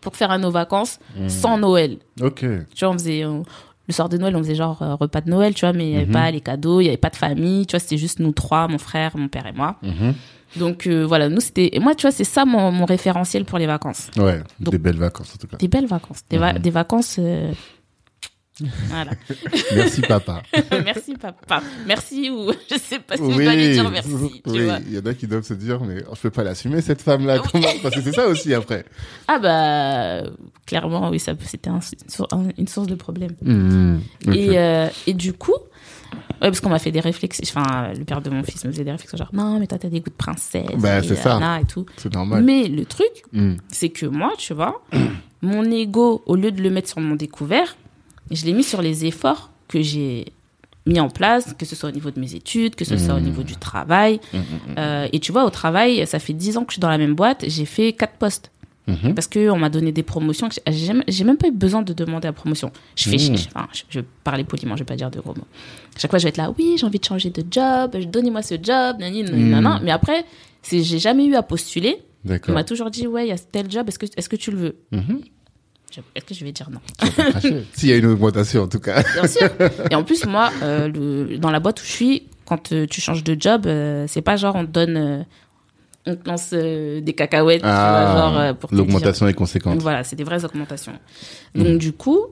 pour 0.00 0.14
faire 0.16 0.38
nos 0.38 0.50
vacances 0.50 0.98
Mhm. 1.18 1.28
sans 1.28 1.58
Noël. 1.58 1.98
Ok. 2.20 2.40
Tu 2.40 2.84
vois, 2.84 2.90
on 2.90 2.92
faisait. 2.98 3.24
on- 3.24 3.44
le 3.88 3.94
soir 3.94 4.08
de 4.08 4.16
Noël, 4.18 4.34
on 4.34 4.40
faisait 4.40 4.56
genre 4.56 4.82
euh, 4.82 4.96
repas 4.96 5.20
de 5.20 5.30
Noël, 5.30 5.54
tu 5.54 5.60
vois, 5.60 5.72
mais 5.72 5.84
il 5.86 5.90
n'y 5.90 5.96
avait 5.96 6.06
Mhm. 6.06 6.12
pas 6.12 6.30
les 6.32 6.40
cadeaux, 6.40 6.80
il 6.80 6.84
n'y 6.84 6.88
avait 6.88 6.96
pas 6.96 7.08
de 7.10 7.14
famille, 7.16 7.66
tu 7.66 7.72
vois, 7.72 7.78
c'était 7.78 7.96
juste 7.96 8.18
nous 8.18 8.32
trois, 8.32 8.66
mon 8.66 8.78
frère, 8.78 9.16
mon 9.16 9.28
père 9.28 9.46
et 9.46 9.52
moi. 9.52 9.76
Mhm. 9.82 10.12
Donc 10.56 10.86
euh, 10.88 11.04
voilà, 11.06 11.28
nous 11.28 11.40
c'était. 11.40 11.70
Et 11.76 11.78
moi, 11.78 11.94
tu 11.94 12.02
vois, 12.02 12.10
c'est 12.10 12.24
ça 12.24 12.44
mon, 12.44 12.72
mon 12.72 12.84
référentiel 12.84 13.44
pour 13.44 13.58
les 13.58 13.66
vacances. 13.66 14.10
Ouais. 14.16 14.40
Donc- 14.58 14.72
Des 14.72 14.78
belles 14.78 14.96
vacances 14.98 15.32
en 15.34 15.38
tout 15.38 15.46
cas. 15.46 15.56
Des 15.58 15.68
belles 15.68 15.86
vacances. 15.86 16.20
Des, 16.30 16.38
va- 16.38 16.54
Mhm. 16.54 16.58
des 16.58 16.70
vacances. 16.70 17.16
euh, 17.20 17.52
Voilà. 18.88 19.10
Merci 19.74 20.00
papa. 20.00 20.42
merci 20.84 21.14
papa. 21.14 21.62
Merci 21.86 22.30
ou 22.30 22.50
je 22.70 22.78
sais 22.78 22.98
pas 23.00 23.16
si 23.16 23.22
je 23.30 23.42
dois 23.42 23.54
lui 23.54 23.72
dire 23.72 23.90
merci. 23.90 24.08
Tu 24.44 24.50
oui. 24.50 24.64
vois. 24.64 24.78
Il 24.86 24.94
y 24.94 24.98
en 24.98 25.04
a 25.06 25.12
qui 25.14 25.26
doivent 25.26 25.42
se 25.44 25.52
dire, 25.54 25.80
mais 25.84 25.96
je 25.98 26.20
peux 26.20 26.30
pas 26.30 26.42
l'assumer 26.44 26.80
cette 26.80 27.02
femme-là. 27.02 27.38
Comment 27.40 27.68
Parce 27.82 27.94
que 27.94 28.00
c'est 28.00 28.14
ça 28.14 28.26
aussi 28.28 28.54
après. 28.54 28.84
Ah 29.28 29.38
bah 29.38 30.30
clairement 30.64 31.10
oui, 31.10 31.18
ça 31.20 31.32
c'était 31.44 31.68
un- 31.70 31.80
une, 31.80 32.10
sour- 32.10 32.28
un- 32.32 32.48
une 32.56 32.66
source 32.68 32.86
de 32.86 32.94
problème. 32.94 33.32
Mhm. 33.42 34.00
Ok. 34.26 34.34
Et 34.34 34.58
euh, 34.58 34.88
et 35.06 35.12
du 35.12 35.34
coup, 35.34 35.52
ouais, 35.52 36.16
parce 36.40 36.60
qu'on 36.60 36.70
m'a 36.70 36.78
fait 36.78 36.92
des 36.92 37.00
réflexions. 37.00 37.44
Enfin, 37.60 37.92
le 37.92 38.04
père 38.04 38.22
de 38.22 38.30
mon 38.30 38.42
fils 38.42 38.64
me 38.64 38.70
faisait 38.72 38.84
des 38.84 38.92
réflexions 38.92 39.18
genre 39.18 39.30
non 39.34 39.58
mais 39.60 39.66
toi 39.66 39.76
t'as 39.78 39.88
des 39.88 40.00
goûts 40.00 40.08
de 40.10 40.14
princesse. 40.14 40.64
Bah, 40.78 41.02
c'est 41.02 41.16
ça. 41.16 41.58
et 41.60 41.66
tout. 41.66 41.84
C'est 41.98 42.12
normal. 42.14 42.42
Mais 42.42 42.68
le 42.68 42.86
truc, 42.86 43.10
Mhm. 43.32 43.58
c'est 43.68 43.90
que 43.90 44.06
moi, 44.06 44.32
tu 44.38 44.54
vois, 44.54 44.82
mon 45.42 45.64
ego, 45.70 46.22
au 46.24 46.36
lieu 46.36 46.50
de 46.52 46.62
le 46.62 46.70
mettre 46.70 46.88
sur 46.88 47.00
mon 47.00 47.16
découvert, 47.16 47.76
je 48.30 48.44
l'ai 48.44 48.52
mis 48.52 48.64
sur 48.64 48.82
les 48.82 49.04
efforts 49.04 49.50
que 49.68 49.82
j'ai 49.82 50.26
mis 50.86 51.00
en 51.00 51.08
place, 51.08 51.54
que 51.58 51.66
ce 51.66 51.74
soit 51.74 51.88
au 51.88 51.92
niveau 51.92 52.10
de 52.12 52.20
mes 52.20 52.34
études, 52.36 52.76
que 52.76 52.84
ce 52.84 52.96
soit 52.96 53.14
au 53.14 53.18
Mhm. 53.18 53.24
niveau 53.24 53.42
du 53.42 53.56
travail. 53.56 54.20
Mhm. 54.32 54.40
Euh, 54.78 55.08
et 55.12 55.18
tu 55.18 55.32
vois, 55.32 55.44
au 55.44 55.50
travail, 55.50 56.06
ça 56.06 56.18
fait 56.20 56.32
10 56.32 56.56
ans 56.56 56.64
que 56.64 56.70
je 56.70 56.74
suis 56.74 56.80
dans 56.80 56.88
la 56.90 56.98
même 56.98 57.14
boîte, 57.14 57.44
j'ai 57.48 57.64
fait 57.64 57.92
quatre 57.92 58.14
postes. 58.14 58.52
Mhm. 58.86 59.14
Parce 59.14 59.26
qu'on 59.26 59.58
m'a 59.58 59.68
donné 59.68 59.90
des 59.90 60.04
promotions. 60.04 60.48
J'ai 60.68 60.92
même, 61.24 61.36
pas 61.36 61.48
eu 61.48 61.50
besoin 61.50 61.82
de 61.82 61.92
demander 61.92 62.28
la 62.28 62.32
promotion. 62.32 62.70
Je 62.94 63.08
fais, 63.10 63.18
je, 63.18 63.32
enfin, 63.32 63.66
je, 63.72 63.82
je 63.90 63.98
vais 63.98 64.06
parler 64.22 64.44
poliment, 64.44 64.76
je 64.76 64.82
vais 64.82 64.84
pas 64.86 64.94
dire 64.94 65.10
de 65.10 65.18
gros 65.18 65.34
mots. 65.34 65.42
Chaque 65.98 66.08
fois, 66.12 66.20
je 66.20 66.22
vais 66.22 66.28
être 66.28 66.36
là, 66.36 66.54
oui, 66.56 66.76
j'ai 66.78 66.86
envie 66.86 67.00
de 67.00 67.04
changer 67.04 67.30
de 67.30 67.42
job, 67.50 67.96
donnez-moi 68.08 68.42
ce 68.42 68.54
job, 68.54 68.98
nani, 69.00 69.24
Mhm. 69.24 69.50
nana. 69.50 69.80
Mais 69.82 69.90
après, 69.90 70.24
j'ai 70.70 71.00
jamais 71.00 71.26
eu 71.26 71.34
à 71.34 71.42
postuler. 71.42 71.96
On 72.48 72.52
m'a 72.52 72.62
toujours 72.62 72.90
dit, 72.92 73.08
ouais, 73.08 73.26
il 73.26 73.30
y 73.30 73.32
a 73.32 73.38
tel 73.38 73.68
job, 73.68 73.88
est-ce 73.88 73.98
que, 73.98 74.06
est-ce 74.16 74.28
que 74.28 74.36
tu 74.36 74.52
le 74.52 74.56
veux? 74.56 74.76
Est-ce 76.14 76.24
que 76.24 76.34
je 76.34 76.44
vais 76.44 76.52
dire 76.52 76.68
non. 76.70 76.80
S'il 77.72 77.88
y 77.88 77.92
a 77.92 77.96
une 77.96 78.06
augmentation 78.06 78.62
en 78.62 78.68
tout 78.68 78.80
cas. 78.80 79.02
Bien 79.14 79.26
sûr. 79.26 79.48
Et 79.90 79.94
en 79.94 80.04
plus, 80.04 80.26
moi, 80.26 80.50
euh, 80.62 80.88
le, 80.88 81.38
dans 81.38 81.50
la 81.50 81.60
boîte 81.60 81.80
où 81.80 81.84
je 81.84 81.90
suis, 81.90 82.28
quand 82.44 82.72
euh, 82.72 82.86
tu 82.86 83.00
changes 83.00 83.24
de 83.24 83.36
job, 83.38 83.66
euh, 83.66 84.04
c'est 84.08 84.22
pas 84.22 84.36
genre 84.36 84.56
on 84.56 84.66
te 84.66 84.70
donne, 84.70 85.26
on 86.06 86.14
te 86.14 86.28
lance 86.28 86.50
des 86.52 87.14
cacahuètes, 87.16 87.62
Ah, 87.64 88.54
l'augmentation 88.70 89.26
est 89.28 89.34
conséquente. 89.34 89.80
Voilà, 89.80 90.04
c'est 90.04 90.16
des 90.16 90.24
vraies 90.24 90.44
augmentations. 90.44 90.98
Donc 91.54 91.78
du 91.78 91.92
coup, 91.92 92.26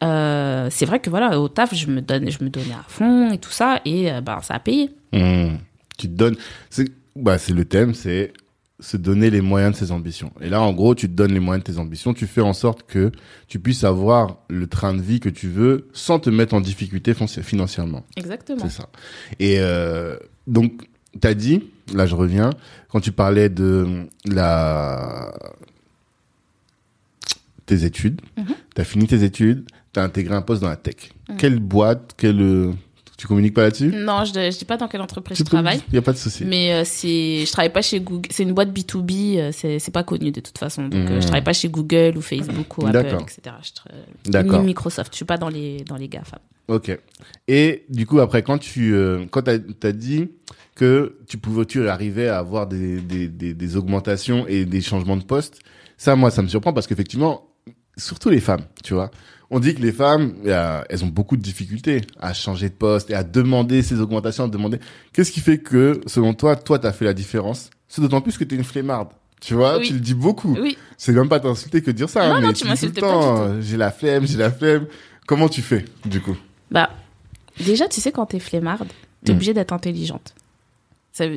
c'est 0.00 0.86
vrai 0.86 1.00
que 1.00 1.10
voilà, 1.10 1.40
au 1.40 1.48
taf, 1.48 1.74
je 1.74 1.86
me 1.86 2.00
donne, 2.00 2.30
je 2.30 2.44
me 2.44 2.50
donnais 2.50 2.74
à 2.74 2.84
fond 2.86 3.32
et 3.32 3.38
tout 3.38 3.50
ça, 3.52 3.80
et 3.84 4.10
ben 4.22 4.40
ça 4.42 4.54
a 4.54 4.58
payé. 4.60 4.90
Mhm. 5.12 5.58
Tu 5.98 6.08
te 6.08 6.14
donnes. 6.14 6.36
C'est 6.70 6.86
bah, 7.16 7.38
c'est 7.38 7.52
le 7.52 7.64
thème, 7.64 7.92
c'est 7.94 8.32
se 8.80 8.96
donner 8.96 9.30
les 9.30 9.40
moyens 9.40 9.72
de 9.72 9.76
ses 9.78 9.92
ambitions. 9.92 10.32
Et 10.40 10.48
là, 10.48 10.60
en 10.62 10.72
gros, 10.72 10.94
tu 10.94 11.06
te 11.08 11.12
donnes 11.12 11.32
les 11.32 11.40
moyens 11.40 11.64
de 11.64 11.72
tes 11.72 11.78
ambitions. 11.78 12.14
Tu 12.14 12.26
fais 12.26 12.40
en 12.40 12.52
sorte 12.54 12.82
que 12.86 13.12
tu 13.48 13.58
puisses 13.60 13.84
avoir 13.84 14.38
le 14.48 14.66
train 14.66 14.94
de 14.94 15.02
vie 15.02 15.20
que 15.20 15.28
tu 15.28 15.48
veux 15.48 15.88
sans 15.92 16.18
te 16.18 16.30
mettre 16.30 16.54
en 16.54 16.60
difficulté 16.60 17.14
financièrement. 17.14 18.04
Exactement. 18.16 18.60
C'est 18.62 18.70
ça. 18.70 18.88
Et 19.38 19.56
euh, 19.58 20.16
donc, 20.46 20.88
t'as 21.20 21.34
dit, 21.34 21.64
là 21.94 22.06
je 22.06 22.14
reviens, 22.14 22.50
quand 22.88 23.00
tu 23.00 23.12
parlais 23.12 23.48
de 23.48 24.06
la 24.26 25.32
tes 27.66 27.84
études, 27.84 28.20
Mhm. 28.36 28.54
t'as 28.74 28.84
fini 28.84 29.06
tes 29.06 29.22
études, 29.22 29.64
t'as 29.92 30.02
intégré 30.02 30.34
un 30.34 30.42
poste 30.42 30.62
dans 30.62 30.68
la 30.68 30.76
tech. 30.76 31.12
Mhm. 31.28 31.36
Quelle 31.36 31.58
boîte, 31.60 32.14
quelle 32.16 32.40
euh, 32.40 32.72
tu 33.20 33.26
communiques 33.26 33.54
pas 33.54 33.62
là-dessus? 33.62 33.92
Non, 33.94 34.24
je, 34.24 34.32
je 34.32 34.58
dis 34.58 34.64
pas 34.64 34.76
dans 34.76 34.88
quelle 34.88 35.00
entreprise 35.02 35.36
Tu 35.36 35.44
je 35.44 35.48
travaille. 35.48 35.80
Il 35.88 35.94
y 35.94 35.98
a 35.98 36.02
pas 36.02 36.12
de 36.12 36.16
souci. 36.18 36.44
Mais 36.44 36.72
euh, 36.72 36.82
c'est, 36.84 37.44
je 37.46 37.52
travaille 37.52 37.72
pas 37.72 37.82
chez 37.82 38.00
Google. 38.00 38.28
C'est 38.32 38.42
une 38.44 38.52
boîte 38.52 38.70
B2B. 38.70 39.38
euh, 39.38 39.50
c'est, 39.52 39.78
c'est 39.78 39.90
pas 39.90 40.02
connu 40.02 40.32
de 40.32 40.40
toute 40.40 40.56
façon. 40.58 40.84
Donc, 40.88 40.94
euh, 40.94 41.14
Mhm. 41.16 41.20
je 41.20 41.26
travaille 41.26 41.44
pas 41.44 41.52
chez 41.52 41.68
Google 41.68 42.14
ou 42.16 42.22
Facebook 42.22 42.78
ou 42.78 42.86
Apple, 42.86 43.16
etc. 43.20 43.56
Je 43.62 43.70
tra-. 44.32 44.42
Ni 44.60 44.66
Microsoft. 44.66 45.12
Je 45.12 45.16
suis 45.16 45.24
pas 45.24 45.36
dans 45.36 45.48
les 45.48 45.84
dans 45.84 45.96
les 45.96 46.08
GAFA. 46.08 46.38
Ok. 46.68 46.96
Et 47.48 47.84
du 47.88 48.06
coup, 48.06 48.20
après, 48.20 48.42
quand 48.42 48.58
tu 48.58 48.94
euh, 48.94 49.24
quand 49.30 49.42
t'as 49.42 49.58
as 49.82 49.92
dit 49.92 50.28
que 50.74 51.18
tu 51.28 51.36
pouvais, 51.36 51.66
tu 51.66 51.88
arrivais 51.88 52.28
à 52.28 52.38
avoir 52.38 52.66
des, 52.66 53.00
des, 53.00 53.28
des, 53.28 53.52
des 53.54 53.76
augmentations 53.76 54.46
et 54.46 54.64
des 54.64 54.80
changements 54.80 55.16
de 55.16 55.24
poste, 55.24 55.58
ça, 55.98 56.16
moi, 56.16 56.30
ça 56.30 56.40
me 56.42 56.48
surprend 56.48 56.72
parce 56.72 56.86
qu'effectivement, 56.86 57.48
surtout 57.98 58.30
les 58.30 58.40
femmes, 58.40 58.62
tu 58.82 58.94
vois, 58.94 59.10
on 59.50 59.58
dit 59.60 59.74
que 59.74 59.80
les 59.82 59.92
femmes, 59.92 60.34
euh, 60.46 60.82
elles 60.88 61.04
ont 61.04 61.08
beaucoup 61.08 61.36
de 61.36 61.42
difficultés 61.42 62.02
à 62.20 62.32
changer 62.32 62.68
de 62.68 62.74
poste 62.74 63.10
et 63.10 63.14
à 63.14 63.24
demander 63.24 63.82
ces 63.82 64.00
augmentations, 64.00 64.44
à 64.44 64.48
demander. 64.48 64.78
Qu'est-ce 65.12 65.32
qui 65.32 65.40
fait 65.40 65.58
que, 65.58 66.00
selon 66.06 66.34
toi, 66.34 66.56
toi, 66.56 66.78
t'as 66.78 66.92
fait 66.92 67.04
la 67.04 67.14
différence? 67.14 67.70
C'est 67.88 68.00
d'autant 68.00 68.20
plus 68.20 68.38
que 68.38 68.44
t'es 68.44 68.54
une 68.56 68.64
flemmarde. 68.64 69.08
Tu 69.40 69.54
vois, 69.54 69.78
Oui. 69.78 69.86
tu 69.88 69.94
le 69.94 70.00
dis 70.00 70.14
beaucoup. 70.14 70.54
Oui. 70.60 70.76
C'est 70.98 71.12
même 71.12 71.28
pas 71.28 71.40
t'insulter 71.40 71.80
que 71.80 71.86
de 71.90 71.96
dire 71.96 72.08
ça. 72.10 72.28
Non, 72.28 72.34
hein, 72.36 72.40
non, 72.42 72.48
mais 72.48 72.52
tu 72.52 72.66
m'insultes 72.66 72.94
tout 72.94 73.04
le 73.04 73.10
temps, 73.10 73.60
J'ai 73.60 73.76
la 73.76 73.90
flemme, 73.90 74.26
j'ai 74.26 74.36
la 74.38 74.50
flemme. 74.52 74.86
Comment 75.26 75.48
tu 75.48 75.62
fais, 75.62 75.84
du 76.04 76.20
coup? 76.20 76.36
Bah, 76.70 76.90
déjà, 77.58 77.88
tu 77.88 78.00
sais, 78.00 78.12
quand 78.12 78.26
t'es 78.26 78.38
flemmarde, 78.38 78.88
t'es 79.24 79.32
Mm. 79.32 79.36
obligée 79.36 79.54
d'être 79.54 79.72
intelligente. 79.72 80.34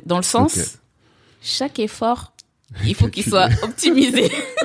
Dans 0.06 0.18
le 0.18 0.24
sens, 0.24 0.78
chaque 1.42 1.80
effort, 1.80 2.34
il 2.86 2.94
faut 2.94 3.08
qu'il 3.08 3.24
soit 3.24 3.50
optimisé. 3.64 4.30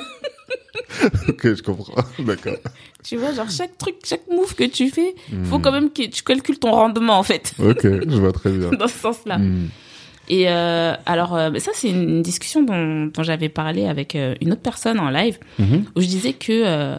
Ok, 1.28 1.54
je 1.54 1.62
comprends. 1.62 2.02
D'accord. 2.18 2.56
tu 3.04 3.16
vois, 3.16 3.32
genre 3.32 3.50
chaque 3.50 3.76
truc, 3.78 3.96
chaque 4.04 4.26
move 4.30 4.54
que 4.54 4.64
tu 4.64 4.88
fais, 4.90 5.14
faut 5.44 5.58
Hmm. 5.58 5.62
quand 5.62 5.72
même 5.72 5.90
que 5.90 6.06
tu 6.08 6.22
calcules 6.22 6.58
ton 6.58 6.70
rendement 6.72 7.18
en 7.18 7.22
fait, 7.22 7.52
Ok, 7.58 7.82
je 7.82 8.16
vois 8.18 8.32
très 8.32 8.50
bien. 8.50 8.70
dans 8.78 8.88
ce 8.88 8.98
sens-là. 8.98 9.38
Hmm. 9.38 9.68
Et 10.30 10.44
euh, 10.48 10.94
alors, 11.06 11.34
euh, 11.36 11.50
ça 11.58 11.70
c'est 11.74 11.88
une 11.90 12.20
discussion 12.22 12.62
dont, 12.62 13.06
dont 13.06 13.22
j'avais 13.22 13.48
parlé 13.48 13.86
avec 13.86 14.14
euh, 14.14 14.34
une 14.42 14.52
autre 14.52 14.60
personne 14.62 14.98
en 15.00 15.08
live, 15.10 15.38
Mhm. 15.58 15.84
où 15.96 16.00
je 16.00 16.06
disais 16.06 16.32
que 16.34 16.96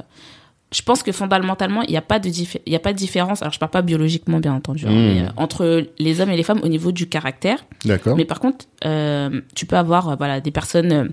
je 0.72 0.82
pense 0.84 1.02
que 1.02 1.12
fondamentalement 1.12 1.82
il 1.82 1.90
n'y 1.90 1.98
a 1.98 2.02
pas 2.02 2.20
de 2.20 2.28
il 2.30 2.72
y 2.72 2.76
a 2.76 2.80
pas 2.80 2.94
de 2.94 2.98
différence. 2.98 3.42
Alors 3.42 3.52
je 3.54 3.58
parle 3.60 3.72
pas 3.72 3.82
biologiquement 3.82 4.40
bien 4.40 4.54
entendu, 4.54 4.86
hein, 4.86 4.92
Mm. 4.92 5.14
mais, 5.16 5.22
euh, 5.24 5.30
entre 5.38 5.84
les 5.98 6.22
hommes 6.22 6.30
et 6.30 6.38
les 6.38 6.44
femmes 6.44 6.60
au 6.64 6.68
niveau 6.68 6.92
du 6.92 7.10
caractère. 7.10 7.66
D'accord. 7.86 8.16
Mais 8.18 8.26
par 8.26 8.40
contre, 8.40 8.66
tu 9.56 9.66
peux 9.66 9.78
avoir 9.78 10.16
voilà 10.18 10.42
des 10.42 10.52
personnes 10.52 11.12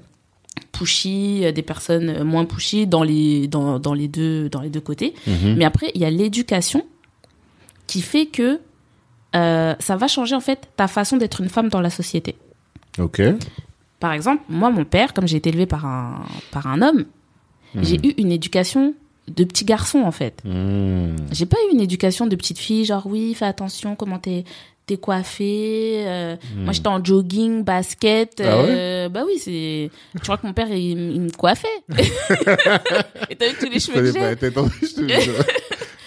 pushy, 0.78 1.52
des 1.52 1.62
personnes 1.62 2.08
euh, 2.08 2.24
moins 2.24 2.44
pushy 2.44 2.86
dans 2.86 3.02
les 3.02 3.48
dans, 3.48 3.78
dans 3.78 3.94
les 3.94 4.08
deux 4.08 4.48
dans 4.48 4.60
les 4.60 4.70
deux 4.70 4.80
côtés. 4.80 5.14
Mhm. 5.26 5.56
Mais 5.56 5.64
après, 5.64 5.90
il 5.94 6.00
y 6.00 6.04
a 6.04 6.10
l'éducation 6.10 6.82
qui 7.86 8.00
fait 8.02 8.26
que 8.26 8.60
euh, 9.34 9.74
ça 9.78 9.96
va 9.96 10.08
changer 10.08 10.34
en 10.34 10.40
fait 10.40 10.68
ta 10.76 10.88
façon 10.88 11.16
d'être 11.16 11.40
une 11.40 11.48
femme 11.48 11.68
dans 11.68 11.80
la 11.80 11.90
société. 11.90 12.36
Ok. 12.98 13.20
Par 14.00 14.12
exemple, 14.12 14.42
moi, 14.48 14.70
mon 14.70 14.84
père, 14.84 15.12
comme 15.14 15.26
j'ai 15.26 15.36
été 15.38 15.48
élevée 15.50 15.66
par 15.66 15.84
un 15.86 16.24
par 16.50 16.66
un 16.66 16.82
homme, 16.82 17.04
Mhm. 17.74 17.84
j'ai 17.84 17.96
eu 18.06 18.14
une 18.18 18.32
éducation 18.32 18.94
de 19.28 19.44
petit 19.44 19.64
garçon 19.64 19.98
en 20.04 20.12
fait. 20.12 20.40
Hmm. 20.44 21.16
J'ai 21.32 21.46
pas 21.46 21.56
eu 21.68 21.74
une 21.74 21.80
éducation 21.80 22.26
de 22.26 22.36
petite 22.36 22.58
fille, 22.58 22.84
genre 22.84 23.06
oui, 23.06 23.34
fais 23.34 23.44
attention 23.44 23.96
comment 23.96 24.18
t'es 24.18 24.44
t'es 24.86 24.96
coiffée. 24.96 26.04
euh, 26.06 26.36
Moi, 26.56 26.72
j'étais 26.72 26.88
en 26.88 27.04
jogging, 27.04 27.64
basket. 27.64 28.40
Hmm. 28.40 28.44
Ah 28.46 28.62
ouais 28.62 28.66
euh, 28.70 29.08
bah 29.08 29.22
oui, 29.26 29.38
c'est. 29.38 29.90
Tu 30.14 30.20
crois 30.22 30.36
que 30.38 30.46
mon 30.46 30.52
père 30.52 30.68
il, 30.70 31.12
il 31.14 31.20
me 31.20 31.30
coiffait 31.30 31.66
Et 33.30 33.36
t'as 33.36 33.48
vu 33.48 33.54
tous 33.58 33.70
les 33.70 33.80
cheveux 33.80 34.00
que 34.00 34.12
j'ai 34.12 35.20
je. 35.20 35.30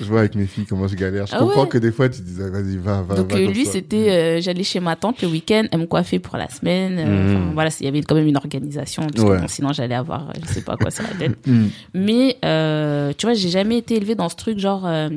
Je 0.02 0.06
vois 0.06 0.22
avec 0.22 0.34
mes 0.36 0.46
filles 0.46 0.64
comment 0.66 0.88
je 0.88 0.96
galère. 0.96 1.28
Je 1.28 1.34
Ah 1.36 1.40
comprends 1.40 1.64
ouais. 1.64 1.68
que 1.68 1.78
des 1.78 1.92
fois, 1.92 2.08
tu 2.08 2.22
disais, 2.22 2.50
vas-y, 2.50 2.78
va, 2.78 3.02
va, 3.02 3.16
Donc 3.16 3.34
va. 3.34 3.38
euh, 3.38 3.48
lui, 3.48 3.66
c'était, 3.66 4.10
euh, 4.10 4.40
j'allais 4.40 4.64
chez 4.64 4.80
ma 4.80 4.96
tante 4.96 5.22
le 5.22 5.28
week-end, 5.28 5.66
elle 5.70 5.80
me 5.80 5.88
coiffait 5.88 6.20
pour 6.20 6.38
la 6.38 6.48
semaine. 6.48 6.96
euh, 7.00 7.36
enfin, 7.36 7.52
voilà, 7.54 7.70
il 7.82 7.86
y 7.86 7.90
avait 7.90 8.02
quand 8.02 8.16
même 8.16 8.26
une 8.28 8.38
organisation. 8.38 9.04
Parce 9.08 9.22
que 9.26 9.30
Ouais. 9.30 9.40
bon, 9.42 9.48
sinon, 9.50 9.74
j'allais 9.74 9.96
avoir, 9.96 10.32
je 10.42 10.54
sais 10.54 10.62
pas 10.62 10.78
quoi 10.78 10.90
sur 10.90 11.04
la 11.04 11.10
tête. 11.10 11.38
Mais 11.94 12.38
euh, 12.46 13.12
tu 13.18 13.26
vois, 13.26 13.34
j'ai 13.36 13.50
jamais 13.50 13.78
été 13.80 13.96
élevée 13.98 14.16
dans 14.16 14.30
ce 14.30 14.38
truc 14.38 14.58
genre, 14.58 14.86
euh, 14.88 15.10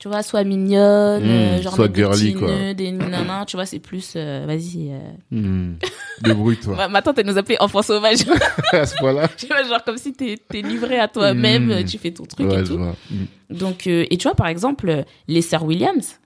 tu 0.00 0.08
vois, 0.08 0.22
soit 0.24 0.42
mignonne, 0.44 1.22
Mm, 1.22 1.28
euh, 1.30 1.62
genre 1.62 1.74
soit 1.74 1.86
des 1.88 2.00
girly, 2.02 2.34
quoi. 2.34 2.74
des 2.74 2.90
nanana, 2.90 3.44
tu 3.46 3.56
vois, 3.56 3.66
c'est 3.66 3.78
plus, 3.78 4.14
euh, 4.16 4.44
vas-y. 4.46 4.90
euh. 4.90 4.98
Mm. 5.30 5.76
Débrouille-toi. 6.22 6.74
Ma, 6.74 6.88
ma 6.88 7.02
tante, 7.02 7.18
elle 7.18 7.26
nous 7.26 7.38
appelait 7.38 7.60
enfants 7.60 7.82
sauvages. 7.82 8.24
à 8.72 8.86
ce 8.86 8.96
point-là. 8.96 9.28
tu 9.36 9.46
vois, 9.46 9.62
genre 9.62 9.84
comme 9.84 9.98
si 9.98 10.12
t'es 10.12 10.36
es 10.54 10.62
livré 10.62 10.98
à 10.98 11.06
toi-même, 11.06 11.66
Mm. 11.66 11.70
euh, 11.70 11.82
tu 11.84 11.98
fais 11.98 12.10
ton 12.10 12.24
truc 12.24 12.48
Ouais, 12.48 12.60
et 12.62 12.64
tout. 12.64 12.78
vois. 12.78 12.96
Mm. 13.10 13.24
Donc, 13.56 13.86
euh, 13.86 14.06
et 14.10 14.16
tu 14.16 14.24
vois, 14.24 14.34
par 14.34 14.46
exemple, 14.48 15.04
les 15.28 15.42
sœurs 15.42 15.64
Williams, 15.64 16.16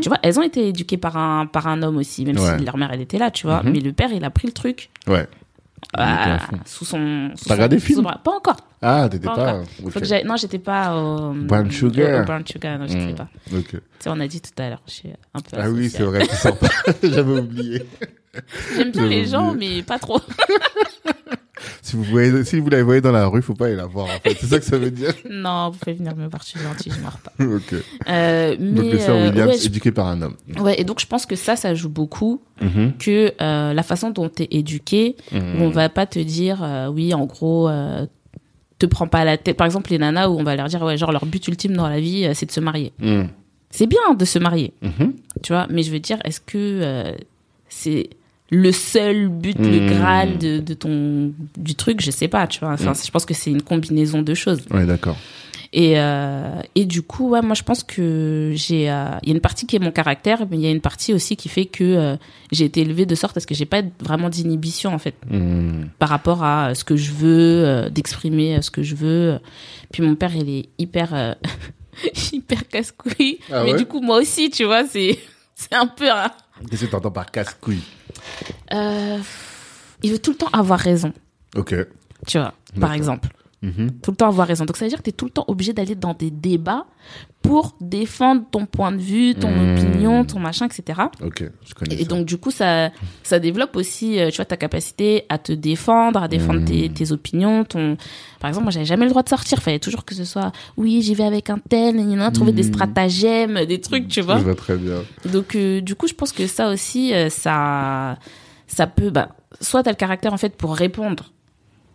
tu 0.00 0.08
vois, 0.08 0.16
elles 0.22 0.38
ont 0.38 0.42
été 0.42 0.68
éduquées 0.68 0.96
par 0.96 1.18
un, 1.18 1.44
par 1.44 1.66
un 1.66 1.82
homme 1.82 1.98
aussi, 1.98 2.24
même 2.24 2.38
Ouais. 2.38 2.56
si 2.58 2.64
leur 2.64 2.78
mère, 2.78 2.90
elle 2.90 3.02
était 3.02 3.18
là, 3.18 3.30
tu 3.30 3.46
vois. 3.46 3.62
Mais 3.62 3.80
le 3.80 3.92
père, 3.92 4.08
il 4.14 4.24
a 4.24 4.30
pris 4.30 4.46
le 4.46 4.54
truc. 4.54 4.88
Ouais. 5.06 5.26
Fond. 5.96 6.58
sous 6.66 6.84
son. 6.84 7.30
T'as 7.46 7.54
regardé 7.54 7.76
le 7.76 7.80
film. 7.82 8.02
Pas 8.22 8.30
encore. 8.30 8.56
Ah, 8.82 9.08
t'étais 9.10 9.26
Pas 9.26 9.34
pas. 9.34 9.52
encore. 9.54 9.66
ok. 9.84 9.90
Faut 9.92 10.00
que 10.00 10.06
j'aille- 10.06 10.24
non, 10.24 10.36
j'étais 10.36 10.58
pas 10.58 10.94
au. 10.94 11.32
Brown 11.32 11.70
Sugar. 11.70 12.20
au 12.22 12.24
Brown 12.26 12.46
Sugar, 12.46 12.78
non, 12.78 12.86
j'étais 12.86 13.12
Mm. 13.12 13.16
pas. 13.16 13.28
Ok. 13.54 13.70
Tu 13.70 13.80
sais, 14.00 14.10
on 14.10 14.20
a 14.20 14.26
dit 14.28 14.40
tout 14.40 14.50
à 14.62 14.68
l'heure, 14.68 14.82
je 14.86 14.92
suis 14.92 15.08
un 15.34 15.40
peu. 15.40 15.56
Ah 15.58 15.70
oui, 15.70 15.88
c'est 15.90 16.02
vrai, 16.02 16.24
sors 16.26 16.56
pas. 16.58 16.68
J'avais 17.02 17.38
oublié. 17.40 17.82
J'aime 18.76 18.90
bien 18.92 19.06
les 19.06 19.24
gens, 19.26 19.54
mais 19.54 19.82
pas 19.82 19.98
trop. 19.98 20.20
Si 21.82 21.96
vous 21.96 22.04
voyez, 22.04 22.44
si 22.44 22.60
vous 22.60 22.68
la 22.70 22.82
voyez 22.82 23.00
dans 23.00 23.12
la 23.12 23.26
rue, 23.26 23.42
faut 23.42 23.54
pas 23.54 23.66
aller 23.66 23.76
la 23.76 23.86
voir, 23.86 24.06
en 24.06 24.20
fait. 24.20 24.36
C'est 24.40 24.46
ça 24.46 24.58
que 24.58 24.64
ça 24.64 24.78
veut 24.78 24.90
dire. 24.90 25.12
non, 25.30 25.70
vous 25.70 25.78
pouvez 25.78 25.94
venir 25.94 26.14
me 26.16 26.26
voir, 26.28 26.42
je 26.42 26.48
suis 26.50 26.60
gentille, 26.60 26.92
je 26.96 27.00
mords 27.00 27.18
pas. 27.18 27.32
ok. 27.44 27.74
Euh, 28.08 28.56
mais, 28.58 28.70
Donc, 28.72 28.92
les 28.92 28.98
sœurs 29.00 29.16
euh, 29.16 29.28
Williams, 29.28 29.50
ouais, 29.50 29.58
je- 29.58 29.66
éduquées 29.66 29.92
par 29.92 30.06
un 30.06 30.22
homme. 30.22 30.36
ouais, 30.60 30.80
et 30.80 30.84
donc 30.84 31.00
je 31.00 31.06
pense 31.06 31.26
que 31.26 31.36
ça, 31.36 31.56
ça 31.56 31.74
joue 31.74 31.88
beaucoup 31.88 32.40
Mhm. 32.60 32.94
que 32.98 33.32
euh, 33.40 33.72
la 33.72 33.82
façon 33.82 34.10
dont 34.10 34.28
t'es 34.28 34.48
éduqué, 34.50 35.16
Mhm. 35.32 35.60
où 35.60 35.64
on 35.64 35.70
va 35.70 35.88
pas 35.88 36.06
te 36.06 36.18
dire, 36.18 36.62
euh, 36.62 36.88
oui, 36.88 37.12
en 37.14 37.24
gros, 37.26 37.68
te 38.78 38.86
prends 38.86 39.08
pas 39.08 39.24
la 39.24 39.36
tête. 39.36 39.56
Par 39.56 39.64
exemple, 39.66 39.90
les 39.90 39.98
nanas 39.98 40.28
où 40.28 40.38
on 40.38 40.44
va 40.44 40.54
leur 40.56 40.68
dire, 40.68 40.82
ouais, 40.82 40.96
genre 40.96 41.10
leur 41.12 41.26
but 41.26 41.46
ultime 41.48 41.72
dans 41.76 41.88
la 41.88 41.98
vie, 42.00 42.28
c'est 42.34 42.46
de 42.46 42.52
se 42.52 42.60
marier. 42.60 42.92
Mhm. 43.00 43.28
C'est 43.70 43.86
bien 43.86 44.14
de 44.16 44.24
se 44.24 44.38
marier, 44.38 44.72
Mhm. 44.82 45.12
tu 45.42 45.52
vois, 45.52 45.66
mais 45.68 45.82
je 45.82 45.90
veux 45.90 45.98
dire, 46.00 46.18
est-ce 46.24 46.40
que 46.40 47.12
c'est 47.68 48.10
le 48.50 48.72
seul 48.72 49.28
but, 49.28 49.58
le 49.58 49.80
Hmm. 49.80 49.86
graal 49.86 50.38
de, 50.38 50.58
de 50.58 50.74
ton 50.74 51.32
du 51.56 51.74
truc 51.74 52.00
Je 52.00 52.10
sais 52.10 52.28
pas, 52.28 52.46
tu 52.46 52.60
vois. 52.60 52.70
Enfin, 52.72 52.92
Hmm. 52.92 53.04
je 53.04 53.10
pense 53.10 53.26
que 53.26 53.34
c'est 53.34 53.50
une 53.50 53.62
combinaison 53.62 54.22
de 54.22 54.34
choses. 54.34 54.60
Ouais, 54.70 54.86
d'accord. 54.86 55.16
Et 55.74 55.98
euh, 56.00 56.62
et 56.74 56.86
du 56.86 57.02
coup, 57.02 57.28
ouais, 57.30 57.42
moi 57.42 57.54
je 57.54 57.62
pense 57.62 57.82
que 57.84 58.52
j'ai, 58.54 58.90
euh, 58.90 59.04
il 59.22 59.28
y 59.28 59.32
a 59.32 59.34
une 59.34 59.40
partie 59.42 59.66
qui 59.66 59.76
est 59.76 59.78
mon 59.78 59.90
caractère, 59.90 60.46
mais 60.50 60.56
il 60.56 60.62
y 60.62 60.66
a 60.66 60.70
une 60.70 60.80
partie 60.80 61.12
aussi 61.12 61.36
qui 61.36 61.50
fait 61.50 61.66
que 61.66 61.84
euh, 61.84 62.16
j'ai 62.50 62.64
été 62.64 62.80
élevée 62.80 63.04
de 63.04 63.14
sorte 63.14 63.36
à 63.36 63.40
ce 63.40 63.46
que 63.46 63.54
j'ai 63.54 63.66
pas 63.66 63.82
vraiment 64.00 64.30
d'inhibition 64.30 64.94
en 64.94 64.98
fait 64.98 65.14
Mhm. 65.30 65.90
par 65.98 66.08
rapport 66.08 66.42
à 66.42 66.74
ce 66.74 66.84
que 66.84 66.96
je 66.96 67.12
veux, 67.12 67.64
euh, 67.66 67.90
d'exprimer 67.90 68.56
euh, 68.56 68.62
ce 68.62 68.70
que 68.70 68.82
je 68.82 68.94
veux. 68.94 69.40
Puis 69.92 70.02
mon 70.02 70.14
père, 70.14 70.34
il 70.34 70.48
est 70.48 70.68
hyper, 70.78 71.12
euh, 71.12 71.34
hyper 72.32 72.66
casse-couille. 72.68 73.38
Ah 73.52 73.64
Mais 73.64 73.72
ouais? 73.72 73.78
du 73.78 73.84
coup, 73.84 74.00
moi 74.00 74.16
aussi, 74.20 74.48
tu 74.48 74.64
vois, 74.64 74.86
c'est, 74.86 75.18
c'est 75.54 75.74
un 75.74 75.86
peu 75.86 76.08
Qu'est-ce 76.70 76.84
que 76.86 76.90
t'entends 76.90 77.10
par 77.10 77.30
casse-couille 77.30 77.82
euh, 78.72 79.18
il 80.02 80.12
veut 80.12 80.18
tout 80.18 80.30
le 80.32 80.36
temps 80.36 80.48
avoir 80.52 80.78
raison, 80.78 81.12
Ok. 81.56 81.74
tu 82.26 82.38
vois, 82.38 82.54
par 82.80 82.92
exemple. 82.92 83.28
Mhm. 83.60 83.90
Tout 84.02 84.12
le 84.12 84.16
temps 84.16 84.28
avoir 84.28 84.46
raison. 84.46 84.64
Donc 84.66 84.76
ça 84.76 84.84
veut 84.84 84.88
dire 84.88 84.98
que 84.98 85.02
tu 85.04 85.10
es 85.10 85.12
tout 85.12 85.24
le 85.24 85.32
temps 85.32 85.44
obligé 85.48 85.72
d'aller 85.72 85.96
dans 85.96 86.14
des 86.14 86.30
débats 86.30 86.86
pour 87.42 87.74
défendre 87.80 88.42
ton 88.50 88.66
point 88.66 88.92
de 88.92 88.98
vue, 88.98 89.34
ton 89.34 89.50
Hmm. 89.50 89.76
opinion, 89.76 90.24
ton 90.24 90.38
machin, 90.38 90.66
etc. 90.66 91.00
Ok, 91.24 91.42
je 91.66 91.74
connais 91.74 91.94
Et 91.96 92.02
ça. 92.02 92.08
donc, 92.08 92.24
du 92.26 92.36
coup, 92.38 92.50
ça, 92.52 92.90
ça 93.24 93.38
développe 93.40 93.74
aussi, 93.76 94.20
euh, 94.20 94.30
tu 94.30 94.36
vois, 94.36 94.44
ta 94.44 94.56
capacité 94.56 95.24
à 95.28 95.38
te 95.38 95.50
défendre, 95.52 96.22
à 96.22 96.28
défendre 96.28 96.60
Mm. 96.60 96.64
tes, 96.66 96.88
tes 96.90 97.10
opinions, 97.12 97.64
ton, 97.64 97.96
par 98.38 98.48
exemple, 98.48 98.64
moi, 98.64 98.70
j'avais 98.70 98.84
jamais 98.86 99.04
le 99.06 99.10
droit 99.10 99.22
de 99.24 99.28
sortir. 99.28 99.60
Fallait 99.60 99.78
toujours 99.80 100.04
que 100.04 100.14
ce 100.14 100.24
soit, 100.24 100.52
oui, 100.76 101.02
j'y 101.02 101.14
vais 101.16 101.24
avec 101.24 101.50
un 101.50 101.58
tel, 101.58 101.96
il 101.96 102.10
y 102.12 102.16
en 102.16 102.20
a 102.20 102.30
trouver 102.30 102.52
des 102.52 102.62
stratagèmes, 102.64 103.64
des 103.66 103.80
trucs, 103.80 104.06
tu 104.08 104.20
vois. 104.20 104.38
Je 104.38 104.44
vois 104.44 104.54
très 104.54 104.76
bien. 104.76 105.02
Donc, 105.32 105.56
euh, 105.56 105.80
du 105.80 105.94
coup, 105.96 106.06
je 106.06 106.14
pense 106.14 106.30
que 106.32 106.46
ça 106.46 106.68
aussi, 106.70 107.12
euh, 107.14 107.28
ça, 107.28 108.18
ça 108.68 108.86
peut, 108.86 109.10
bah, 109.10 109.30
soit 109.60 109.82
t'as 109.82 109.90
le 109.90 109.96
caractère, 109.96 110.32
en 110.32 110.38
fait, 110.38 110.54
pour 110.56 110.76
répondre 110.76 111.32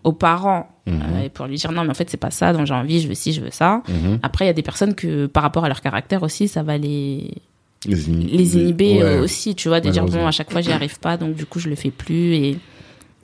aux 0.04 0.12
parents, 0.14 0.70
Mhm. 0.86 0.94
euh, 1.02 1.24
et 1.26 1.30
pour 1.30 1.46
lui 1.46 1.56
dire, 1.56 1.72
non, 1.72 1.84
mais 1.84 1.92
en 1.92 1.94
fait, 1.94 2.10
c'est 2.10 2.18
pas 2.18 2.30
ça 2.32 2.52
dont 2.52 2.66
j'ai 2.66 2.74
envie, 2.74 3.00
je 3.00 3.08
veux 3.08 3.14
ci, 3.14 3.32
je 3.34 3.40
veux 3.42 3.52
ça. 3.52 3.82
Mhm. 3.88 4.20
Après, 4.22 4.46
il 4.46 4.48
y 4.48 4.52
a 4.52 4.54
des 4.54 4.62
personnes 4.64 4.96
que, 4.96 5.28
par 5.28 5.42
rapport 5.44 5.64
à 5.64 5.70
leur 5.70 5.80
caractère 5.82 6.24
aussi, 6.24 6.48
ça 6.50 6.62
va 6.64 6.78
les, 6.78 7.32
Les, 7.86 8.10
inhiber 8.58 8.96
ouais. 8.96 9.02
euh, 9.04 9.24
aussi, 9.24 9.56
tu 9.56 9.68
vois, 9.70 9.80
de 9.82 9.90
dire 9.90 10.06
bon, 10.06 10.26
à 10.28 10.32
chaque 10.32 10.52
fois 10.52 10.62
j'y 10.62 10.72
arrive 10.72 11.00
pas, 11.00 11.18
donc 11.18 11.36
du 11.36 11.46
coup 11.46 11.60
je 11.60 11.68
le 11.70 11.76
fais 11.76 11.92
plus 11.92 12.34
et 12.36 12.58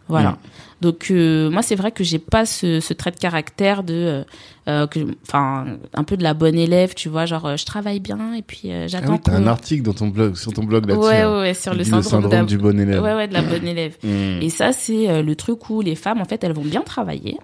voilà. 0.09 0.31
Mm. 0.31 0.37
Donc 0.81 1.07
euh, 1.11 1.49
moi 1.49 1.61
c'est 1.61 1.75
vrai 1.75 1.91
que 1.91 2.03
j'ai 2.03 2.19
pas 2.19 2.45
ce, 2.45 2.79
ce 2.79 2.93
trait 2.93 3.11
de 3.11 3.17
caractère 3.17 3.83
de, 3.83 3.93
euh, 3.93 4.23
euh, 4.67 4.87
que, 4.87 4.99
enfin 5.27 5.65
un 5.93 6.03
peu 6.03 6.15
de 6.17 6.23
la 6.23 6.33
bonne 6.33 6.55
élève, 6.55 6.93
tu 6.93 7.09
vois, 7.09 7.25
genre 7.25 7.45
euh, 7.45 7.57
je 7.57 7.65
travaille 7.65 7.99
bien 7.99 8.33
et 8.33 8.41
puis 8.41 8.63
euh, 8.65 8.83
Ah 8.83 8.87
j'attends 8.87 9.13
oui, 9.13 9.19
t'as 9.23 9.35
un 9.35 9.47
article 9.47 9.83
dans 9.83 9.93
ton 9.93 10.07
blog, 10.07 10.35
sur 10.35 10.53
ton 10.53 10.63
blog 10.63 10.87
là-dessus. 10.89 11.05
ouais, 11.07 11.21
hein. 11.21 11.31
ouais 11.33 11.39
ouais 11.41 11.53
sur 11.53 11.73
le 11.73 11.83
syndrome, 11.83 12.29
d'ab- 12.29 12.45
du 12.45 12.57
bon 12.57 12.77
élève. 12.79 13.01
ouais 13.01 13.13
ouais 13.13 13.27
de 13.27 13.33
la 13.33 13.41
bonne 13.41 13.67
élève. 13.67 13.97
Mhm. 14.03 14.39
Et 14.41 14.49
ça 14.49 14.71
c'est 14.73 15.21
le 15.21 15.35
truc 15.35 15.69
où 15.69 15.81
les 15.81 15.95
femmes 15.95 16.21
en 16.21 16.25
fait 16.25 16.43
elles 16.43 16.53
vont 16.53 16.63
bien 16.65 16.81
travailler. 16.81 17.37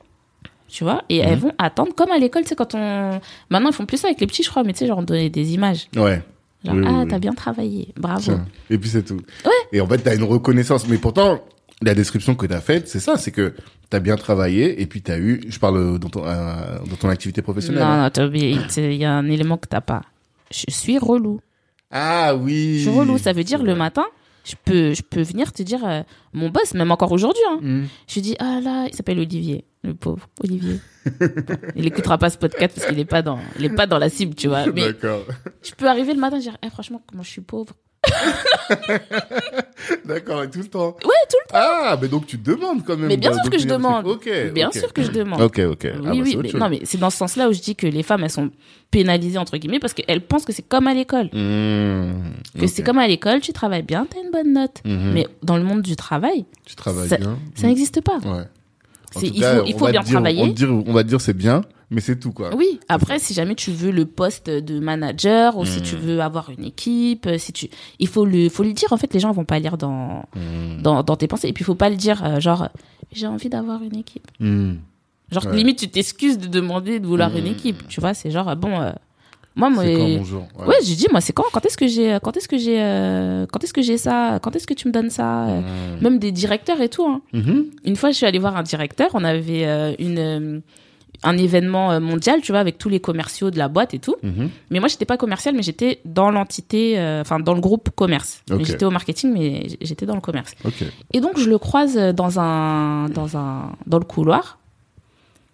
Tu 0.68 0.84
vois, 0.84 1.04
et 1.10 1.18
elles 1.20 1.38
vont 1.40 1.54
attendre, 1.58 1.94
comme 1.96 2.12
à 2.12 2.18
l'école, 2.18 2.42
tu 2.42 2.50
sais, 2.50 2.56
quand 2.56 2.74
on. 2.76 3.20
Maintenant, 3.50 3.70
ils 3.70 3.74
font 3.74 3.86
plus 3.86 3.98
ça 3.98 4.08
avec 4.08 4.20
les 4.20 4.28
petits, 4.28 4.44
je 4.44 4.50
crois, 4.50 4.64
mais 4.64 4.74
tu 4.74 4.80
sais, 4.80 4.88
genre, 4.88 4.98
on 4.98 5.04
donnait 5.04 5.30
des 5.30 5.54
images. 5.54 5.88
Ouais. 5.96 6.22
Genre, 6.66 6.76
oui, 6.76 6.84
ah, 6.86 7.02
oui. 7.04 7.08
t'as 7.08 7.20
bien 7.20 7.34
travaillé, 7.34 7.94
bravo. 7.96 8.20
Tiens. 8.24 8.46
Et 8.70 8.78
puis 8.78 8.90
c'est 8.90 9.04
tout. 9.04 9.22
Ouais. 9.46 9.52
Et 9.72 9.80
en 9.80 9.88
fait, 9.88 10.00
t'as 10.00 10.16
une 10.16 10.24
reconnaissance. 10.24 10.86
Mais 10.90 10.98
pourtant, 10.98 11.40
la 11.82 11.94
description 11.94 12.36
que 12.36 12.46
t'as 12.46 12.62
faite, 12.62 12.88
c'est 12.88 13.00
ça, 13.00 13.18
c'est 13.18 13.32
que 13.32 13.54
t'as 13.90 14.00
bien 14.00 14.16
travaillé 14.16 14.82
et 14.82 14.86
puis 14.88 15.02
t'as 15.02 15.18
eu, 15.20 15.42
je 15.48 15.60
parle 15.60 15.78
euh, 15.78 15.98
dans 15.98 16.10
ton, 16.10 16.26
euh, 16.26 16.80
dans 16.90 16.96
ton 16.96 17.10
activité 17.10 17.42
professionnelle. 17.42 17.84
Non, 17.84 18.04
non, 18.04 18.10
t'as 18.10 18.26
oublié. 18.28 18.58
Il 18.78 18.94
y 18.94 19.06
a 19.06 19.14
un 19.14 19.28
élément 19.30 19.58
que 19.58 19.68
t'as 19.68 19.82
pas. 19.82 20.02
Je 20.52 20.66
suis 20.70 20.98
relou. 20.98 21.40
Ah 21.92 22.36
oui. 22.36 22.80
Je 22.80 22.90
suis 22.90 22.98
relou. 22.98 23.18
Ça 23.18 23.34
veut 23.34 23.44
dire 23.44 23.62
le 23.64 23.76
matin, 23.76 24.06
je 24.44 24.54
peux, 24.64 24.94
je 24.94 25.02
peux 25.02 25.22
venir 25.22 25.52
te 25.54 25.64
dire, 25.64 25.86
euh, 25.86 26.02
mon 26.34 26.50
boss, 26.50 26.74
même 26.74 26.92
encore 26.92 27.12
aujourd'hui, 27.12 27.42
hein, 27.50 27.60
Mhm. 27.62 27.88
je 28.08 28.14
lui 28.16 28.22
dis, 28.22 28.36
ah 28.40 28.60
là, 28.64 28.88
il 28.90 28.96
s'appelle 28.96 29.20
Olivier, 29.20 29.66
le 29.84 29.94
pauvre 29.96 30.30
Olivier. 30.44 30.80
Bon, 31.06 31.28
il 31.76 31.86
écoutera 31.88 32.18
pas 32.18 32.30
ce 32.30 32.38
podcast 32.38 32.74
parce 32.76 32.88
qu'il 32.88 33.00
est 33.00 33.06
pas 33.06 33.22
dans, 33.22 33.40
il 33.60 33.66
est 33.66 33.70
pas 33.76 33.86
dans 33.88 33.98
la 34.00 34.10
cible, 34.10 34.34
tu 34.36 34.48
vois. 34.48 34.66
Mais 34.68 34.82
D'accord. 34.94 35.26
je 35.64 35.72
peux 35.74 35.88
arriver 35.88 36.14
le 36.14 36.20
matin 36.20 36.38
et 36.38 36.42
dire, 36.42 36.58
eh, 36.64 36.70
franchement, 36.70 37.02
comment 37.08 37.24
je 37.24 37.30
suis 37.30 37.42
pauvre. 37.42 37.74
D'accord, 40.06 40.44
et 40.44 40.50
tout 40.50 40.60
le 40.60 40.66
temps. 40.66 40.96
Ouais, 41.04 41.14
tout 41.30 41.38
le 41.48 41.52
temps. 41.52 41.54
Ah, 41.60 41.98
mais 42.02 42.08
donc 42.08 42.26
tu 42.28 42.38
demandes 42.38 42.84
quand 42.86 42.98
même. 42.98 43.08
Mais 43.08 43.18
bien 43.18 43.34
sûr 43.34 43.50
que 43.50 43.58
je 43.58 43.68
demande. 43.68 44.06
Ok. 44.08 44.30
Bien 44.54 44.72
sûr 44.72 44.92
que 44.94 45.04
je 45.04 45.12
demande. 45.12 45.42
Ok, 45.42 45.60
ok. 45.60 45.84
Oui, 45.84 45.90
Ah, 45.94 46.00
bah, 46.02 46.10
oui, 46.14 46.38
mais, 46.42 46.50
chose. 46.50 46.60
non, 46.60 46.70
mais 46.70 46.82
c'est 46.84 46.98
dans 46.98 47.10
ce 47.10 47.18
sens-là 47.18 47.50
où 47.50 47.54
je 47.54 47.62
dis 47.62 47.76
que 47.76 47.88
les 47.88 48.04
femmes, 48.04 48.24
elles 48.24 48.30
sont 48.30 48.52
pénalisées, 48.92 49.38
entre 49.38 49.58
guillemets, 49.58 49.80
parce 49.80 49.94
qu'elles 49.94 50.22
pensent 50.22 50.46
que 50.46 50.54
c'est 50.54 50.68
comme 50.68 50.88
à 50.88 50.94
l'école. 50.94 51.26
Mmh. 51.34 52.14
Que 52.60 52.68
c'est 52.68 52.84
comme 52.84 52.98
à 53.00 53.08
l'école, 53.08 53.42
tu 53.42 53.54
travailles 53.54 53.84
bien, 53.84 54.08
t'as 54.10 54.22
une 54.22 54.32
bonne 54.32 54.54
note. 54.54 54.82
Mhm. 54.86 55.12
Mais 55.14 55.28
dans 55.44 55.58
le 55.58 55.64
monde 55.64 55.82
du 55.82 55.96
travail, 55.96 56.46
tu 56.66 56.76
travailles 56.76 57.10
ça- 57.10 57.18
bien. 57.18 57.38
ça 57.56 57.68
n'existe 57.68 58.02
pas. 58.02 58.18
Ouais. 58.20 58.44
Tout 59.22 59.26
il 59.34 59.40
cas, 59.42 59.58
faut, 59.60 59.66
il 59.66 59.76
on 59.76 59.78
faut 59.78 59.86
va 59.86 59.92
bien 59.92 60.02
dire- 60.02 60.12
travailler. 60.12 60.42
On, 60.44 60.48
te 60.50 60.54
dire- 60.54 60.72
on 60.88 60.94
va 60.94 61.04
dire 61.04 61.22
c'est 61.22 61.34
bien, 61.34 61.62
mais 61.90 62.02
c'est 62.02 62.20
tout 62.20 62.32
quoi. 62.32 62.54
Oui, 62.56 62.80
après, 62.90 63.20
si 63.20 63.34
jamais 63.34 63.56
tu 63.56 63.72
veux 63.72 63.92
le 63.92 64.06
poste 64.06 64.50
de 64.50 64.80
manager 64.80 65.58
ou 65.58 65.66
si 65.66 65.82
tu 65.82 65.96
veux 65.96 66.20
avoir 66.22 66.50
une 66.50 66.66
équipe, 66.66 67.28
si 67.38 67.54
tu, 67.54 67.68
il 68.00 68.08
faut 68.08 68.26
le, 68.26 68.50
faut 68.50 68.64
le 68.64 68.74
dire. 68.74 68.92
En 68.94 68.98
fait, 68.98 69.14
les 69.14 69.20
gens 69.20 69.32
vont 69.32 69.46
pas 69.46 69.60
lire 69.60 69.78
dans, 69.78 70.26
Mmh. 70.36 70.82
dans, 70.82 71.04
dans 71.04 71.16
tes 71.16 71.28
pensées. 71.28 71.48
Et 71.48 71.54
puis, 71.54 71.64
il 71.64 71.66
faut 71.66 71.76
pas 71.76 71.90
le 71.90 71.96
dire, 71.96 72.24
euh, 72.26 72.40
genre, 72.40 72.70
j'ai 73.12 73.28
envie 73.28 73.50
d'avoir 73.50 73.82
une 73.84 73.96
équipe. 73.96 74.28
Mmh. 74.40 74.74
Genre, 75.32 75.46
Ouais. 75.48 75.56
limite, 75.56 75.80
tu 75.80 75.88
t'excuses 75.90 76.38
de 76.38 76.48
demander 76.48 77.00
de 77.00 77.08
vouloir 77.08 77.36
une 77.36 77.48
équipe. 77.48 77.88
Tu 77.88 78.00
vois, 78.00 78.14
c'est 78.14 78.30
genre, 78.32 78.56
bon, 78.56 78.80
euh, 78.82 78.92
moi, 79.56 79.70
moi, 79.70 79.84
C'est 79.84 79.94
quand 79.94 80.08
mon 80.08 80.24
jour? 80.24 80.44
Ouais. 80.60 80.68
ouais, 80.68 80.76
j'ai 80.84 80.96
dit, 80.96 81.08
moi, 81.12 81.22
c'est 81.22 81.34
quand, 81.34 81.46
quand 81.54 81.66
est-ce 81.66 81.78
que 81.78 81.88
j'ai, 81.88 82.18
quand 82.22 82.36
est-ce 82.38 82.48
que 82.48 82.58
j'ai, 82.58 82.82
euh, 82.82 83.46
quand 83.52 83.64
est-ce 83.64 83.74
que 83.74 83.82
j'ai 83.82 83.98
ça, 83.98 84.40
quand 84.42 84.56
est-ce 84.56 84.68
que 84.68 84.74
tu 84.74 84.88
me 84.88 84.94
donnes 84.94 85.10
ça, 85.10 85.46
Mmh. 85.46 86.02
même 86.04 86.20
des 86.20 86.32
directeurs 86.32 86.82
et 86.82 86.90
tout, 86.90 87.06
hein. 87.06 87.22
Mhm. 87.34 87.66
Une 87.86 87.96
fois, 87.96 88.12
je 88.12 88.18
suis 88.18 88.26
allée 88.26 88.40
voir 88.40 88.58
un 88.58 88.64
directeur. 88.64 89.10
On 89.14 89.24
avait 89.24 89.66
euh, 89.66 89.94
une 90.00 90.18
euh, 90.20 90.60
un 91.24 91.38
événement 91.38 91.92
euh, 91.94 92.00
mondial, 92.02 92.42
tu 92.42 92.52
vois, 92.52 92.60
avec 92.60 92.78
tous 92.78 92.90
les 92.90 93.00
commerciaux 93.00 93.50
de 93.50 93.58
la 93.58 93.68
boîte 93.70 93.94
et 93.94 94.00
tout. 94.00 94.16
Mhm. 94.22 94.50
Mais 94.70 94.80
moi, 94.80 94.90
j'étais 94.90 95.06
pas 95.06 95.18
commercial, 95.18 95.56
mais 95.56 95.64
j'étais 95.64 96.00
dans 96.06 96.30
l'entité, 96.30 97.00
euh, 97.00 97.22
enfin 97.22 97.40
dans 97.40 97.54
le 97.54 97.62
groupe 97.62 97.90
commerce. 97.96 98.42
Mais 98.50 98.58
Ok. 98.58 98.66
J'étais 98.66 98.86
au 98.86 98.92
marketing, 98.92 99.32
mais 99.34 99.68
j'étais 99.82 100.06
dans 100.06 100.16
le 100.16 100.22
commerce. 100.22 100.54
Et 101.14 101.22
donc, 101.22 101.40
je 101.40 101.50
le 101.50 101.58
croise 101.58 101.96
dans 101.96 102.40
un 102.40 103.08
dans 103.10 103.38
un 103.38 103.72
dans 103.88 104.00
le 104.00 104.06
couloir. 104.06 104.60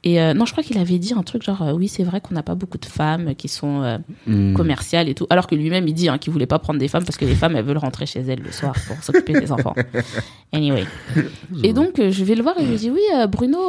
Et 0.03 0.19
euh, 0.19 0.33
non, 0.33 0.45
je 0.45 0.51
crois 0.51 0.63
qu'il 0.63 0.79
avait 0.79 0.97
dit 0.97 1.13
un 1.13 1.21
truc 1.21 1.43
genre 1.43 1.61
euh, 1.61 1.73
oui, 1.73 1.87
c'est 1.87 2.03
vrai 2.03 2.21
qu'on 2.21 2.33
n'a 2.33 2.41
pas 2.41 2.55
beaucoup 2.55 2.79
de 2.79 2.85
femmes 2.85 3.35
qui 3.35 3.47
sont 3.47 3.83
euh, 3.83 3.97
Mmh. 4.25 4.53
commerciales 4.55 5.07
et 5.09 5.13
tout, 5.13 5.27
alors 5.29 5.45
que 5.45 5.53
lui-même 5.53 5.87
il 5.87 5.93
dit 5.93 6.09
hein, 6.09 6.17
qu'il 6.17 6.33
voulait 6.33 6.47
pas 6.47 6.57
prendre 6.57 6.79
des 6.79 6.87
femmes 6.87 7.03
parce 7.05 7.17
que 7.17 7.25
les 7.25 7.35
femmes 7.35 7.55
elles 7.55 7.65
veulent 7.65 7.77
rentrer 7.77 8.07
chez 8.07 8.19
elles 8.21 8.41
le 8.41 8.51
soir 8.51 8.73
pour 8.87 8.95
s'occuper 9.03 9.33
des 9.39 9.51
enfants. 9.51 9.75
Anyway. 10.53 10.85
Et 11.63 11.71
donc, 11.73 11.93
je 11.97 12.23
vais 12.23 12.35
le 12.35 12.41
voir 12.43 12.57
et 12.59 12.65
je 12.65 12.69
lui 12.71 12.77
dis 12.77 12.89
Oui, 12.89 13.01
Bruno, 13.29 13.59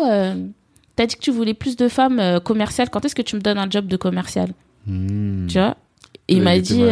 t'as 0.97 1.07
dit 1.07 1.15
que 1.17 1.21
tu 1.21 1.31
voulais 1.31 1.55
plus 1.55 1.77
de 1.77 1.89
femmes 1.89 2.41
commerciales. 2.45 2.89
Quand 2.91 3.05
est-ce 3.05 3.15
que 3.15 3.23
tu 3.23 3.37
me 3.37 3.41
donnes 3.41 3.59
un 3.59 3.69
job 3.71 3.87
de 3.87 3.97
commercial? 3.97 4.49
Hmm. 4.87 5.47
Tu 5.47 5.59
vois? 5.59 5.77
Et 6.29 6.35
il 6.37 6.43
m'a 6.43 6.59
dit, 6.59 6.83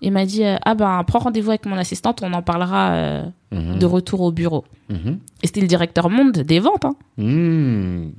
il 0.00 0.12
m'a 0.12 0.26
dit, 0.26 0.44
euh, 0.44 0.56
ah 0.64 0.74
ben, 0.74 1.02
prends 1.06 1.18
rendez-vous 1.20 1.50
avec 1.50 1.66
mon 1.66 1.76
assistante, 1.76 2.20
on 2.22 2.32
en 2.32 2.42
parlera 2.42 2.90
euh, 2.92 3.24
Mhm. 3.50 3.78
de 3.78 3.86
retour 3.86 4.20
au 4.20 4.30
bureau. 4.30 4.64
Mhm. 4.90 5.18
Et 5.42 5.46
c'était 5.46 5.62
le 5.62 5.66
directeur 5.66 6.10
monde 6.10 6.32
des 6.32 6.60
ventes, 6.60 6.84
hein, 6.84 6.94
Hmm. 7.16 8.10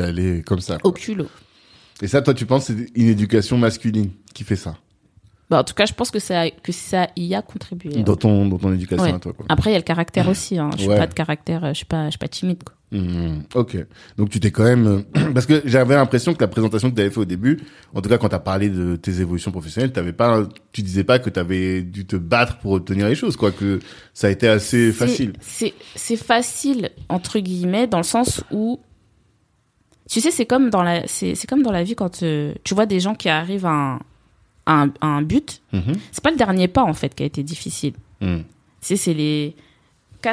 Es 0.00 0.04
allé 0.04 0.42
comme 0.42 0.60
ça. 0.60 0.78
quoi. 0.78 0.90
au 0.90 0.92
culot. 0.92 1.28
Et 2.02 2.08
ça, 2.08 2.22
toi, 2.22 2.34
tu 2.34 2.44
penses 2.46 2.66
que 2.68 2.74
c'est 2.76 2.86
une 3.00 3.08
éducation 3.08 3.56
masculine 3.56 4.10
qui 4.34 4.44
fait 4.44 4.56
ça? 4.56 4.76
Bah, 5.50 5.60
en 5.60 5.64
tout 5.64 5.74
cas, 5.74 5.84
je 5.86 5.92
pense 5.92 6.10
que 6.10 6.18
ça, 6.18 6.50
que 6.50 6.72
ça 6.72 7.08
y 7.16 7.34
a 7.34 7.42
contribué. 7.42 8.02
dans 8.02 8.16
ton, 8.16 8.46
dans 8.48 8.58
ton 8.58 8.72
éducation 8.72 9.04
Ouais. 9.04 9.12
à 9.12 9.18
toi, 9.18 9.32
quoi. 9.34 9.44
Après, 9.48 9.70
il 9.70 9.72
y 9.74 9.76
a 9.76 9.78
le 9.78 9.84
caractère 9.84 10.28
aussi. 10.28 10.58
Hein. 10.58 10.70
Je 10.74 10.80
suis 10.80 10.88
Ouais. 10.88 10.96
pas 10.96 11.06
de 11.06 11.14
caractère, 11.14 11.64
euh, 11.64 11.68
je 11.68 11.74
suis 11.74 11.84
pas, 11.86 12.06
je 12.06 12.10
suis 12.12 12.18
pas 12.18 12.28
timide. 12.28 12.62
Quoi. 12.64 12.74
Hmm, 12.98 13.40
ok. 13.54 13.76
Donc 14.16 14.30
tu 14.30 14.38
t'es 14.40 14.50
quand 14.52 14.64
même... 14.64 14.86
euh, 14.86 15.30
Parce 15.34 15.46
que 15.46 15.62
j'avais 15.64 15.94
l'impression 15.96 16.32
que 16.32 16.40
la 16.40 16.48
présentation 16.48 16.90
que 16.90 16.94
tu 16.94 17.00
avais 17.02 17.10
fait 17.10 17.20
au 17.20 17.24
début, 17.24 17.60
en 17.94 18.00
tout 18.00 18.08
cas 18.08 18.18
quand 18.18 18.28
tu 18.30 18.34
as 18.36 18.40
parlé 18.40 18.68
de 18.70 18.96
tes 18.96 19.20
évolutions 19.20 19.50
professionnelles, 19.50 19.92
t'avais 19.92 20.12
pas, 20.12 20.44
tu 20.72 20.82
disais 20.82 21.04
pas 21.04 21.18
que 21.18 21.28
tu 21.28 21.38
avais 21.40 21.82
dû 21.82 22.06
te 22.06 22.16
battre 22.16 22.58
pour 22.58 22.72
obtenir 22.72 23.08
les 23.08 23.14
choses, 23.16 23.36
quoi, 23.36 23.50
que 23.52 23.80
ça 24.14 24.28
a 24.28 24.30
été 24.30 24.46
assez 24.48 24.92
facile. 24.92 25.32
C'est 25.40 26.16
facile 26.16 26.90
entre 27.08 27.38
guillemets 27.40 27.86
dans 27.88 27.98
le 27.98 28.04
sens 28.04 28.44
où, 28.52 28.78
tu 30.10 30.20
sais, 30.20 30.30
c'est 30.30 30.46
comme 30.46 30.70
dans 30.70 30.82
la, 30.82 31.06
c'est, 31.06 31.34
c'est 31.34 31.46
comme 31.46 31.62
dans 31.62 31.72
la 31.72 31.82
vie 31.82 31.94
quand 31.94 32.22
euh, 32.22 32.54
tu 32.64 32.74
vois 32.74 32.86
des 32.86 33.00
gens 33.00 33.14
qui 33.14 33.28
arrivent 33.28 33.66
à 33.66 33.70
un, 33.70 33.94
à 34.66 34.82
un, 34.82 34.88
à 35.00 35.06
un 35.06 35.22
but. 35.22 35.62
Mhm. 35.72 35.94
C'est 36.12 36.22
pas 36.22 36.30
le 36.30 36.36
dernier 36.36 36.68
pas 36.68 36.82
en 36.82 36.94
fait 36.94 37.14
qui 37.14 37.22
a 37.22 37.26
été 37.26 37.42
difficile. 37.42 37.94
Hmm. 38.20 38.38
Tu 38.38 38.44
sais, 38.80 38.96
c'est 38.96 39.14
les 39.14 39.54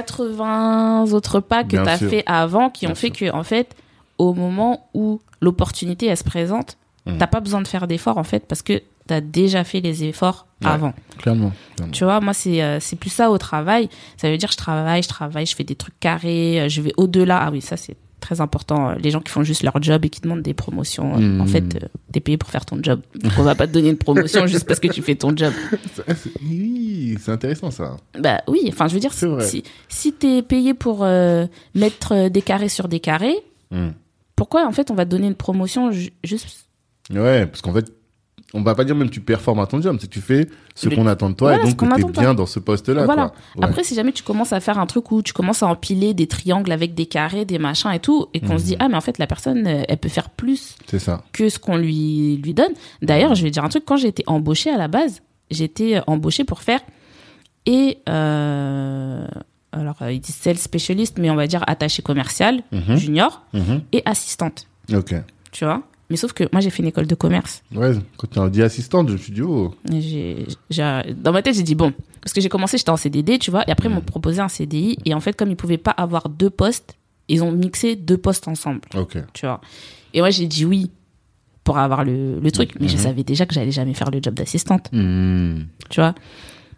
80 0.05 1.11
autres 1.13 1.39
pas 1.39 1.63
que 1.63 1.69
tu 1.71 1.77
as 1.77 1.97
sûr. 1.97 2.09
fait 2.09 2.23
avant 2.25 2.69
qui 2.69 2.85
Bien 2.85 2.93
ont 2.93 2.95
fait 2.95 3.11
que, 3.11 3.31
en 3.33 3.43
fait, 3.43 3.75
au 4.17 4.33
moment 4.33 4.87
où 4.93 5.19
l'opportunité 5.41 6.07
elle 6.07 6.17
se 6.17 6.23
présente, 6.23 6.77
Mhm. 7.05 7.17
t'as 7.17 7.27
pas 7.27 7.39
besoin 7.39 7.61
de 7.61 7.67
faire 7.67 7.87
d'efforts 7.87 8.17
en 8.19 8.23
fait 8.23 8.45
parce 8.47 8.61
que 8.61 8.73
tu 9.07 9.13
as 9.13 9.21
déjà 9.21 9.63
fait 9.63 9.79
les 9.81 10.03
efforts 10.03 10.45
Ouais. 10.61 10.67
avant. 10.69 10.93
Clairement. 11.17 11.51
clairement. 11.75 11.91
Tu 11.91 12.03
vois, 12.03 12.19
moi, 12.21 12.33
c'est 12.33 12.61
euh, 12.61 12.79
c'est 12.79 12.95
plus 12.95 13.09
ça 13.09 13.31
au 13.31 13.37
travail. 13.39 13.89
Ça 14.17 14.29
veut 14.29 14.37
dire 14.37 14.51
je 14.51 14.57
travaille, 14.57 15.01
je 15.01 15.07
travaille, 15.09 15.45
je 15.47 15.55
fais 15.55 15.63
des 15.63 15.73
trucs 15.75 15.99
carrés, 15.99 16.61
euh, 16.61 16.69
je 16.69 16.81
vais 16.81 16.93
au-delà. 16.97 17.39
Ah 17.41 17.49
oui, 17.51 17.61
ça, 17.61 17.77
c'est 17.77 17.95
très 18.31 18.41
important. 18.41 18.89
Euh, 18.91 18.95
Les 18.95 19.11
gens 19.11 19.19
qui 19.19 19.31
font 19.31 19.43
juste 19.43 19.63
leur 19.63 19.81
job 19.81 20.05
et 20.05 20.09
qui 20.09 20.21
demandent 20.21 20.41
des 20.41 20.53
promotions, 20.53 21.19
euh, 21.19 21.39
en 21.39 21.45
fait, 21.45 21.75
euh, 21.75 21.87
t'es 22.13 22.19
payé 22.21 22.37
pour 22.37 22.49
faire 22.49 22.65
ton 22.65 22.79
job. 22.81 23.01
Donc, 23.15 23.33
on 23.37 23.43
va 23.43 23.55
pas 23.55 23.67
te 23.67 23.73
donner 23.73 23.89
une 23.89 23.97
promotion 23.97 24.47
juste 24.47 24.65
parce 24.65 24.79
que 24.79 24.87
tu 24.87 25.01
fais 25.01 25.15
ton 25.15 25.35
job. 25.35 25.53
C'est- 25.95 26.03
Oui, 26.41 27.17
c'est 27.19 27.31
intéressant 27.31 27.71
ça. 27.71 27.97
Bah 28.17 28.41
oui, 28.47 28.61
enfin, 28.69 28.87
je 28.87 28.93
veux 28.93 28.99
dire, 29.01 29.11
vrai. 29.11 29.45
si, 29.45 29.63
si 29.89 30.13
t'es 30.13 30.41
payé 30.41 30.73
pour 30.73 30.99
euh, 31.03 31.45
mettre 31.75 32.29
des 32.29 32.41
carrés 32.41 32.69
sur 32.69 32.87
des 32.87 32.99
carrés, 32.99 33.35
Hmm. 33.71 33.91
pourquoi, 34.35 34.65
en 34.67 34.71
fait, 34.71 34.91
on 34.91 34.95
va 34.95 35.05
te 35.05 35.09
donner 35.11 35.27
une 35.27 35.35
promotion 35.35 35.91
ju- 35.91 36.11
juste 36.23 36.65
Ouais, 37.09 37.45
parce 37.45 37.61
qu'en 37.61 37.73
fait, 37.73 37.91
on 38.53 38.61
va 38.63 38.75
pas 38.75 38.83
dire 38.83 38.95
même 38.95 39.09
tu 39.09 39.21
performes 39.21 39.59
à 39.59 39.65
ton 39.65 39.81
job, 39.81 39.97
c'est 39.99 40.07
que 40.07 40.13
tu 40.13 40.21
fais 40.21 40.47
ce 40.75 40.89
qu'on 40.89 41.07
attend 41.07 41.29
de 41.29 41.35
toi 41.35 41.49
Voilà, 41.55 41.63
et 41.63 41.73
donc 41.73 41.81
de 42.07 42.11
toi. 42.11 42.21
bien 42.21 42.33
dans 42.33 42.45
ce 42.45 42.59
poste-là. 42.59 43.05
Voilà. 43.05 43.31
Ouais. 43.55 43.63
Après, 43.65 43.83
si 43.83 43.95
jamais 43.95 44.11
tu 44.11 44.23
commences 44.23 44.51
à 44.53 44.59
faire 44.59 44.77
un 44.79 44.85
truc 44.85 45.11
où 45.11 45.21
tu 45.21 45.31
commences 45.33 45.63
à 45.63 45.67
empiler 45.67 46.13
des 46.13 46.27
triangles 46.27 46.71
avec 46.71 46.93
des 46.93 47.05
carrés, 47.05 47.45
des 47.45 47.59
machins 47.59 47.91
et 47.91 47.99
tout, 47.99 48.27
et 48.33 48.39
qu'on 48.41 48.57
se 48.57 48.63
Mhm. 48.63 48.67
dit, 48.69 48.75
ah, 48.79 48.89
mais 48.89 48.95
en 48.97 49.01
fait, 49.01 49.17
la 49.19 49.27
personne, 49.27 49.65
euh, 49.67 49.83
elle 49.87 49.97
peut 49.97 50.09
faire 50.09 50.29
plus 50.29 50.75
ça. 50.97 51.23
que 51.31 51.47
ce 51.49 51.59
qu'on 51.59 51.77
lui, 51.77 52.37
lui 52.43 52.53
donne. 52.53 52.73
D'ailleurs, 53.01 53.35
je 53.35 53.43
vais 53.43 53.51
dire 53.51 53.63
un 53.63 53.69
truc, 53.69 53.85
quand 53.85 53.97
j'ai 53.97 54.07
été 54.09 54.23
embauchée 54.27 54.69
à 54.69 54.77
la 54.77 54.87
base, 54.87 55.21
j'étais 55.49 55.97
euh, 55.97 56.01
embauchée 56.07 56.43
pour 56.43 56.61
faire 56.61 56.79
et, 57.65 57.99
euh, 58.09 59.25
alors, 59.71 59.95
ils 60.09 60.19
disent 60.19 60.35
sales 60.35 60.57
spécialiste, 60.57 61.17
mais 61.19 61.29
on 61.29 61.35
va 61.35 61.47
dire 61.47 61.63
attaché 61.67 62.01
commercial, 62.01 62.61
Mhm. 62.71 62.95
junior, 62.97 63.41
Mhm. 63.53 63.81
et 63.93 64.01
assistante, 64.05 64.67
Ok. 64.93 65.13
tu 65.51 65.63
vois? 65.65 65.81
Mais 66.11 66.17
sauf 66.17 66.33
que 66.33 66.43
moi, 66.51 66.61
j'ai 66.61 66.69
fait 66.69 66.83
une 66.83 66.89
école 66.89 67.07
de 67.07 67.15
commerce. 67.15 67.63
Ouais, 67.73 67.93
quand 68.17 68.27
tu 68.29 68.37
as 68.39 68.49
dit 68.49 68.61
assistante, 68.61 69.07
je 69.07 69.13
me 69.13 69.17
suis 69.17 69.31
dit, 69.33 69.41
oh. 69.41 69.73
J'ai- 69.89 70.45
dans 71.15 71.31
ma 71.31 71.41
tête, 71.41 71.55
j'ai 71.55 71.63
dit 71.63 71.73
bon, 71.75 71.93
parce 72.21 72.33
que 72.33 72.41
j'ai 72.41 72.49
commencé, 72.49 72.77
j'étais 72.77 72.89
en 72.89 72.97
CDD, 72.97 73.39
tu 73.39 73.49
vois, 73.51 73.63
et 73.67 73.71
après, 73.71 73.87
ils 73.89 73.93
m'ont 73.95 74.01
proposé 74.01 74.41
un 74.41 74.47
CDI, 74.49 74.97
et 75.05 75.13
en 75.13 75.19
fait, 75.19 75.33
comme 75.35 75.49
ils 75.49 75.55
pouvaient 75.55 75.77
pas 75.77 75.91
avoir 75.91 76.29
deux 76.29 76.49
postes, 76.49 76.95
ils 77.29 77.41
ont 77.43 77.51
mixé 77.51 77.95
deux 77.95 78.17
postes 78.17 78.47
ensemble, 78.47 78.81
Ok. 78.95 79.17
tu 79.33 79.45
vois. 79.45 79.61
Et 80.13 80.19
moi, 80.19 80.29
j'ai 80.29 80.47
dit 80.47 80.65
oui 80.65 80.91
pour 81.63 81.77
avoir 81.77 82.03
le, 82.03 82.39
le 82.39 82.51
truc, 82.51 82.73
mais 82.79 82.87
je 82.87 82.97
Mhm. 82.97 83.03
savais 83.03 83.23
déjà 83.23 83.45
que 83.45 83.53
j'allais 83.53 83.71
jamais 83.71 83.93
faire 83.93 84.11
le 84.11 84.19
job 84.21 84.33
d'assistante, 84.33 84.89
Hmm. 84.91 85.61
tu 85.89 86.01
vois. 86.01 86.13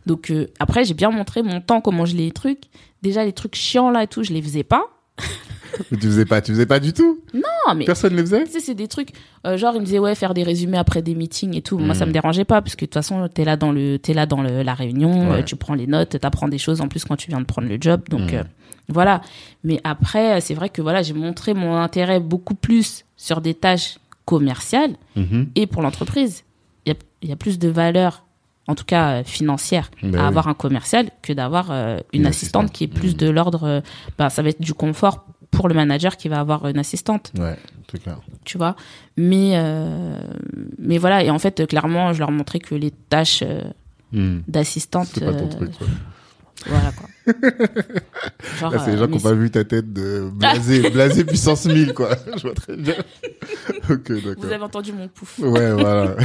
Donc, 0.05 0.29
euh, 0.31 0.47
après, 0.59 0.84
j'ai 0.86 0.93
bien 0.93 1.09
montré 1.09 1.41
mon 1.41 1.61
temps, 1.61 1.79
comment 1.81 2.05
je 2.05 2.15
les 2.15 2.31
trucs. 2.31 2.63
Déjà, 3.01 3.23
les 3.25 3.34
trucs 3.34 3.55
chiants 3.55 3.89
là 3.89 4.03
et 4.03 4.07
tout, 4.07 4.21
je 4.23 4.34
les 4.34 4.41
faisais 4.41 4.63
pas. 4.63 4.84
Mais 5.91 5.97
tu 5.97 6.05
faisais 6.07 6.26
pas, 6.26 6.39
tu 6.41 6.51
faisais 6.51 6.66
pas 6.68 6.80
du 6.80 6.93
tout 6.93 7.20
Non, 7.34 7.74
mais 7.76 7.86
Personne 7.86 8.14
ne 8.14 8.18
les 8.18 8.24
faisait 8.24 8.43
Tu 8.45 8.51
sais, 8.51 8.59
c'est 8.59 8.76
des 8.76 8.88
trucs, 8.88 9.09
euh, 9.47 9.57
genre, 9.57 9.74
ils 9.76 9.80
me 9.82 9.86
disaient, 9.86 9.97
ouais, 9.99 10.14
faire 10.14 10.34
des 10.36 10.43
résumés 10.43 10.78
après 10.78 11.01
des 11.01 11.16
meetings 11.16 11.55
et 11.57 11.61
tout. 11.64 11.80
Moi, 11.80 11.95
Mm. 11.95 11.97
ça 11.97 12.05
me 12.05 12.11
dérangeait 12.11 12.45
pas, 12.45 12.61
parce 12.61 12.76
que 12.76 12.82
de 12.82 12.88
toute 12.88 12.93
façon, 12.93 13.28
t'es 13.28 13.43
là 13.43 13.57
dans 13.57 13.72
le, 13.72 13.97
t'es 13.97 14.14
là 14.14 14.26
dans 14.28 14.41
le, 14.43 14.61
la 14.61 14.74
réunion, 14.76 15.32
Ouais. 15.32 15.39
euh, 15.39 15.43
tu 15.43 15.55
prends 15.55 15.74
les 15.74 15.88
notes, 15.88 16.20
t'apprends 16.20 16.47
des 16.47 16.59
choses 16.59 16.80
en 16.82 16.88
plus 16.88 17.05
quand 17.05 17.16
tu 17.16 17.30
viens 17.30 17.39
de 17.41 17.45
prendre 17.45 17.68
le 17.68 17.78
job. 17.82 18.01
Donc, 18.09 18.32
Mm. 18.32 18.36
euh, 18.36 18.43
voilà. 18.88 19.22
Mais 19.64 19.80
après, 19.84 20.41
c'est 20.41 20.53
vrai 20.53 20.70
que 20.70 20.82
voilà, 20.84 21.01
j'ai 21.01 21.14
montré 21.14 21.53
mon 21.55 21.76
intérêt 21.78 22.20
beaucoup 22.20 22.55
plus 22.55 23.03
sur 23.18 23.41
des 23.41 23.55
tâches 23.55 23.97
commerciales 24.26 24.95
Mhm. 25.16 25.47
et 25.55 25.66
pour 25.68 25.82
l'entreprise. 25.82 26.43
Il 26.86 26.93
y 26.93 26.97
il 27.24 27.30
y 27.30 27.32
a 27.32 27.38
plus 27.38 27.57
de 27.57 27.70
valeur, 27.70 28.26
en 28.68 28.76
tout 28.76 28.86
cas 28.86 29.20
euh, 29.20 29.24
financière, 29.24 29.91
Ben 30.01 30.16
à 30.16 30.22
oui. 30.22 30.26
avoir 30.28 30.47
un 30.47 30.53
commercial 30.53 31.09
que 31.22 31.34
d'avoir 31.34 31.70
euh, 31.72 31.97
une, 32.14 32.22
Une 32.22 32.28
assistante, 32.28 32.66
assistante. 32.66 32.72
qui 32.72 32.84
est 32.86 32.88
plus 32.88 33.14
Mm. 33.14 33.18
de 33.18 33.30
l'ordre, 33.30 33.64
euh, 33.64 33.82
bah, 34.18 34.30
ça 34.30 34.41
va 34.41 34.49
être 34.49 34.61
du 34.61 34.74
confort 34.74 35.26
pour 35.51 35.68
le 35.68 35.76
manager 35.76 36.18
qui 36.18 36.30
va 36.30 36.39
avoir 36.39 36.68
une 36.68 36.80
assistante 36.80 37.32
Ouais, 37.38 37.57
c'est 37.91 38.01
clair. 38.01 38.20
tu 38.45 38.57
vois? 38.57 38.76
Mais, 39.18 39.51
euh, 39.55 40.20
mais 40.80 40.97
voilà, 40.97 41.24
et 41.24 41.30
en 41.30 41.38
fait, 41.39 41.68
clairement, 41.68 42.11
je 42.14 42.20
leur 42.20 42.32
montrais 42.32 42.59
que 42.59 42.76
les 42.76 42.91
tâches 42.91 43.43
Hmm. 44.11 44.41
d'assistante. 44.47 45.07
C'est 45.14 45.26
pas 45.26 45.34
ton 45.34 45.47
truc. 45.49 45.72
Voilà, 46.68 46.91
quoi. 46.93 47.09
Genre, 48.59 48.72
Là, 48.72 48.80
c'est 48.80 48.91
les 48.91 48.97
gens 48.97 49.07
qui 49.07 49.14
n'ont 49.14 49.20
pas 49.20 49.34
vu 49.34 49.49
ta 49.51 49.66
tête 49.66 49.91
de 49.91 50.30
blasé, 50.32 50.89
blasé 50.91 51.26
puissance 51.26 51.66
1000, 51.66 51.93
quoi. 51.93 52.11
Je 52.38 52.41
vois 52.43 52.53
très 52.53 52.78
bien. 52.78 52.93
ok, 53.89 54.11
d'accord. 54.24 54.34
Vous 54.38 54.45
avez 54.51 54.64
entendu 54.64 54.93
mon 54.93 55.07
pouf. 55.09 55.39
Ouais, 55.39 55.74
voilà. 55.74 56.16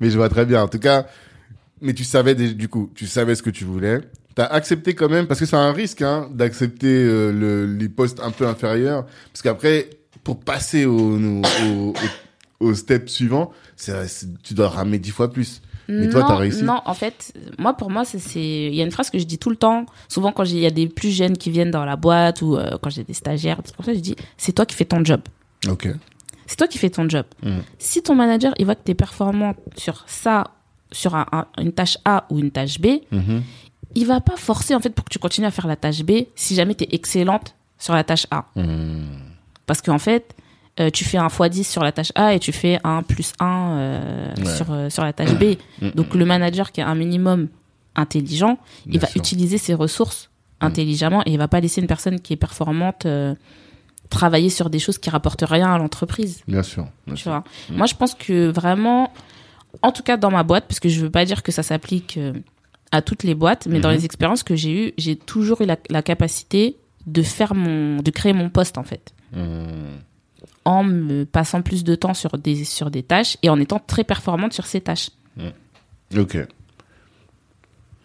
mais 0.00 0.10
je 0.10 0.16
vois 0.16 0.28
très 0.30 0.46
bien. 0.46 0.62
En 0.62 0.68
tout 0.68 0.78
cas, 0.78 1.06
mais 1.80 1.94
tu 1.94 2.04
savais 2.04 2.34
du 2.34 2.68
coup, 2.68 2.90
tu 2.94 3.06
savais 3.06 3.34
ce 3.34 3.42
que 3.42 3.50
tu 3.50 3.64
voulais. 3.64 4.00
T'as 4.34 4.46
accepté 4.46 4.94
quand 4.94 5.08
même, 5.08 5.26
parce 5.26 5.40
que 5.40 5.46
c'est 5.46 5.56
un 5.56 5.72
risque, 5.72 6.02
hein, 6.02 6.28
d'accepter 6.32 6.86
euh, 6.86 7.32
le, 7.32 7.66
les 7.66 7.88
postes 7.88 8.20
un 8.20 8.30
peu 8.30 8.46
inférieurs, 8.46 9.04
parce 9.32 9.42
qu'après, 9.42 9.90
pour 10.22 10.38
passer 10.38 10.84
au, 10.84 11.18
au, 11.18 11.42
au, 11.64 11.94
au 12.60 12.74
step 12.74 13.08
suivant, 13.08 13.52
tu 14.44 14.54
dois 14.54 14.68
ramer 14.68 14.98
dix 14.98 15.10
fois 15.10 15.32
plus. 15.32 15.60
Mais 15.88 16.10
toi, 16.10 16.20
non, 16.20 16.28
t'as 16.28 16.36
réussi. 16.36 16.62
Non, 16.64 16.82
en 16.84 16.92
fait, 16.92 17.32
moi, 17.58 17.74
pour 17.74 17.90
moi, 17.90 18.04
c'est, 18.04 18.18
il 18.38 18.74
y 18.74 18.82
a 18.82 18.84
une 18.84 18.90
phrase 18.90 19.08
que 19.08 19.18
je 19.18 19.24
dis 19.24 19.38
tout 19.38 19.48
le 19.48 19.56
temps. 19.56 19.86
Souvent, 20.08 20.32
quand 20.32 20.44
il 20.44 20.58
y 20.58 20.66
a 20.66 20.70
des 20.70 20.86
plus 20.86 21.10
jeunes 21.10 21.38
qui 21.38 21.50
viennent 21.50 21.70
dans 21.70 21.86
la 21.86 21.96
boîte 21.96 22.42
ou 22.42 22.56
euh, 22.56 22.76
quand 22.82 22.90
j'ai 22.90 23.04
des 23.04 23.14
stagiaires, 23.14 23.58
c'est 23.64 23.74
comme 23.74 23.86
ça, 23.86 23.94
je 23.94 24.00
dis, 24.00 24.14
c'est 24.36 24.52
toi 24.52 24.66
qui 24.66 24.76
fais 24.76 24.84
ton 24.84 25.02
job. 25.02 25.22
Ok. 25.66 25.88
C'est 26.46 26.56
toi 26.56 26.68
qui 26.68 26.76
fais 26.76 26.90
ton 26.90 27.08
job. 27.08 27.24
Mhm. 27.42 27.62
Si 27.78 28.02
ton 28.02 28.14
manager, 28.14 28.52
il 28.58 28.66
voit 28.66 28.74
que 28.74 28.84
tu 28.84 28.90
es 28.90 28.94
performant 28.94 29.54
sur 29.76 30.04
ça, 30.06 30.44
sur 30.92 31.14
un- 31.14 31.26
un- 31.32 31.46
une 31.58 31.72
tâche 31.72 31.98
A 32.04 32.24
ou 32.30 32.38
une 32.38 32.50
tâche 32.50 32.80
B, 32.80 33.00
Mhm. 33.12 33.42
il 33.94 34.06
va 34.06 34.20
pas 34.20 34.36
forcer 34.36 34.74
en 34.74 34.80
fait 34.80 34.90
pour 34.90 35.04
que 35.04 35.10
tu 35.10 35.18
continues 35.18 35.46
à 35.46 35.50
faire 35.50 35.66
la 35.66 35.76
tâche 35.76 36.02
B 36.02 36.26
si 36.34 36.54
jamais 36.54 36.74
tu 36.74 36.84
es 36.84 36.88
excellente 36.92 37.54
sur 37.78 37.94
la 37.94 38.04
tâche 38.04 38.26
A. 38.30 38.46
Hmm. 38.56 39.18
Parce 39.66 39.82
qu'en 39.82 39.98
fait, 39.98 40.34
euh, 40.80 40.90
tu 40.90 41.04
fais 41.04 41.18
un 41.18 41.26
x10 41.28 41.64
sur 41.64 41.82
la 41.82 41.92
tâche 41.92 42.12
A 42.14 42.34
et 42.34 42.38
tu 42.38 42.52
fais 42.52 42.78
un 42.84 43.02
plus 43.02 43.32
1 43.40 43.70
euh, 43.72 44.34
Ouais. 44.36 44.56
sur, 44.56 44.66
euh, 44.72 44.90
sur 44.90 45.02
la 45.04 45.12
tâche 45.12 45.34
B. 45.34 45.56
Mm, 45.82 45.90
Donc 45.94 46.14
le 46.14 46.24
manager 46.24 46.72
qui 46.72 46.80
est 46.80 46.84
un 46.84 46.94
minimum 46.94 47.48
intelligent, 47.96 48.58
il 48.86 48.98
va 49.00 49.06
sûr. 49.08 49.16
Mm. 49.16 49.20
utiliser 49.20 49.58
ses 49.58 49.74
ressources 49.74 50.30
intelligemment 50.60 51.22
et 51.26 51.30
il 51.32 51.38
va 51.38 51.48
pas 51.48 51.60
laisser 51.60 51.80
une 51.80 51.86
personne 51.86 52.20
qui 52.20 52.32
est 52.32 52.36
performante 52.36 53.06
travailler 54.10 54.50
sur 54.50 54.70
des 54.70 54.78
choses 54.78 54.98
qui 54.98 55.10
rapportent 55.10 55.44
rien 55.46 55.72
à 55.72 55.78
l'entreprise. 55.78 56.40
Bien 56.48 56.62
sûr. 56.62 56.86
bien 57.06 57.14
Tu 57.14 57.22
sûr. 57.22 57.30
vois? 57.32 57.44
Moi, 57.70 57.86
je 57.86 57.94
pense 57.94 58.14
que 58.14 58.48
vraiment, 58.48 59.12
en 59.82 59.92
tout 59.92 60.02
cas 60.02 60.16
dans 60.16 60.30
ma 60.30 60.42
boîte, 60.42 60.66
parce 60.68 60.80
que 60.80 60.88
je 60.88 61.00
veux 61.00 61.10
pas 61.10 61.24
dire 61.24 61.42
que 61.42 61.52
ça 61.52 61.62
s'applique 61.62 62.16
euh, 62.16 62.32
à 62.92 63.02
toutes 63.02 63.22
les 63.22 63.34
boîtes, 63.34 63.66
mais 63.66 63.80
dans 63.80 63.90
Mhm. 63.90 63.96
les 63.96 64.04
expériences 64.04 64.42
que 64.42 64.56
j'ai 64.56 64.88
eues, 64.88 64.92
j'ai 64.98 65.16
toujours 65.16 65.60
eu 65.62 65.66
la, 65.66 65.76
la 65.90 66.02
capacité 66.02 66.76
de 67.06 67.22
faire 67.22 67.54
mon, 67.54 68.00
de 68.02 68.10
créer 68.10 68.32
mon 68.32 68.50
poste 68.50 68.78
en 68.78 68.82
fait, 68.84 69.12
Hmm. 69.32 69.98
en 70.64 70.84
me 70.84 71.24
passant 71.24 71.60
plus 71.62 71.84
de 71.84 71.94
temps 71.94 72.14
sur 72.14 72.38
des 72.38 72.64
sur 72.64 72.90
des 72.90 73.02
tâches 73.02 73.36
et 73.42 73.50
en 73.50 73.60
étant 73.60 73.78
très 73.78 74.04
performante 74.04 74.52
sur 74.54 74.66
ces 74.66 74.80
tâches. 74.80 75.10
Ok. 76.16 76.38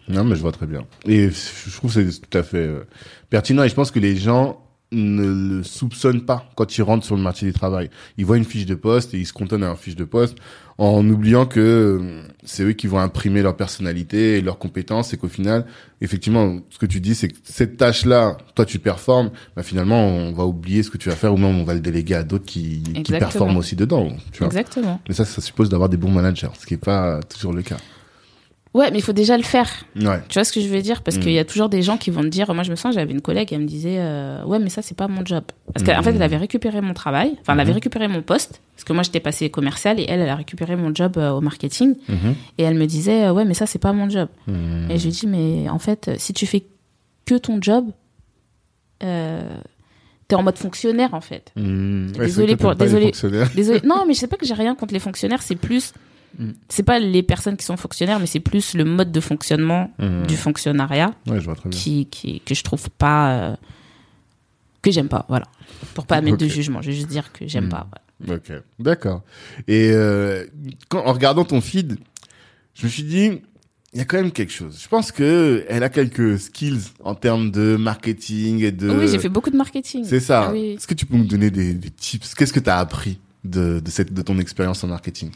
Non, 0.08 0.24
mais 0.24 0.36
je 0.36 0.40
vois 0.42 0.52
très 0.52 0.66
bien. 0.66 0.84
Et 1.06 1.30
je 1.30 1.76
trouve 1.76 1.94
que 1.94 2.10
c'est 2.10 2.20
tout 2.20 2.38
à 2.38 2.42
fait 2.42 2.58
euh, 2.58 2.84
pertinent. 3.30 3.62
Et 3.62 3.68
je 3.70 3.74
pense 3.74 3.90
que 3.90 3.98
les 3.98 4.16
gens 4.16 4.60
ne 4.94 5.56
le 5.58 5.62
soupçonnent 5.62 6.24
pas 6.24 6.50
quand 6.56 6.78
ils 6.78 6.82
rentrent 6.82 7.04
sur 7.04 7.16
le 7.16 7.22
marché 7.22 7.46
du 7.46 7.52
travail. 7.52 7.90
Ils 8.16 8.24
voient 8.24 8.36
une 8.36 8.44
fiche 8.44 8.66
de 8.66 8.74
poste 8.74 9.14
et 9.14 9.18
ils 9.18 9.26
se 9.26 9.32
contonnent 9.32 9.64
à 9.64 9.70
une 9.70 9.76
fiche 9.76 9.96
de 9.96 10.04
poste 10.04 10.36
en 10.78 11.08
oubliant 11.08 11.46
que 11.46 11.60
euh, 11.60 12.22
c'est 12.44 12.64
eux 12.64 12.72
qui 12.72 12.86
vont 12.86 12.98
imprimer 12.98 13.42
leur 13.42 13.56
personnalité 13.56 14.38
et 14.38 14.40
leurs 14.40 14.58
compétences 14.58 15.12
et 15.12 15.16
qu'au 15.16 15.28
final, 15.28 15.66
effectivement, 16.00 16.58
ce 16.70 16.78
que 16.78 16.86
tu 16.86 17.00
dis, 17.00 17.14
c'est 17.14 17.28
que 17.28 17.36
cette 17.44 17.76
tâche-là, 17.76 18.36
toi 18.54 18.64
tu 18.64 18.78
performes, 18.78 19.30
bah 19.56 19.62
finalement 19.62 20.06
on 20.06 20.32
va 20.32 20.44
oublier 20.44 20.82
ce 20.82 20.90
que 20.90 20.98
tu 20.98 21.08
vas 21.08 21.14
faire 21.14 21.32
ou 21.32 21.36
même 21.36 21.58
on 21.58 21.64
va 21.64 21.74
le 21.74 21.80
déléguer 21.80 22.14
à 22.14 22.24
d'autres 22.24 22.46
qui, 22.46 22.82
qui 22.82 23.12
performent 23.12 23.56
aussi 23.56 23.76
dedans. 23.76 24.08
Tu 24.32 24.38
vois. 24.38 24.48
Exactement. 24.48 25.00
Mais 25.08 25.14
ça, 25.14 25.24
ça 25.24 25.40
suppose 25.40 25.68
d'avoir 25.68 25.88
des 25.88 25.96
bons 25.96 26.10
managers, 26.10 26.48
ce 26.58 26.66
qui 26.66 26.74
est 26.74 26.78
pas 26.78 27.20
toujours 27.22 27.52
le 27.52 27.62
cas. 27.62 27.78
Ouais, 28.74 28.90
mais 28.90 28.98
il 28.98 29.02
faut 29.02 29.12
déjà 29.12 29.36
le 29.36 29.44
faire. 29.44 29.70
Ouais. 29.94 30.20
Tu 30.28 30.34
vois 30.34 30.42
ce 30.44 30.52
que 30.52 30.60
je 30.60 30.66
veux 30.68 30.82
dire? 30.82 31.02
Parce 31.02 31.16
Mm. 31.16 31.20
qu'il 31.20 31.30
y 31.32 31.38
a 31.38 31.44
toujours 31.44 31.68
des 31.68 31.80
gens 31.80 31.96
qui 31.96 32.10
vont 32.10 32.22
te 32.22 32.26
dire. 32.26 32.52
Moi, 32.52 32.64
je 32.64 32.70
me 32.72 32.76
sens, 32.76 32.92
j'avais 32.94 33.12
une 33.12 33.20
collègue, 33.20 33.52
elle 33.52 33.60
me 33.60 33.66
disait 33.66 33.98
euh, 34.00 34.42
Ouais, 34.44 34.58
mais 34.58 34.68
ça, 34.68 34.82
c'est 34.82 34.96
pas 34.96 35.06
mon 35.06 35.24
job. 35.24 35.44
Parce 35.72 35.86
qu'en 35.86 36.00
Mm. 36.00 36.02
fait, 36.02 36.10
elle 36.16 36.22
avait 36.22 36.36
récupéré 36.36 36.80
mon 36.80 36.92
travail, 36.92 37.36
enfin, 37.40 37.52
elle 37.54 37.60
avait 37.60 37.70
Mhm. 37.70 37.74
récupéré 37.76 38.08
mon 38.08 38.20
poste, 38.22 38.60
parce 38.74 38.82
que 38.84 38.92
moi, 38.92 39.04
j'étais 39.04 39.20
passée 39.20 39.48
commerciale 39.48 40.00
et 40.00 40.06
elle, 40.08 40.20
elle 40.20 40.28
a 40.28 40.34
récupéré 40.34 40.74
mon 40.74 40.92
job 40.92 41.12
euh, 41.18 41.30
au 41.30 41.40
marketing. 41.40 41.94
Mhm. 42.08 42.34
Et 42.58 42.64
elle 42.64 42.74
me 42.76 42.86
disait 42.86 43.26
euh, 43.26 43.32
Ouais, 43.32 43.44
mais 43.44 43.54
ça, 43.54 43.66
c'est 43.66 43.78
pas 43.78 43.92
mon 43.92 44.10
job. 44.10 44.28
Mhm. 44.48 44.90
Et 44.90 44.98
je 44.98 45.04
lui 45.04 45.12
dis 45.12 45.26
Mais 45.28 45.68
en 45.68 45.78
fait, 45.78 46.10
si 46.18 46.32
tu 46.32 46.44
fais 46.46 46.64
que 47.26 47.36
ton 47.36 47.58
job, 47.62 47.86
euh, 49.02 49.42
t'es 50.28 50.34
en 50.34 50.42
mode 50.42 50.58
fonctionnaire, 50.58 51.14
en 51.14 51.20
fait. 51.20 51.52
C'est 51.56 51.62
Désolé 52.18 52.56
pour- 52.56 52.74
désolé. 52.74 53.12
Désolée. 53.54 53.80
Non, 53.84 54.04
mais 54.06 54.14
je 54.14 54.18
sais 54.18 54.26
pas 54.26 54.36
que 54.36 54.46
j'ai 54.46 54.54
rien 54.54 54.74
contre 54.74 54.94
les 54.94 55.00
fonctionnaires, 55.00 55.42
c'est 55.42 55.54
plus. 55.56 55.92
Mm. 56.38 56.50
C'est 56.68 56.82
pas 56.82 56.98
les 56.98 57.22
personnes 57.22 57.56
qui 57.56 57.64
sont 57.64 57.76
fonctionnaires, 57.76 58.18
mais 58.20 58.26
c'est 58.26 58.40
plus 58.40 58.74
le 58.74 58.84
mode 58.84 59.12
de 59.12 59.20
fonctionnement 59.20 59.90
Mhm. 59.98 60.26
du 60.26 60.36
fonctionnariat 60.36 61.14
Ouais, 61.26 61.40
je 61.40 61.44
vois 61.44 61.54
très 61.54 61.68
bien. 61.68 61.78
qui, 61.78 62.06
qui, 62.06 62.40
que 62.40 62.54
je 62.54 62.62
trouve 62.62 62.88
pas. 62.90 63.32
euh, 63.52 63.56
que 64.82 64.90
j'aime 64.90 65.08
pas, 65.08 65.24
voilà. 65.28 65.46
Pour 65.94 66.06
pas 66.06 66.20
mettre 66.20 66.36
de 66.36 66.46
jugement, 66.46 66.82
je 66.82 66.88
vais 66.90 66.96
juste 66.96 67.08
dire 67.08 67.32
que 67.32 67.46
j'aime 67.48 67.66
Mm. 67.66 67.70
pas. 67.70 67.86
voilà. 68.20 68.36
Ok, 68.40 68.52
d'accord. 68.78 69.22
Et 69.66 69.90
euh, 69.92 70.44
quand, 70.88 71.04
en 71.06 71.12
regardant 71.12 71.44
ton 71.44 71.60
feed, 71.60 71.96
je 72.74 72.84
me 72.84 72.90
suis 72.90 73.02
dit, 73.02 73.40
il 73.94 73.98
y 73.98 74.00
a 74.00 74.04
quand 74.04 74.16
même 74.16 74.30
quelque 74.32 74.52
chose. 74.52 74.78
Je 74.82 74.88
pense 74.88 75.10
que 75.12 75.64
elle 75.68 75.82
a 75.84 75.88
quelques 75.88 76.38
skills 76.38 76.80
en 77.02 77.14
termes 77.14 77.50
de 77.50 77.76
marketing 77.76 78.62
et 78.62 78.72
de. 78.72 78.90
Oui, 78.90 79.08
j'ai 79.08 79.18
fait 79.18 79.28
beaucoup 79.28 79.50
de 79.50 79.56
marketing. 79.56 80.04
C'est 80.04 80.20
ça. 80.20 80.46
Ah 80.48 80.52
oui. 80.52 80.72
Est-ce 80.76 80.86
que 80.86 80.94
tu 80.94 81.06
peux 81.06 81.16
me 81.16 81.24
donner 81.26 81.50
des, 81.50 81.72
des 81.74 81.90
tips? 81.90 82.34
Qu'est-ce 82.34 82.52
que 82.52 82.60
tu 82.60 82.68
as 82.70 82.78
appris 82.78 83.18
de, 83.44 83.78
de, 83.80 83.90
cette, 83.90 84.12
de 84.12 84.20
ton 84.22 84.38
expérience 84.38 84.82
en 84.84 84.88
marketing? 84.88 85.30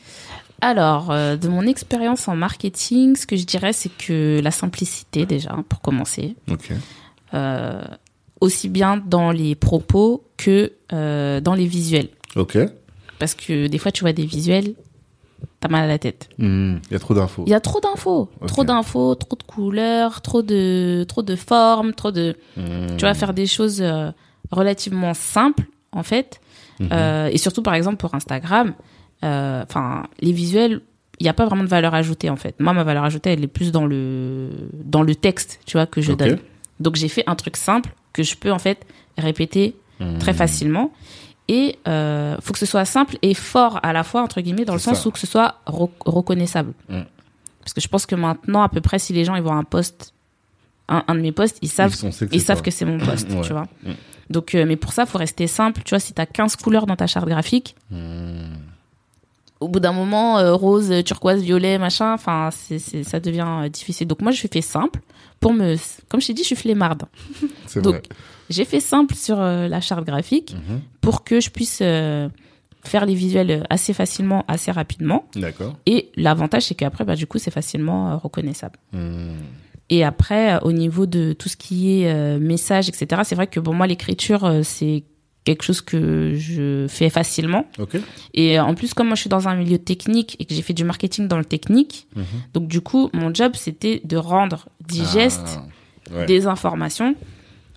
Alors, 0.61 1.11
euh, 1.11 1.37
de 1.37 1.49
mon 1.49 1.63
expérience 1.63 2.27
en 2.29 2.35
marketing, 2.35 3.17
ce 3.17 3.27
que 3.27 3.37
je 3.37 3.45
dirais, 3.45 3.73
c'est 3.73 3.91
que 3.97 4.41
la 4.43 4.51
simplicité, 4.51 5.25
déjà, 5.25 5.57
pour 5.69 5.81
commencer. 5.81 6.37
Ok. 6.51 6.73
Euh, 7.35 7.83
aussi 8.41 8.69
bien 8.69 8.97
dans 8.97 9.31
les 9.31 9.55
propos 9.55 10.25
que 10.37 10.73
euh, 10.93 11.41
dans 11.41 11.55
les 11.55 11.67
visuels. 11.67 12.09
Ok. 12.37 12.59
Parce 13.19 13.35
que 13.35 13.67
des 13.67 13.79
fois, 13.79 13.93
tu 13.93 14.03
vois 14.03 14.13
des 14.13 14.25
visuels, 14.25 14.75
t'as 15.61 15.69
mal 15.69 15.85
à 15.85 15.87
la 15.87 15.99
tête. 15.99 16.29
Hmm, 16.39 16.77
Il 16.89 16.93
y 16.93 16.97
a 16.97 16.99
trop 16.99 17.15
d'infos. 17.15 17.45
Il 17.47 17.51
y 17.51 17.55
a 17.55 17.61
trop 17.61 17.81
d'infos, 17.81 18.29
trop 18.47 18.65
d'infos, 18.65 19.15
trop 19.15 19.37
de 19.37 19.43
couleurs, 19.43 20.23
trop 20.23 20.43
de, 20.43 21.05
trop 21.09 21.23
de 21.23 21.37
formes, 21.37 21.95
trop 21.95 22.11
de. 22.11 22.37
Hmm. 22.57 22.97
Tu 22.97 23.03
vas 23.03 23.15
faire 23.15 23.35
des 23.35 23.47
choses 23.47 23.85
relativement 24.51 25.15
simples, 25.15 25.65
en 25.93 26.03
fait. 26.03 26.41
Mhm. 26.81 27.31
Et 27.33 27.39
surtout, 27.39 27.63
par 27.63 27.75
exemple, 27.75 27.97
pour 27.97 28.15
Instagram, 28.15 28.73
enfin, 29.23 30.05
les 30.21 30.33
visuels, 30.33 30.81
il 31.21 31.25
n'y 31.25 31.29
a 31.29 31.35
pas 31.35 31.47
vraiment 31.47 31.65
de 31.65 31.69
valeur 31.69 31.95
ajoutée, 31.95 32.31
en 32.31 32.37
fait. 32.37 32.59
Moi, 32.61 32.73
ma 32.73 32.85
valeur 32.85 33.05
ajoutée, 33.05 33.31
elle 33.31 33.43
est 33.43 33.49
plus 33.49 33.73
dans 33.73 33.87
le, 33.87 34.51
dans 34.85 35.03
le 35.03 35.15
texte, 35.15 35.61
tu 35.67 35.77
vois, 35.77 35.87
que 35.87 36.01
je 36.01 36.13
donne. 36.13 36.39
Donc, 36.81 36.95
j'ai 36.97 37.09
fait 37.09 37.25
un 37.27 37.35
truc 37.35 37.57
simple 37.57 37.91
que 38.13 38.23
je 38.23 38.37
peux, 38.37 38.53
en 38.53 38.59
fait, 38.59 38.87
répéter 39.17 39.75
Hmm. 40.01 40.19
très 40.19 40.33
facilement. 40.33 40.93
Et 41.49 41.77
euh, 41.89 42.37
faut 42.41 42.53
que 42.53 42.59
ce 42.61 42.67
soit 42.67 42.85
simple 42.85 43.19
et 43.21 43.35
fort 43.35 43.81
à 43.83 43.93
la 43.93 44.05
fois, 44.05 44.23
entre 44.23 44.41
guillemets, 44.41 44.65
dans 44.65 44.75
le 44.75 44.79
sens 44.79 45.01
ça. 45.03 45.09
où 45.09 45.11
que 45.11 45.19
ce 45.19 45.27
soit 45.27 45.57
re- 45.67 45.91
reconnaissable. 46.07 46.73
Mm. 46.89 47.01
Parce 47.61 47.73
que 47.73 47.81
je 47.81 47.89
pense 47.89 48.07
que 48.07 48.15
maintenant, 48.15 48.63
à 48.63 48.69
peu 48.69 48.81
près, 48.81 49.01
si 49.01 49.13
les 49.13 49.25
gens 49.25 49.35
ils 49.35 49.43
voient 49.43 49.55
un 49.57 49.65
post, 49.65 50.15
un, 50.89 51.03
un 51.09 51.15
de 51.17 51.21
mes 51.21 51.33
posts, 51.33 51.59
ils 51.63 51.69
savent, 51.69 51.97
Ils 52.31 52.41
savent 52.41 52.63
que 52.63 52.71
c'est 52.71 52.85
mon 52.85 52.99
post, 52.99 53.29
Ouais. 53.33 53.41
tu 53.41 53.53
vois. 53.53 53.67
Mm. 53.83 53.91
Donc, 54.31 54.55
euh, 54.55 54.67
mais 54.69 54.77
pour 54.77 54.93
ça, 54.93 55.05
faut 55.05 55.19
rester 55.19 55.49
simple. 55.49 55.83
Tu 55.85 55.91
vois, 55.91 55.99
si 55.99 56.13
tu 56.15 56.21
as 56.23 56.27
15 56.27 56.55
couleurs 56.55 56.87
dans 56.87 56.95
ta 56.95 57.09
charte 57.09 57.27
graphique, 57.27 57.75
Hmm. 57.91 58.55
Au 59.61 59.69
bout 59.69 59.81
d'un 59.81 59.93
moment, 59.93 60.39
euh, 60.39 60.55
rose, 60.55 60.93
turquoise, 61.05 61.43
violet, 61.43 61.79
machin, 61.79 62.13
enfin, 62.15 62.51
c'est, 62.53 62.79
c'est, 62.79 63.03
ça 63.03 63.19
devient 63.21 63.47
euh, 63.65 63.69
difficile. 63.69 64.07
Donc, 64.07 64.23
moi, 64.23 64.31
je 64.33 64.47
fais 64.51 64.61
simple 64.61 65.01
pour 65.41 65.53
me. 65.53 65.77
Comme 66.09 66.21
je 66.21 66.29
t'ai 66.29 66.35
dit, 66.35 66.43
je 66.43 66.47
suis 66.49 66.57
flemmarde. 66.57 67.05
C'est 67.67 67.83
Donc, 67.83 67.95
vrai. 67.95 68.03
J'ai 68.51 68.65
fait 68.65 68.81
simple 68.81 69.15
sur 69.15 69.41
euh, 69.41 69.69
la 69.69 69.81
charte 69.81 70.05
graphique 70.05 70.55
Mhm. 70.55 70.81
pour 71.01 71.25
que 71.25 71.41
je 71.41 71.51
puisse 71.51 71.79
faire 72.85 73.05
les 73.07 73.15
visuels 73.15 73.67
assez 73.69 73.93
facilement, 73.93 74.45
assez 74.49 74.71
rapidement. 74.71 75.27
D'accord. 75.35 75.75
Et 75.87 76.11
l'avantage, 76.17 76.63
c'est 76.67 76.75
qu'après, 76.75 77.05
bah, 77.05 77.17
du 77.17 77.27
coup, 77.27 77.39
c'est 77.39 77.51
facilement 77.51 78.17
reconnaissable. 78.19 78.79
Hmm. 78.93 79.33
Et 79.91 80.05
après, 80.05 80.61
au 80.63 80.73
niveau 80.73 81.07
de 81.07 81.33
tout 81.33 81.49
ce 81.49 81.57
qui 81.57 82.03
est 82.03 82.39
message, 82.39 82.89
etc., 82.89 83.23
c'est 83.25 83.35
vrai 83.35 83.47
que 83.47 83.59
bon, 83.59 83.75
moi, 83.75 83.87
l'écriture, 83.87 84.61
c'est 84.63 85.03
quelque 85.45 85.63
chose 85.63 85.81
que 85.81 86.35
je 86.37 86.87
fais 86.89 87.09
facilement. 87.11 87.65
Et 88.35 88.61
en 88.61 88.75
plus, 88.75 88.93
comme 88.95 89.07
moi, 89.07 89.17
je 89.17 89.23
suis 89.23 89.31
dans 89.31 89.49
un 89.49 89.57
milieu 89.57 89.79
technique 89.79 90.37
et 90.39 90.45
que 90.45 90.55
j'ai 90.55 90.63
fait 90.63 90.75
du 90.75 90.85
marketing 90.85 91.27
dans 91.29 91.39
le 91.39 91.45
technique, 91.45 92.07
Mhm. 92.17 92.25
donc 92.55 92.69
du 92.69 92.81
coup, 92.81 93.09
mon 93.15 93.33
job, 93.33 93.53
c'était 93.55 94.01
de 94.05 94.17
rendre 94.17 94.69
digeste 94.87 95.61
Ah, 96.13 96.19
ouais. 96.19 96.27
des 96.27 96.47
informations. 96.47 97.15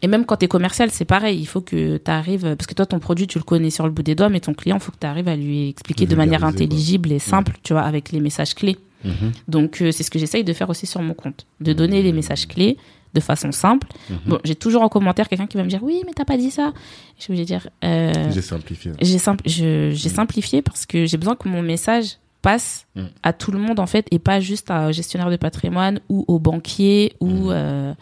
Et 0.04 0.08
même 0.08 0.26
quand 0.26 0.38
tu 0.38 0.46
es 0.46 0.48
commercial, 0.48 0.90
c'est 0.92 1.06
pareil. 1.06 1.40
Il 1.40 1.46
faut 1.46 1.62
que 1.62 1.98
tu 1.98 2.12
arrives, 2.12 2.56
parce 2.58 2.66
que 2.66 2.74
toi, 2.74 2.86
ton 2.88 3.00
produit, 3.00 3.28
tu 3.28 3.38
le 3.38 3.44
connais 3.44 3.70
sur 3.70 3.86
le 3.86 3.92
bout 3.92 4.02
des 4.04 4.16
doigts, 4.16 4.30
mais 4.30 4.40
ton 4.40 4.54
client, 4.56 4.78
il 4.78 4.82
faut 4.82 4.92
que 4.92 4.98
tu 5.00 5.06
arrives 5.08 5.28
à 5.28 5.36
lui 5.36 5.70
expliquer 5.70 6.08
de 6.08 6.16
manière 6.16 6.40
quoi. 6.40 6.50
intelligible 6.50 7.12
et 7.12 7.20
simple, 7.20 7.54
tu 7.64 7.74
vois, 7.74 7.84
avec 7.84 8.12
les 8.12 8.20
messages 8.20 8.56
clés. 8.56 8.78
Mhm. 9.06 9.32
Donc, 9.48 9.82
euh, 9.82 9.92
c'est 9.92 10.04
ce 10.04 10.10
que 10.12 10.18
j'essaye 10.20 10.44
de 10.44 10.54
faire 10.54 10.70
aussi 10.72 10.88
sur 10.88 11.02
mon 11.02 11.14
compte, 11.14 11.46
de 11.60 11.72
donner 11.74 12.02
les 12.02 12.14
messages 12.14 12.48
clés 12.48 12.78
de 13.14 13.20
façon 13.20 13.52
simple. 13.52 13.88
Mhm. 14.10 14.18
Bon, 14.26 14.40
j'ai 14.44 14.56
toujours 14.56 14.82
en 14.84 14.90
commentaire 14.90 15.28
quelqu'un 15.28 15.48
qui 15.48 15.58
va 15.58 15.64
me 15.64 15.70
dire 15.70 15.84
oui, 15.84 16.02
mais 16.06 16.14
t'as 16.14 16.26
pas 16.26 16.38
dit 16.38 16.52
ça. 16.52 16.74
Je 17.20 17.32
lui 17.32 17.44
dire 17.46 17.68
euh, 17.84 18.32
J'ai 18.32 18.42
simplifié. 18.42 18.92
j'ai 19.00 19.92
j'ai 19.94 20.10
simplifié 20.10 20.62
parce 20.62 20.86
que 20.86 21.06
j'ai 21.06 21.18
besoin 21.18 21.36
que 21.36 21.48
mon 21.50 21.62
message 21.62 22.18
passe 22.42 22.88
Mm. 22.96 23.02
à 23.24 23.34
tout 23.34 23.52
le 23.52 23.60
monde 23.60 23.80
en 23.80 23.86
fait 23.86 24.08
et 24.12 24.18
pas 24.20 24.40
juste 24.40 24.72
à 24.72 24.80
un 24.88 24.92
gestionnaire 24.92 25.30
de 25.30 25.36
patrimoine 25.38 26.00
ou 26.10 26.26
au 26.28 26.40
banquier 26.40 27.14
ou 27.20 27.52
euh, 27.52 27.94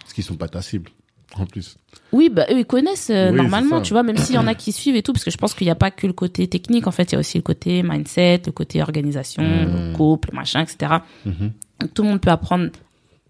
Parce 0.00 0.12
qu'ils 0.14 0.22
sont 0.24 0.36
pas 0.36 0.48
ta 0.48 0.62
cible, 0.62 0.90
en 1.34 1.44
plus. 1.46 1.76
oui 2.12 2.30
bah 2.32 2.46
eux 2.50 2.60
ils 2.60 2.64
connaissent 2.64 3.10
euh, 3.10 3.30
Oui, 3.32 3.36
normalement 3.36 3.82
tu 3.82 3.92
vois 3.92 4.02
même 4.04 4.16
s'il 4.16 4.36
y 4.36 4.38
en 4.38 4.46
a 4.46 4.54
qui 4.54 4.70
suivent 4.72 4.94
et 4.96 5.02
tout 5.02 5.12
parce 5.12 5.24
que 5.24 5.30
je 5.32 5.36
pense 5.36 5.52
qu'il 5.52 5.66
n'y 5.66 5.70
a 5.72 5.74
pas 5.74 5.90
que 5.90 6.06
le 6.06 6.12
côté 6.14 6.46
technique 6.46 6.86
en 6.86 6.92
fait 6.92 7.10
il 7.10 7.14
y 7.14 7.16
a 7.16 7.18
aussi 7.18 7.36
le 7.38 7.42
côté 7.42 7.82
mindset 7.82 8.42
le 8.46 8.52
côté 8.52 8.80
organisation 8.82 9.42
le 9.42 9.92
couple 9.94 10.30
machin 10.32 10.60
etc 10.62 11.00
Mhm. 11.26 11.50
Donc, 11.80 11.94
tout 11.94 12.02
le 12.04 12.08
monde 12.08 12.20
peut 12.20 12.30
apprendre 12.30 12.70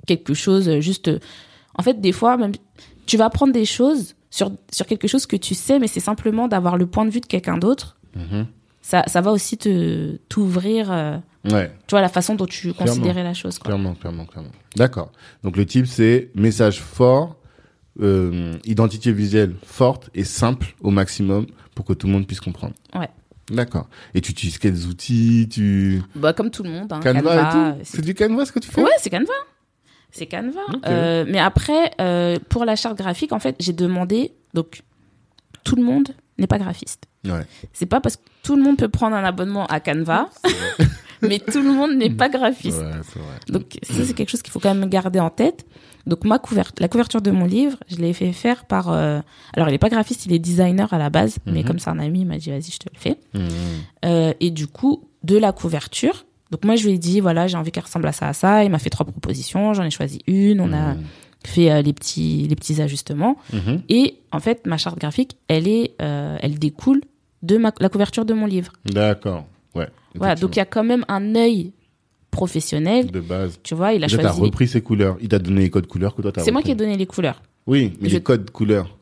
quelque 0.09 0.35
chose 0.35 0.69
euh, 0.69 0.81
juste 0.81 1.09
euh, 1.09 1.19
en 1.77 1.83
fait 1.83 2.01
des 2.01 2.13
fois 2.13 2.37
même 2.37 2.53
tu 3.07 3.17
vas 3.17 3.27
apprendre 3.27 3.53
des 3.53 3.65
choses 3.65 4.15
sur 4.31 4.51
sur 4.73 4.87
quelque 4.87 5.07
chose 5.09 5.25
que 5.27 5.37
tu 5.37 5.55
sais 5.55 5.79
mais 5.79 5.87
c'est 5.87 6.01
simplement 6.01 6.49
d'avoir 6.49 6.77
le 6.77 6.87
point 6.87 7.05
de 7.05 7.11
vue 7.11 7.21
de 7.21 7.27
quelqu'un 7.27 7.59
d'autre 7.59 7.95
Mhm. 8.17 8.47
ça 8.83 9.05
ça 9.07 9.21
va 9.21 9.31
aussi 9.33 9.57
te 9.59 10.17
t'ouvrir 10.29 10.91
euh, 10.91 11.19
Ouais. 11.49 11.71
tu 11.87 11.93
vois 11.93 12.01
la 12.01 12.09
façon 12.09 12.35
dont 12.35 12.47
tu 12.47 12.73
Clairement. 12.73 12.93
considérais 12.95 13.23
la 13.23 13.33
chose 13.35 13.59
quoi. 13.59 13.69
Clairement, 13.71 13.95
clairement, 13.95 14.27
clairement. 14.27 14.51
D'accord. 14.77 15.13
Donc 15.45 15.57
le 15.57 15.65
type, 15.65 15.87
c'est 15.87 16.31
message 16.35 16.81
fort, 16.81 17.37
euh, 18.01 18.55
identité 18.65 19.13
visuelle 19.13 19.55
forte 19.65 20.11
et 20.15 20.25
simple 20.25 20.75
au 20.81 20.91
maximum 20.91 21.47
pour 21.75 21.85
que 21.85 21.93
tout 21.93 22.07
le 22.09 22.13
monde 22.13 22.27
puisse 22.27 22.41
comprendre. 22.41 22.75
Ouais. 22.95 23.09
D'accord. 23.51 23.89
Et 24.15 24.21
tu 24.21 24.33
utilises 24.33 24.59
quels 24.59 24.87
outils 24.87 25.49
Tu 25.51 26.03
bah 26.17 26.33
comme 26.33 26.51
tout 26.51 26.63
le 26.65 26.71
monde 26.71 26.93
hein, 26.93 27.01
Canva, 27.01 27.19
et 27.19 27.53
tout 27.53 27.79
c'est 27.85 27.97
C'est 27.97 28.03
du 28.05 28.15
Canva 28.15 28.45
ce 28.45 28.53
que 28.53 28.59
tu 28.59 28.71
fais? 28.71 28.83
Ouais, 28.83 28.91
c'est 28.99 29.09
Canva. 29.11 29.33
C'est 30.11 30.27
Canva. 30.27 30.61
Euh, 30.87 31.25
mais 31.29 31.39
après, 31.39 31.91
euh, 32.01 32.39
pour 32.49 32.65
la 32.65 32.77
charte 32.77 32.97
graphique, 32.99 33.33
en 33.33 33.39
fait, 33.39 33.57
j'ai 33.61 33.73
demandé. 33.73 34.33
Donc, 34.55 34.83
tout 35.65 35.77
le 35.77 35.83
monde 35.83 36.09
n'est 36.39 36.47
pas 36.47 36.59
graphiste. 36.59 37.05
Ouais. 37.27 37.45
C'est 37.73 37.87
pas 37.87 38.01
parce 38.01 38.17
que 38.17 38.23
tout 38.43 38.57
le 38.57 38.63
monde 38.63 38.79
peut 38.79 38.89
prendre 38.89 39.15
un 39.17 39.25
abonnement 39.25 39.67
à 39.67 39.81
Canva, 39.81 40.31
mais 41.23 41.39
tout 41.41 41.61
le 41.61 41.73
monde 41.73 41.95
n'est 41.97 42.11
pas 42.11 42.29
graphiste. 42.29 42.79
Ouais, 42.79 42.85
vrai. 42.91 43.39
Donc, 43.49 43.79
ça, 43.83 44.05
c'est 44.05 44.15
quelque 44.15 44.31
chose 44.31 44.43
qu'il 44.43 44.53
faut 44.53 44.61
quand 44.61 44.75
même 44.75 44.89
garder 44.89 45.21
en 45.21 45.31
tête. 45.31 45.67
Donc, 46.07 46.25
ma 46.25 46.39
couvert 46.39 46.73
la 46.79 46.89
couverture 46.89 47.21
de 47.21 47.31
mon 47.31 47.45
livre, 47.45 47.77
je 47.91 47.97
l'ai 47.97 48.15
fait 48.15 48.33
faire 48.33 48.65
par. 48.65 48.89
euh, 48.91 49.21
Alors, 49.53 49.69
il 49.69 49.75
est 49.75 49.79
pas 49.79 49.91
graphiste, 49.91 50.25
il 50.25 50.33
est 50.33 50.39
designer 50.39 50.91
à 50.95 50.99
la 50.99 51.11
base, 51.11 51.37
mais 51.45 51.61
Mhm. 51.61 51.65
comme 51.67 51.79
c'est 51.79 51.91
un 51.91 51.99
ami, 51.99 52.21
il 52.21 52.27
m'a 52.27 52.39
dit, 52.39 52.49
vas-y, 52.51 52.71
je 52.71 52.79
te 52.79 52.87
le 52.93 52.99
fais. 52.99 53.19
Mhm. 53.35 53.49
Euh, 54.07 54.33
et 54.41 54.51
du 54.51 54.69
coup, 54.69 55.05
de 55.23 55.37
la 55.37 55.53
couverture. 55.53 56.25
Donc 56.51 56.65
moi, 56.65 56.77
je 56.77 56.87
lui 56.87 56.95
ai 56.95 56.99
dit, 56.99 57.21
voilà, 57.21 57.47
j'ai 57.47 57.57
envie 57.59 57.71
qu'elle 57.71 57.85
ressemble 57.85 58.07
à 58.07 58.13
ça, 58.13 58.29
à 58.29 58.33
ça. 58.33 58.65
Il 58.65 58.71
m'a 58.71 58.79
fait 58.79 58.91
trois 58.91 59.05
propositions, 59.07 59.75
j'en 59.75 59.85
ai 59.85 59.91
choisi 59.91 60.21
une. 60.27 60.61
On 60.61 60.73
a 60.73 60.95
Mhm. 60.95 61.03
fait 61.45 61.71
euh, 61.71 61.83
les 61.83 61.93
petits, 61.93 62.47
les 62.49 62.57
petits 62.57 62.81
ajustements. 62.81 63.37
Mhm. 63.53 63.83
Et 63.89 64.17
en 64.33 64.41
fait, 64.41 64.67
ma 64.67 64.77
charte 64.79 64.99
graphique, 64.99 65.37
elle 65.49 65.69
est, 65.69 65.93
euh, 66.01 66.37
elle 66.41 66.59
découle 66.59 67.03
de 67.43 67.57
ma, 67.59 67.73
la 67.81 67.89
couverture 67.89 68.25
de 68.25 68.33
mon 68.35 68.47
livre. 68.47 68.73
D'accord. 68.87 69.47
Ouais. 69.75 69.89
Voilà, 70.15 70.35
donc 70.35 70.57
il 70.57 70.59
y 70.59 70.63
a 70.63 70.67
quand 70.67 70.85
même 70.85 71.05
un 71.09 71.35
œil 71.37 71.73
professionnel. 72.31 73.11
de 73.11 73.21
base. 73.21 73.59
Tu 73.63 73.75
vois, 73.75 73.93
il 73.95 74.05
a 74.05 74.07
Déjà, 74.07 74.23
choisi. 74.23 74.41
repris 74.41 74.69
ses 74.69 74.81
couleurs. 74.83 75.17
Il 75.21 75.29
t'a 75.29 75.39
donné 75.39 75.63
les 75.63 75.71
codes 75.71 75.87
couleurs 75.87 76.15
que 76.15 76.23
toi 76.23 76.33
t'as 76.33 76.43
C'est 76.43 76.51
moi 76.51 76.63
qui 76.63 76.71
ai 76.71 76.75
donné 76.75 76.97
les 76.97 77.07
couleurs. 77.07 77.43
Oui, 77.67 77.93
mais 78.01 78.09
Je- 78.09 78.17
les 78.17 78.23
codes 78.23 78.51
couleurs. 78.51 78.97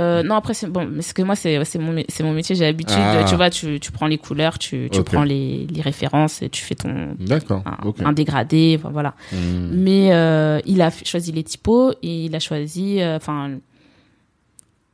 Euh, 0.00 0.22
non, 0.24 0.34
après, 0.34 0.54
c'est 0.54 0.66
bon, 0.66 0.90
parce 0.92 1.12
que 1.12 1.22
moi, 1.22 1.36
c'est 1.36 1.64
c'est 1.64 1.78
mon, 1.78 1.92
mon 1.92 2.32
métier, 2.32 2.56
j'ai 2.56 2.64
l'habitude. 2.64 2.96
Ah. 2.98 3.24
Tu 3.28 3.36
vois, 3.36 3.48
tu, 3.50 3.78
tu 3.78 3.92
prends 3.92 4.08
les 4.08 4.18
couleurs, 4.18 4.58
tu, 4.58 4.88
tu 4.90 5.02
prends 5.04 5.22
les, 5.22 5.66
les 5.68 5.80
références 5.80 6.42
et 6.42 6.48
tu 6.48 6.62
fais 6.64 6.74
ton 6.74 7.14
D'accord. 7.20 7.62
un, 7.64 8.04
un 8.04 8.12
dégradé, 8.12 8.76
voilà. 8.82 9.14
Hmm. 9.32 9.68
Mais 9.72 10.12
euh, 10.12 10.60
il 10.66 10.82
a 10.82 10.90
choisi 10.90 11.30
les 11.30 11.44
typos 11.44 11.92
et 12.02 12.24
il 12.24 12.34
a 12.34 12.40
choisi, 12.40 13.00
euh, 13.00 13.16
enfin, 13.16 13.52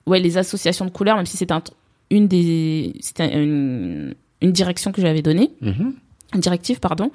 ouais, 0.06 0.20
les 0.20 0.36
associations 0.36 0.84
de 0.84 0.90
couleurs, 0.90 1.16
même 1.16 1.26
si 1.26 1.36
c'était 1.38 1.54
un 1.54 1.62
une 2.10 2.26
des, 2.26 2.92
c'était 3.00 3.32
une, 3.40 4.14
une 4.42 4.52
direction 4.52 4.90
que 4.92 5.00
j'avais 5.00 5.22
donnée, 5.22 5.52
Mhm. 5.60 5.94
une 6.34 6.40
directive, 6.40 6.80
pardon. 6.80 7.10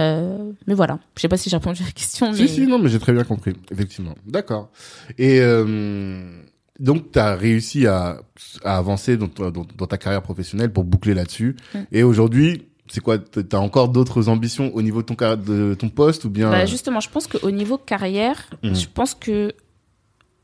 Euh, 0.00 0.52
mais 0.66 0.74
voilà, 0.74 0.98
je 1.16 1.20
sais 1.22 1.28
pas 1.28 1.36
si 1.36 1.50
j'ai 1.50 1.56
répondu 1.56 1.82
à 1.82 1.86
la 1.86 1.92
question. 1.92 2.32
Si, 2.32 2.42
mais... 2.42 2.48
si, 2.48 2.66
non, 2.66 2.78
mais 2.78 2.88
j'ai 2.88 2.98
très 2.98 3.12
bien 3.12 3.24
compris, 3.24 3.52
effectivement. 3.70 4.14
D'accord. 4.26 4.70
Et 5.18 5.40
euh, 5.40 6.30
donc, 6.78 7.12
tu 7.12 7.18
as 7.18 7.34
réussi 7.34 7.86
à, 7.86 8.20
à 8.64 8.76
avancer 8.78 9.16
dans, 9.16 9.28
ta- 9.28 9.50
dans, 9.50 9.66
dans 9.76 9.86
ta 9.86 9.98
carrière 9.98 10.22
professionnelle 10.22 10.72
pour 10.72 10.84
boucler 10.84 11.14
là-dessus. 11.14 11.56
Et 11.92 12.02
aujourd'hui, 12.02 12.62
c'est 12.88 13.00
quoi 13.00 13.18
Tu 13.18 13.40
as 13.52 13.60
encore 13.60 13.88
d'autres 13.88 14.28
ambitions 14.28 14.70
au 14.74 14.80
niveau 14.82 15.02
de 15.02 15.06
ton, 15.06 15.14
car- 15.14 15.36
de 15.36 15.74
ton 15.74 15.88
poste 15.88 16.24
ou 16.24 16.30
bien 16.30 16.50
Bah, 16.50 16.66
justement, 16.66 17.00
je 17.00 17.10
pense 17.10 17.26
qu'au 17.26 17.50
niveau 17.50 17.78
carrière, 17.78 18.48
Mhm. 18.62 18.74
je 18.74 18.86
pense 18.92 19.14
que 19.14 19.52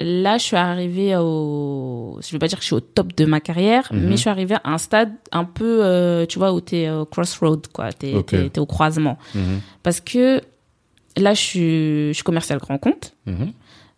là, 0.01 0.37
je 0.39 0.43
suis 0.43 0.57
arrivée 0.57 1.17
au. 1.17 2.19
Je 2.23 2.33
vais 2.33 2.39
pas 2.41 2.49
dire 2.49 2.59
que 2.59 2.63
je 2.63 2.67
suis 2.67 2.75
au 2.75 2.81
top 2.81 3.15
de 3.15 3.25
ma 3.27 3.41
carrière, 3.41 3.89
Mhm. 3.93 4.01
mais 4.09 4.13
je 4.13 4.17
suis 4.23 4.31
arrivée 4.31 4.57
à 4.57 4.73
un 4.73 4.79
stade 4.79 5.13
un 5.33 5.45
peu, 5.45 5.85
euh, 5.85 6.27
tu 6.27 6.39
vois, 6.39 6.53
où 6.53 6.61
t'es 6.61 6.91
au 6.91 7.07
crossroad, 7.07 7.67
quoi. 7.73 7.93
T'es- 7.93 8.23
t'es 8.25 8.59
au 8.59 8.67
croisement. 8.67 9.19
Mhm. 9.35 9.61
Parce 9.85 10.01
que 10.01 10.41
là, 11.17 11.33
je 11.33 11.41
suis, 11.41 12.09
je 12.09 12.13
suis 12.15 12.25
commercial 12.25 12.59
grand 12.59 12.77
compte. 12.79 13.15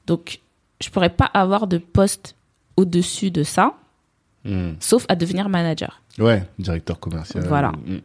Donc, 0.07 0.41
je 0.83 0.91
pourrais 0.91 1.11
pas 1.11 1.27
avoir 1.27 1.67
de 1.67 1.79
poste 1.79 2.35
au-dessus 2.77 3.31
de 3.31 3.43
ça, 3.43 3.75
Mhm. 4.45 4.77
sauf 4.81 5.07
à 5.09 5.17
devenir 5.17 5.49
manager. 5.49 6.01
Ouais, 6.19 6.45
directeur 6.59 7.01
commercial. 7.01 7.45
Voilà. 7.49 7.73
Mm. 7.85 7.99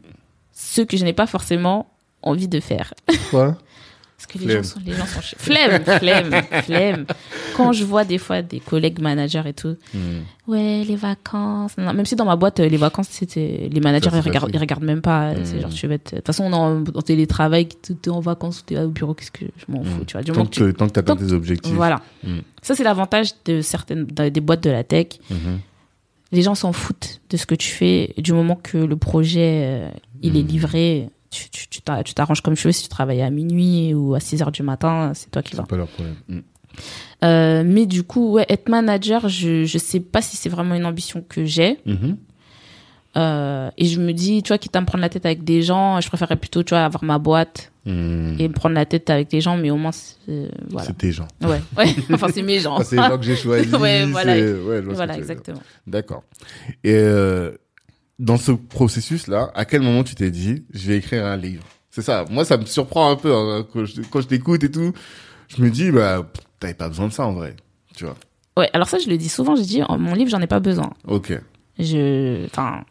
Ce 0.53 0.81
que 0.81 0.97
je 0.97 1.03
n'ai 1.05 1.13
pas 1.13 1.27
forcément 1.27 1.87
envie 2.23 2.47
de 2.47 2.59
faire. 2.59 2.93
Quoi 3.29 3.57
Parce 4.27 4.39
que 4.39 4.47
les 4.47 4.53
gens 4.53 4.63
sont, 4.63 4.79
les 4.85 4.93
gens 4.93 5.05
sont 5.07 5.19
Flemme, 5.37 5.83
flemme, 5.99 6.43
flemme. 6.63 7.05
Quand 7.57 7.73
je 7.73 7.83
vois 7.83 8.03
des 8.05 8.17
fois 8.19 8.41
des 8.43 8.59
collègues 8.59 8.99
managers 8.99 9.41
et 9.47 9.53
tout, 9.53 9.75
Mhm. 9.93 10.21
ouais, 10.47 10.83
les 10.87 10.95
vacances. 10.95 11.75
Non, 11.77 11.91
même 11.93 12.05
si 12.05 12.15
dans 12.15 12.25
ma 12.25 12.35
boîte, 12.35 12.59
euh, 12.59 12.69
les 12.69 12.77
vacances, 12.77 13.07
c'était, 13.09 13.67
les 13.71 13.79
managers, 13.81 14.09
Ça, 14.11 14.17
ils 14.17 14.21
regardent, 14.21 14.51
ils 14.53 14.59
regardent 14.59 14.83
même 14.83 15.01
pas. 15.01 15.33
Mm. 15.33 15.37
C'est 15.45 15.59
genre, 15.61 15.69
tu 15.71 15.87
vas 15.87 15.95
être, 15.95 16.11
de 16.11 16.17
toute 16.17 16.27
façon, 16.27 16.43
on 16.45 16.51
est 16.51 16.55
en, 16.55 16.83
en 16.83 17.01
télétravail, 17.01 17.67
t'es 17.67 18.09
en 18.09 18.19
vacances, 18.19 18.63
t'es 18.65 18.77
au 18.77 18.89
bureau, 18.89 19.13
qu'est-ce 19.15 19.31
que 19.31 19.45
je 19.57 19.65
m'en 19.71 19.83
fous, 19.83 20.01
Mm. 20.01 20.05
tu 20.05 20.13
vois. 20.13 20.21
Du 20.23 20.31
Tant 20.31 20.45
que 20.45 20.49
tu, 20.51 20.73
tant 20.73 20.87
que 20.87 20.93
tu 20.93 20.99
atteins 20.99 21.15
tant- 21.15 21.25
tes 21.25 21.33
objectifs. 21.33 21.73
voilà. 21.73 22.01
Ça, 22.61 22.75
c'est 22.75 22.83
l'avantage 22.83 23.31
de 23.45 23.61
certaines, 23.61 24.05
des 24.05 24.41
boîtes 24.41 24.63
de 24.63 24.69
la 24.69 24.83
tech. 24.83 25.07
Mhm. 25.31 25.59
Les 26.31 26.43
gens 26.43 26.55
s'en 26.55 26.71
foutent 26.71 27.19
de 27.29 27.35
ce 27.37 27.45
que 27.45 27.55
tu 27.55 27.69
fais 27.69 28.13
du 28.17 28.31
moment 28.33 28.55
que 28.61 28.77
le 28.77 28.95
projet, 28.95 29.63
euh, 29.65 29.89
il 30.21 30.37
est 30.37 30.43
livré. 30.43 31.09
Tu, 31.31 31.49
tu, 31.49 31.67
tu 31.69 31.81
t'a- 31.81 32.03
tu 32.03 32.13
t'arranges 32.13 32.41
comme 32.41 32.55
tu 32.55 32.67
veux. 32.67 32.71
Si 32.73 32.83
tu 32.83 32.89
travailles 32.89 33.21
à 33.21 33.29
minuit 33.29 33.93
ou 33.93 34.13
à 34.13 34.19
6 34.19 34.41
heures 34.41 34.51
du 34.51 34.63
matin, 34.63 35.13
c'est 35.15 35.31
toi 35.31 35.41
qui 35.41 35.55
vas. 35.55 35.63
C'est 35.63 35.69
pas 35.69 35.77
leur 35.77 35.87
problème. 35.87 36.15
Mm. 36.27 36.39
Euh, 37.23 37.63
mais 37.65 37.85
du 37.85 38.03
coup, 38.03 38.33
ouais, 38.33 38.45
être 38.49 38.69
manager, 38.69 39.27
je 39.29 39.63
je 39.65 39.77
sais 39.77 39.99
pas 39.99 40.21
si 40.21 40.37
c'est 40.37 40.49
vraiment 40.49 40.75
une 40.75 40.85
ambition 40.85 41.23
que 41.27 41.43
j'ai. 41.45 41.79
Mhm. 41.85 42.17
Euh, 43.17 43.69
et 43.77 43.85
je 43.87 43.99
me 43.99 44.13
dis, 44.13 44.41
tu 44.41 44.49
vois, 44.49 44.57
quitte 44.57 44.73
à 44.75 44.79
me 44.81 44.85
prendre 44.85 45.01
la 45.01 45.09
tête 45.09 45.25
avec 45.25 45.43
des 45.43 45.61
gens, 45.63 45.99
je 45.99 46.07
préférerais 46.07 46.37
plutôt, 46.37 46.63
tu 46.63 46.69
vois, 46.69 46.85
avoir 46.85 47.03
ma 47.03 47.17
boîte 47.17 47.71
Mm. 47.85 48.35
et 48.39 48.47
me 48.47 48.53
prendre 48.53 48.75
la 48.75 48.85
tête 48.85 49.09
avec 49.09 49.29
des 49.29 49.41
gens, 49.41 49.57
mais 49.57 49.69
au 49.69 49.75
moins, 49.75 49.91
c'est- 49.91 50.15
euh, 50.29 50.47
voilà. 50.69 50.87
C'est 50.87 50.97
tes 50.97 51.11
gens. 51.11 51.27
Ouais, 51.41 51.59
ouais. 51.77 51.93
enfin, 52.13 52.27
c'est 52.33 52.41
mes 52.43 52.59
gens. 52.59 52.79
C'est 52.83 52.95
les 52.95 53.01
gens 53.01 53.17
que 53.17 53.23
j'ai 53.23 53.35
choisis. 53.35 53.71
Ouais, 53.79 54.05
voilà. 54.05 54.33
ouais, 54.35 55.17
exactement. 55.17 55.59
D'accord. 55.87 56.23
Et 56.85 56.93
euh, 56.93 57.51
dans 58.21 58.37
ce 58.37 58.51
processus-là, 58.51 59.51
à 59.55 59.65
quel 59.65 59.81
moment 59.81 60.03
tu 60.03 60.13
t'es 60.13 60.29
dit, 60.29 60.63
je 60.71 60.87
vais 60.87 60.97
écrire 60.97 61.25
un 61.25 61.35
livre? 61.35 61.63
C'est 61.89 62.03
ça. 62.03 62.23
Moi, 62.29 62.45
ça 62.45 62.55
me 62.55 62.65
surprend 62.65 63.09
un 63.09 63.15
peu 63.15 63.35
hein, 63.35 63.65
quand 63.73 63.83
je, 63.85 64.27
t'écoute 64.27 64.63
et 64.63 64.71
tout. 64.71 64.93
Je 65.49 65.61
me 65.61 65.69
dis, 65.69 65.91
bah, 65.91 66.25
t'avais 66.59 66.75
pas 66.75 66.87
besoin 66.87 67.07
de 67.07 67.13
ça 67.13 67.25
en 67.25 67.33
vrai. 67.33 67.55
Tu 67.95 68.05
vois. 68.05 68.15
Ouais, 68.55 68.69
alors 68.73 68.87
ça, 68.87 68.99
je 68.99 69.09
le 69.09 69.17
dis 69.17 69.27
souvent, 69.27 69.55
je 69.55 69.63
dis, 69.63 69.81
oh, 69.89 69.97
mon 69.97 70.13
livre, 70.13 70.29
j'en 70.29 70.39
ai 70.39 70.47
pas 70.47 70.59
besoin. 70.59 70.91
Ok. 71.07 71.33
Je, 71.79 72.45
enfin, 72.45 72.83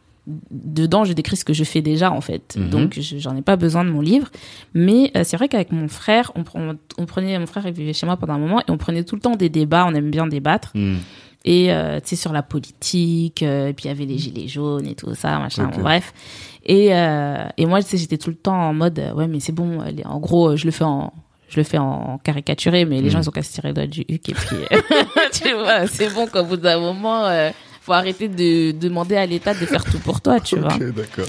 dedans, 0.51 1.05
je 1.05 1.13
décris 1.13 1.37
ce 1.37 1.45
que 1.45 1.55
je 1.55 1.63
fais 1.63 1.81
déjà, 1.81 2.11
en 2.11 2.21
fait. 2.21 2.57
Mhm. 2.59 2.69
Donc, 2.71 2.99
je- 3.01 3.19
j'en 3.19 3.37
ai 3.37 3.43
pas 3.43 3.57
besoin 3.57 3.85
de 3.85 3.91
mon 3.91 4.01
livre. 4.01 4.29
Mais 4.75 5.13
euh, 5.17 5.23
c'est 5.23 5.37
vrai 5.37 5.49
qu'avec 5.49 5.71
mon 5.71 5.87
frère, 5.87 6.33
on, 6.35 6.43
prenait, 7.07 7.39
mon 7.39 7.47
frère, 7.47 7.67
il 7.69 7.73
vivait 7.73 7.93
chez 7.93 8.05
moi 8.05 8.17
pendant 8.17 8.35
un 8.35 8.39
moment, 8.39 8.61
et 8.61 8.71
on 8.71 8.79
prenait 8.79 9.05
tout 9.05 9.15
le 9.15 9.21
temps 9.21 9.37
des 9.37 9.49
débats, 9.49 9.87
on 9.87 9.95
aime 9.95 10.11
bien 10.11 10.27
débattre. 10.27 10.73
Mm. 10.75 10.97
Et, 11.47 11.73
euh, 11.73 12.01
tu 12.01 12.09
sais, 12.11 12.17
sur 12.17 12.33
la 12.33 12.43
politique, 12.43 13.43
euh, 13.43 13.69
et 13.69 13.73
puis 13.73 13.87
il 13.87 13.89
y 13.89 13.91
avait 13.91 14.05
les 14.05 14.19
gilets 14.19 14.47
jaunes 14.49 14.87
et 14.87 14.95
tout 14.95 15.15
ça, 15.15 15.39
machin, 15.39 15.71
bon, 15.75 15.81
bref. 15.83 16.13
Et, 16.67 16.95
euh, 16.95 17.45
et 17.57 17.65
moi, 17.65 17.83
tu 17.83 17.89
sais, 17.89 17.97
j'étais 17.97 18.19
tout 18.19 18.29
le 18.31 18.37
temps 18.37 18.55
en 18.69 18.75
mode, 18.75 18.99
euh, 18.99 19.15
ouais, 19.15 19.27
mais 19.27 19.41
c'est 19.41 19.53
bon, 19.53 19.79
en 20.05 20.19
gros, 20.19 20.51
euh, 20.51 20.57
je 20.57 20.67
le 20.67 20.71
fais 20.71 20.85
en, 20.85 21.13
je 21.49 21.57
le 21.57 21.65
fais 21.65 21.79
en 21.79 22.19
caricaturé, 22.23 22.85
mais 22.85 22.97
les 23.01 23.05
Mhm. 23.05 23.11
gens, 23.11 23.23
ils 23.23 23.29
ont 23.31 23.33
qu'à 23.33 23.43
se 23.43 23.53
tirer 23.53 23.69
le 23.69 23.75
doigt 23.75 23.87
du 23.87 24.01
huc, 24.03 24.29
et 24.29 24.35
puis, 24.35 24.57
euh, 24.71 24.77
tu 25.33 25.53
vois, 25.55 25.87
c'est 25.87 26.13
bon 26.13 26.27
qu'au 26.27 26.45
bout 26.45 26.59
d'un 26.59 26.79
moment, 26.79 27.25
euh, 27.25 27.51
faut 27.81 27.95
arrêter 27.95 28.29
de 28.29 28.73
demander 28.73 29.17
à 29.17 29.25
l'État 29.25 29.55
de 29.55 29.65
faire 29.65 29.85
tout 29.87 29.99
pour 30.01 30.21
toi, 30.21 30.41
tu 30.41 30.59
vois. 30.59 30.75
Ok, 30.75 30.93
d'accord. 30.95 31.25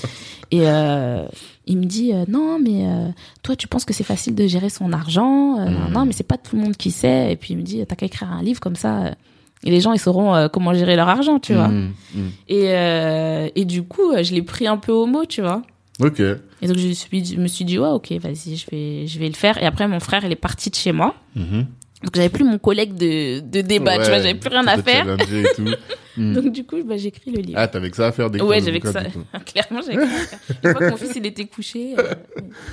Et 0.53 0.67
euh, 0.67 1.23
il 1.65 1.77
me 1.77 1.85
dit 1.85 2.11
euh, 2.11 2.25
non 2.27 2.59
mais 2.59 2.85
euh, 2.85 3.07
toi 3.41 3.55
tu 3.55 3.69
penses 3.69 3.85
que 3.85 3.93
c'est 3.93 4.03
facile 4.03 4.35
de 4.35 4.47
gérer 4.47 4.67
son 4.69 4.91
argent 4.91 5.57
Euh, 5.59 5.69
non, 5.93 6.05
mais 6.05 6.11
c'est 6.11 6.27
pas 6.27 6.35
tout 6.37 6.57
le 6.57 6.61
monde 6.63 6.75
qui 6.75 6.91
sait 6.91 7.31
et 7.31 7.37
puis 7.37 7.53
il 7.53 7.57
me 7.57 7.61
dit 7.61 7.81
t'as 7.87 7.95
qu'à 7.95 8.05
écrire 8.07 8.29
un 8.33 8.43
livre 8.43 8.59
comme 8.59 8.75
ça 8.75 9.15
et 9.63 9.69
les 9.71 9.79
gens 9.81 9.93
ils 9.93 9.99
sauront 9.99 10.33
euh, 10.35 10.47
comment 10.47 10.73
gérer 10.73 10.95
leur 10.95 11.07
argent 11.09 11.39
tu 11.39 11.53
vois 11.53 11.67
Mm, 11.69 11.93
mm. 12.15 12.29
et 12.49 12.63
euh, 12.75 13.49
et 13.55 13.65
du 13.65 13.83
coup 13.83 14.11
euh, 14.11 14.23
je 14.23 14.33
l'ai 14.33 14.41
pris 14.41 14.67
un 14.67 14.77
peu 14.77 14.91
au 14.91 15.05
mot 15.05 15.25
tu 15.25 15.41
vois 15.41 15.61
Ok. 15.99 16.19
et 16.19 16.67
donc 16.67 16.77
je 16.77 16.87
me 16.87 16.93
suis 16.93 17.25
je 17.25 17.35
me 17.37 17.47
suis 17.47 17.65
dit 17.65 17.77
ouais 17.77 17.89
ok 17.89 18.11
vas-y 18.13 18.55
je 18.55 18.65
vais 18.71 19.07
je 19.07 19.19
vais 19.19 19.27
le 19.27 19.35
faire 19.35 19.61
et 19.61 19.65
après 19.65 19.87
mon 19.87 19.99
frère 19.99 20.25
il 20.25 20.31
est 20.31 20.35
parti 20.35 20.69
de 20.69 20.75
chez 20.75 20.91
moi 20.91 21.13
Mhm. 21.35 21.65
donc 22.03 22.15
j'avais 22.15 22.29
plus 22.29 22.43
mon 22.43 22.57
collègue 22.57 22.95
de 22.95 23.39
de 23.39 23.61
débat 23.61 23.97
tu 23.99 24.09
vois 24.09 24.17
j'avais 24.19 24.33
plus 24.35 24.49
rien 24.49 24.65
à 24.67 24.81
faire 24.81 25.05
challenger 25.05 25.41
et 25.41 25.55
tout. 25.55 25.65
Donc 26.17 26.51
du 26.51 26.65
coup 26.65 26.75
bah, 26.83 26.97
j'écris 26.97 27.31
le 27.31 27.41
livre 27.41 27.57
Ah, 27.57 27.69
t'avais 27.69 27.89
que 27.89 27.95
ça 27.95 28.07
à 28.07 28.11
faire 28.11 28.29
des 28.29 28.41
ouais 28.41 28.59
j'avais 28.61 28.81
que 28.81 28.91
ça 28.91 29.01
clairement 29.45 29.79
j'avais 29.81 29.95
que 29.95 30.07
ça 30.09 30.35
à 30.35 30.53
faire. 30.61 30.77
que 30.77 30.89
mon 30.89 30.97
fils 30.97 31.13
il 31.15 31.25
était 31.25 31.45
couché 31.45 31.93
euh, 31.97 32.03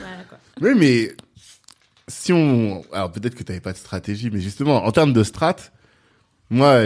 voilà 0.01 0.25
quoi 0.29 0.39
Oui, 0.61 0.71
mais 0.77 1.13
si 2.09 2.33
on, 2.33 2.83
alors 2.93 3.13
peut-être 3.13 3.37
que 3.37 3.45
t'avais 3.45 3.61
pas 3.61 3.73
de 3.73 3.77
stratégie, 3.79 4.31
mais 4.33 4.41
justement, 4.41 4.85
en 4.85 4.91
termes 4.93 5.13
de 5.13 5.23
strat, 5.23 5.55
moi, 6.51 6.81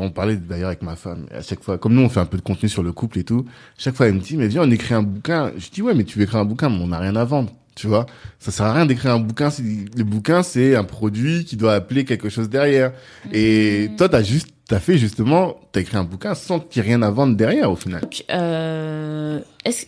on 0.00 0.10
parlait 0.10 0.36
d'ailleurs 0.36 0.68
avec 0.68 0.82
ma 0.82 0.96
femme, 0.96 1.26
à 1.34 1.42
chaque 1.42 1.62
fois, 1.62 1.76
comme 1.78 1.94
nous, 1.94 2.02
on 2.02 2.08
fait 2.08 2.20
un 2.20 2.26
peu 2.26 2.38
de 2.38 2.42
contenu 2.42 2.68
sur 2.68 2.82
le 2.82 2.92
couple 2.92 3.18
et 3.18 3.24
tout, 3.24 3.44
chaque 3.76 3.94
fois, 3.94 4.06
elle 4.06 4.14
me 4.14 4.20
dit, 4.20 4.36
mais 4.36 4.48
viens, 4.48 4.62
on 4.62 4.70
écrit 4.70 4.94
un 4.94 5.02
bouquin. 5.02 5.52
Je 5.58 5.68
dis, 5.70 5.82
ouais, 5.82 5.94
mais 5.94 6.04
tu 6.04 6.18
veux 6.18 6.24
écrire 6.24 6.40
un 6.40 6.44
bouquin, 6.44 6.68
mais 6.70 6.78
on 6.82 6.88
n'a 6.88 6.98
rien 6.98 7.16
à 7.16 7.24
vendre. 7.24 7.50
Tu 7.74 7.86
vois, 7.86 8.04
ça 8.38 8.50
sert 8.50 8.66
à 8.66 8.74
rien 8.74 8.84
d'écrire 8.84 9.12
un 9.14 9.18
bouquin 9.18 9.48
le 9.96 10.04
bouquin 10.04 10.42
c'est 10.42 10.76
un 10.76 10.84
produit 10.84 11.46
qui 11.46 11.56
doit 11.56 11.72
appeler 11.72 12.04
quelque 12.04 12.28
chose 12.28 12.50
derrière. 12.50 12.92
Et 13.32 13.88
toi, 13.96 14.10
t'as 14.10 14.22
juste, 14.22 14.48
t'as 14.68 14.78
fait 14.78 14.98
justement, 14.98 15.56
t'as 15.72 15.80
écrit 15.80 15.96
un 15.96 16.04
bouquin 16.04 16.34
sans 16.34 16.60
qu'il 16.60 16.82
y 16.82 16.84
ait 16.84 16.88
rien 16.90 17.00
à 17.00 17.10
vendre 17.10 17.34
derrière 17.34 17.70
au 17.70 17.76
final. 17.76 18.02
Donc, 18.02 18.24
euh, 18.30 19.38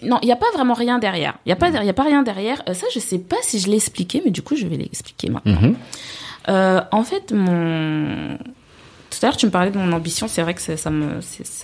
non, 0.03 0.18
il 0.22 0.27
n'y 0.27 0.33
a 0.33 0.37
pas 0.37 0.51
vraiment 0.55 0.72
rien 0.72 0.99
derrière. 0.99 1.35
Il 1.45 1.51
n'y 1.51 1.53
a, 1.53 1.57
pas- 1.57 1.68
il 1.68 1.85
y 1.87 1.91
a 1.91 1.93
pas 1.93 2.05
rien 2.05 2.22
derrière. 2.22 2.62
Euh, 2.70 2.72
ça, 2.72 2.87
je 2.95 3.01
sais 3.01 3.18
pas 3.18 3.37
si 3.43 3.59
je 3.59 3.68
l'ai 3.68 3.77
expliqué, 3.77 4.22
mais 4.25 4.31
du 4.31 4.41
coup, 4.41 4.57
je 4.57 4.66
vais 4.66 4.79
l'expliquer 4.79 5.29
maintenant. 5.29 5.61
Mhm. 5.61 5.75
Euh, 6.49 6.81
en 6.91 7.03
fait, 7.05 7.33
mon... 7.33 8.39
Tout 9.19 9.27
à 9.27 9.29
l'heure, 9.29 9.37
tu 9.37 9.47
me 9.47 9.51
parlais 9.51 9.71
de 9.71 9.79
mon 9.79 9.93
ambition. 9.93 10.27
C'est 10.27 10.43
vrai 10.43 10.55
que 10.55 10.61
ça, 10.61 10.77
ça 10.77 10.91
me, 10.91 11.21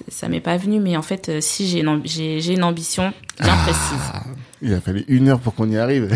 ça 0.08 0.28
m'est 0.28 0.40
pas 0.40 0.56
venu, 0.56 0.78
mais 0.78 0.96
en 0.96 1.02
fait, 1.02 1.28
euh, 1.28 1.40
si 1.40 1.66
j'ai 1.66 1.80
une, 1.80 2.00
j'ai, 2.04 2.52
une 2.52 2.62
ambition 2.62 3.12
bien 3.40 3.56
précise. 3.64 4.12
Il 4.62 4.72
a 4.74 4.80
fallu 4.80 5.04
une 5.08 5.28
heure 5.28 5.40
pour 5.40 5.54
qu'on 5.54 5.68
y 5.68 5.76
arrive. 5.76 6.14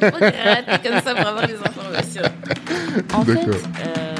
Faut 0.00 0.10
gratter 0.10 0.88
comme 0.88 1.00
ça 1.02 1.14
pour 1.14 1.26
avoir 1.26 1.46
les 1.46 1.54
informations. 1.54 2.22
En 3.12 3.24
fait, 3.24 3.38
euh, 3.48 4.13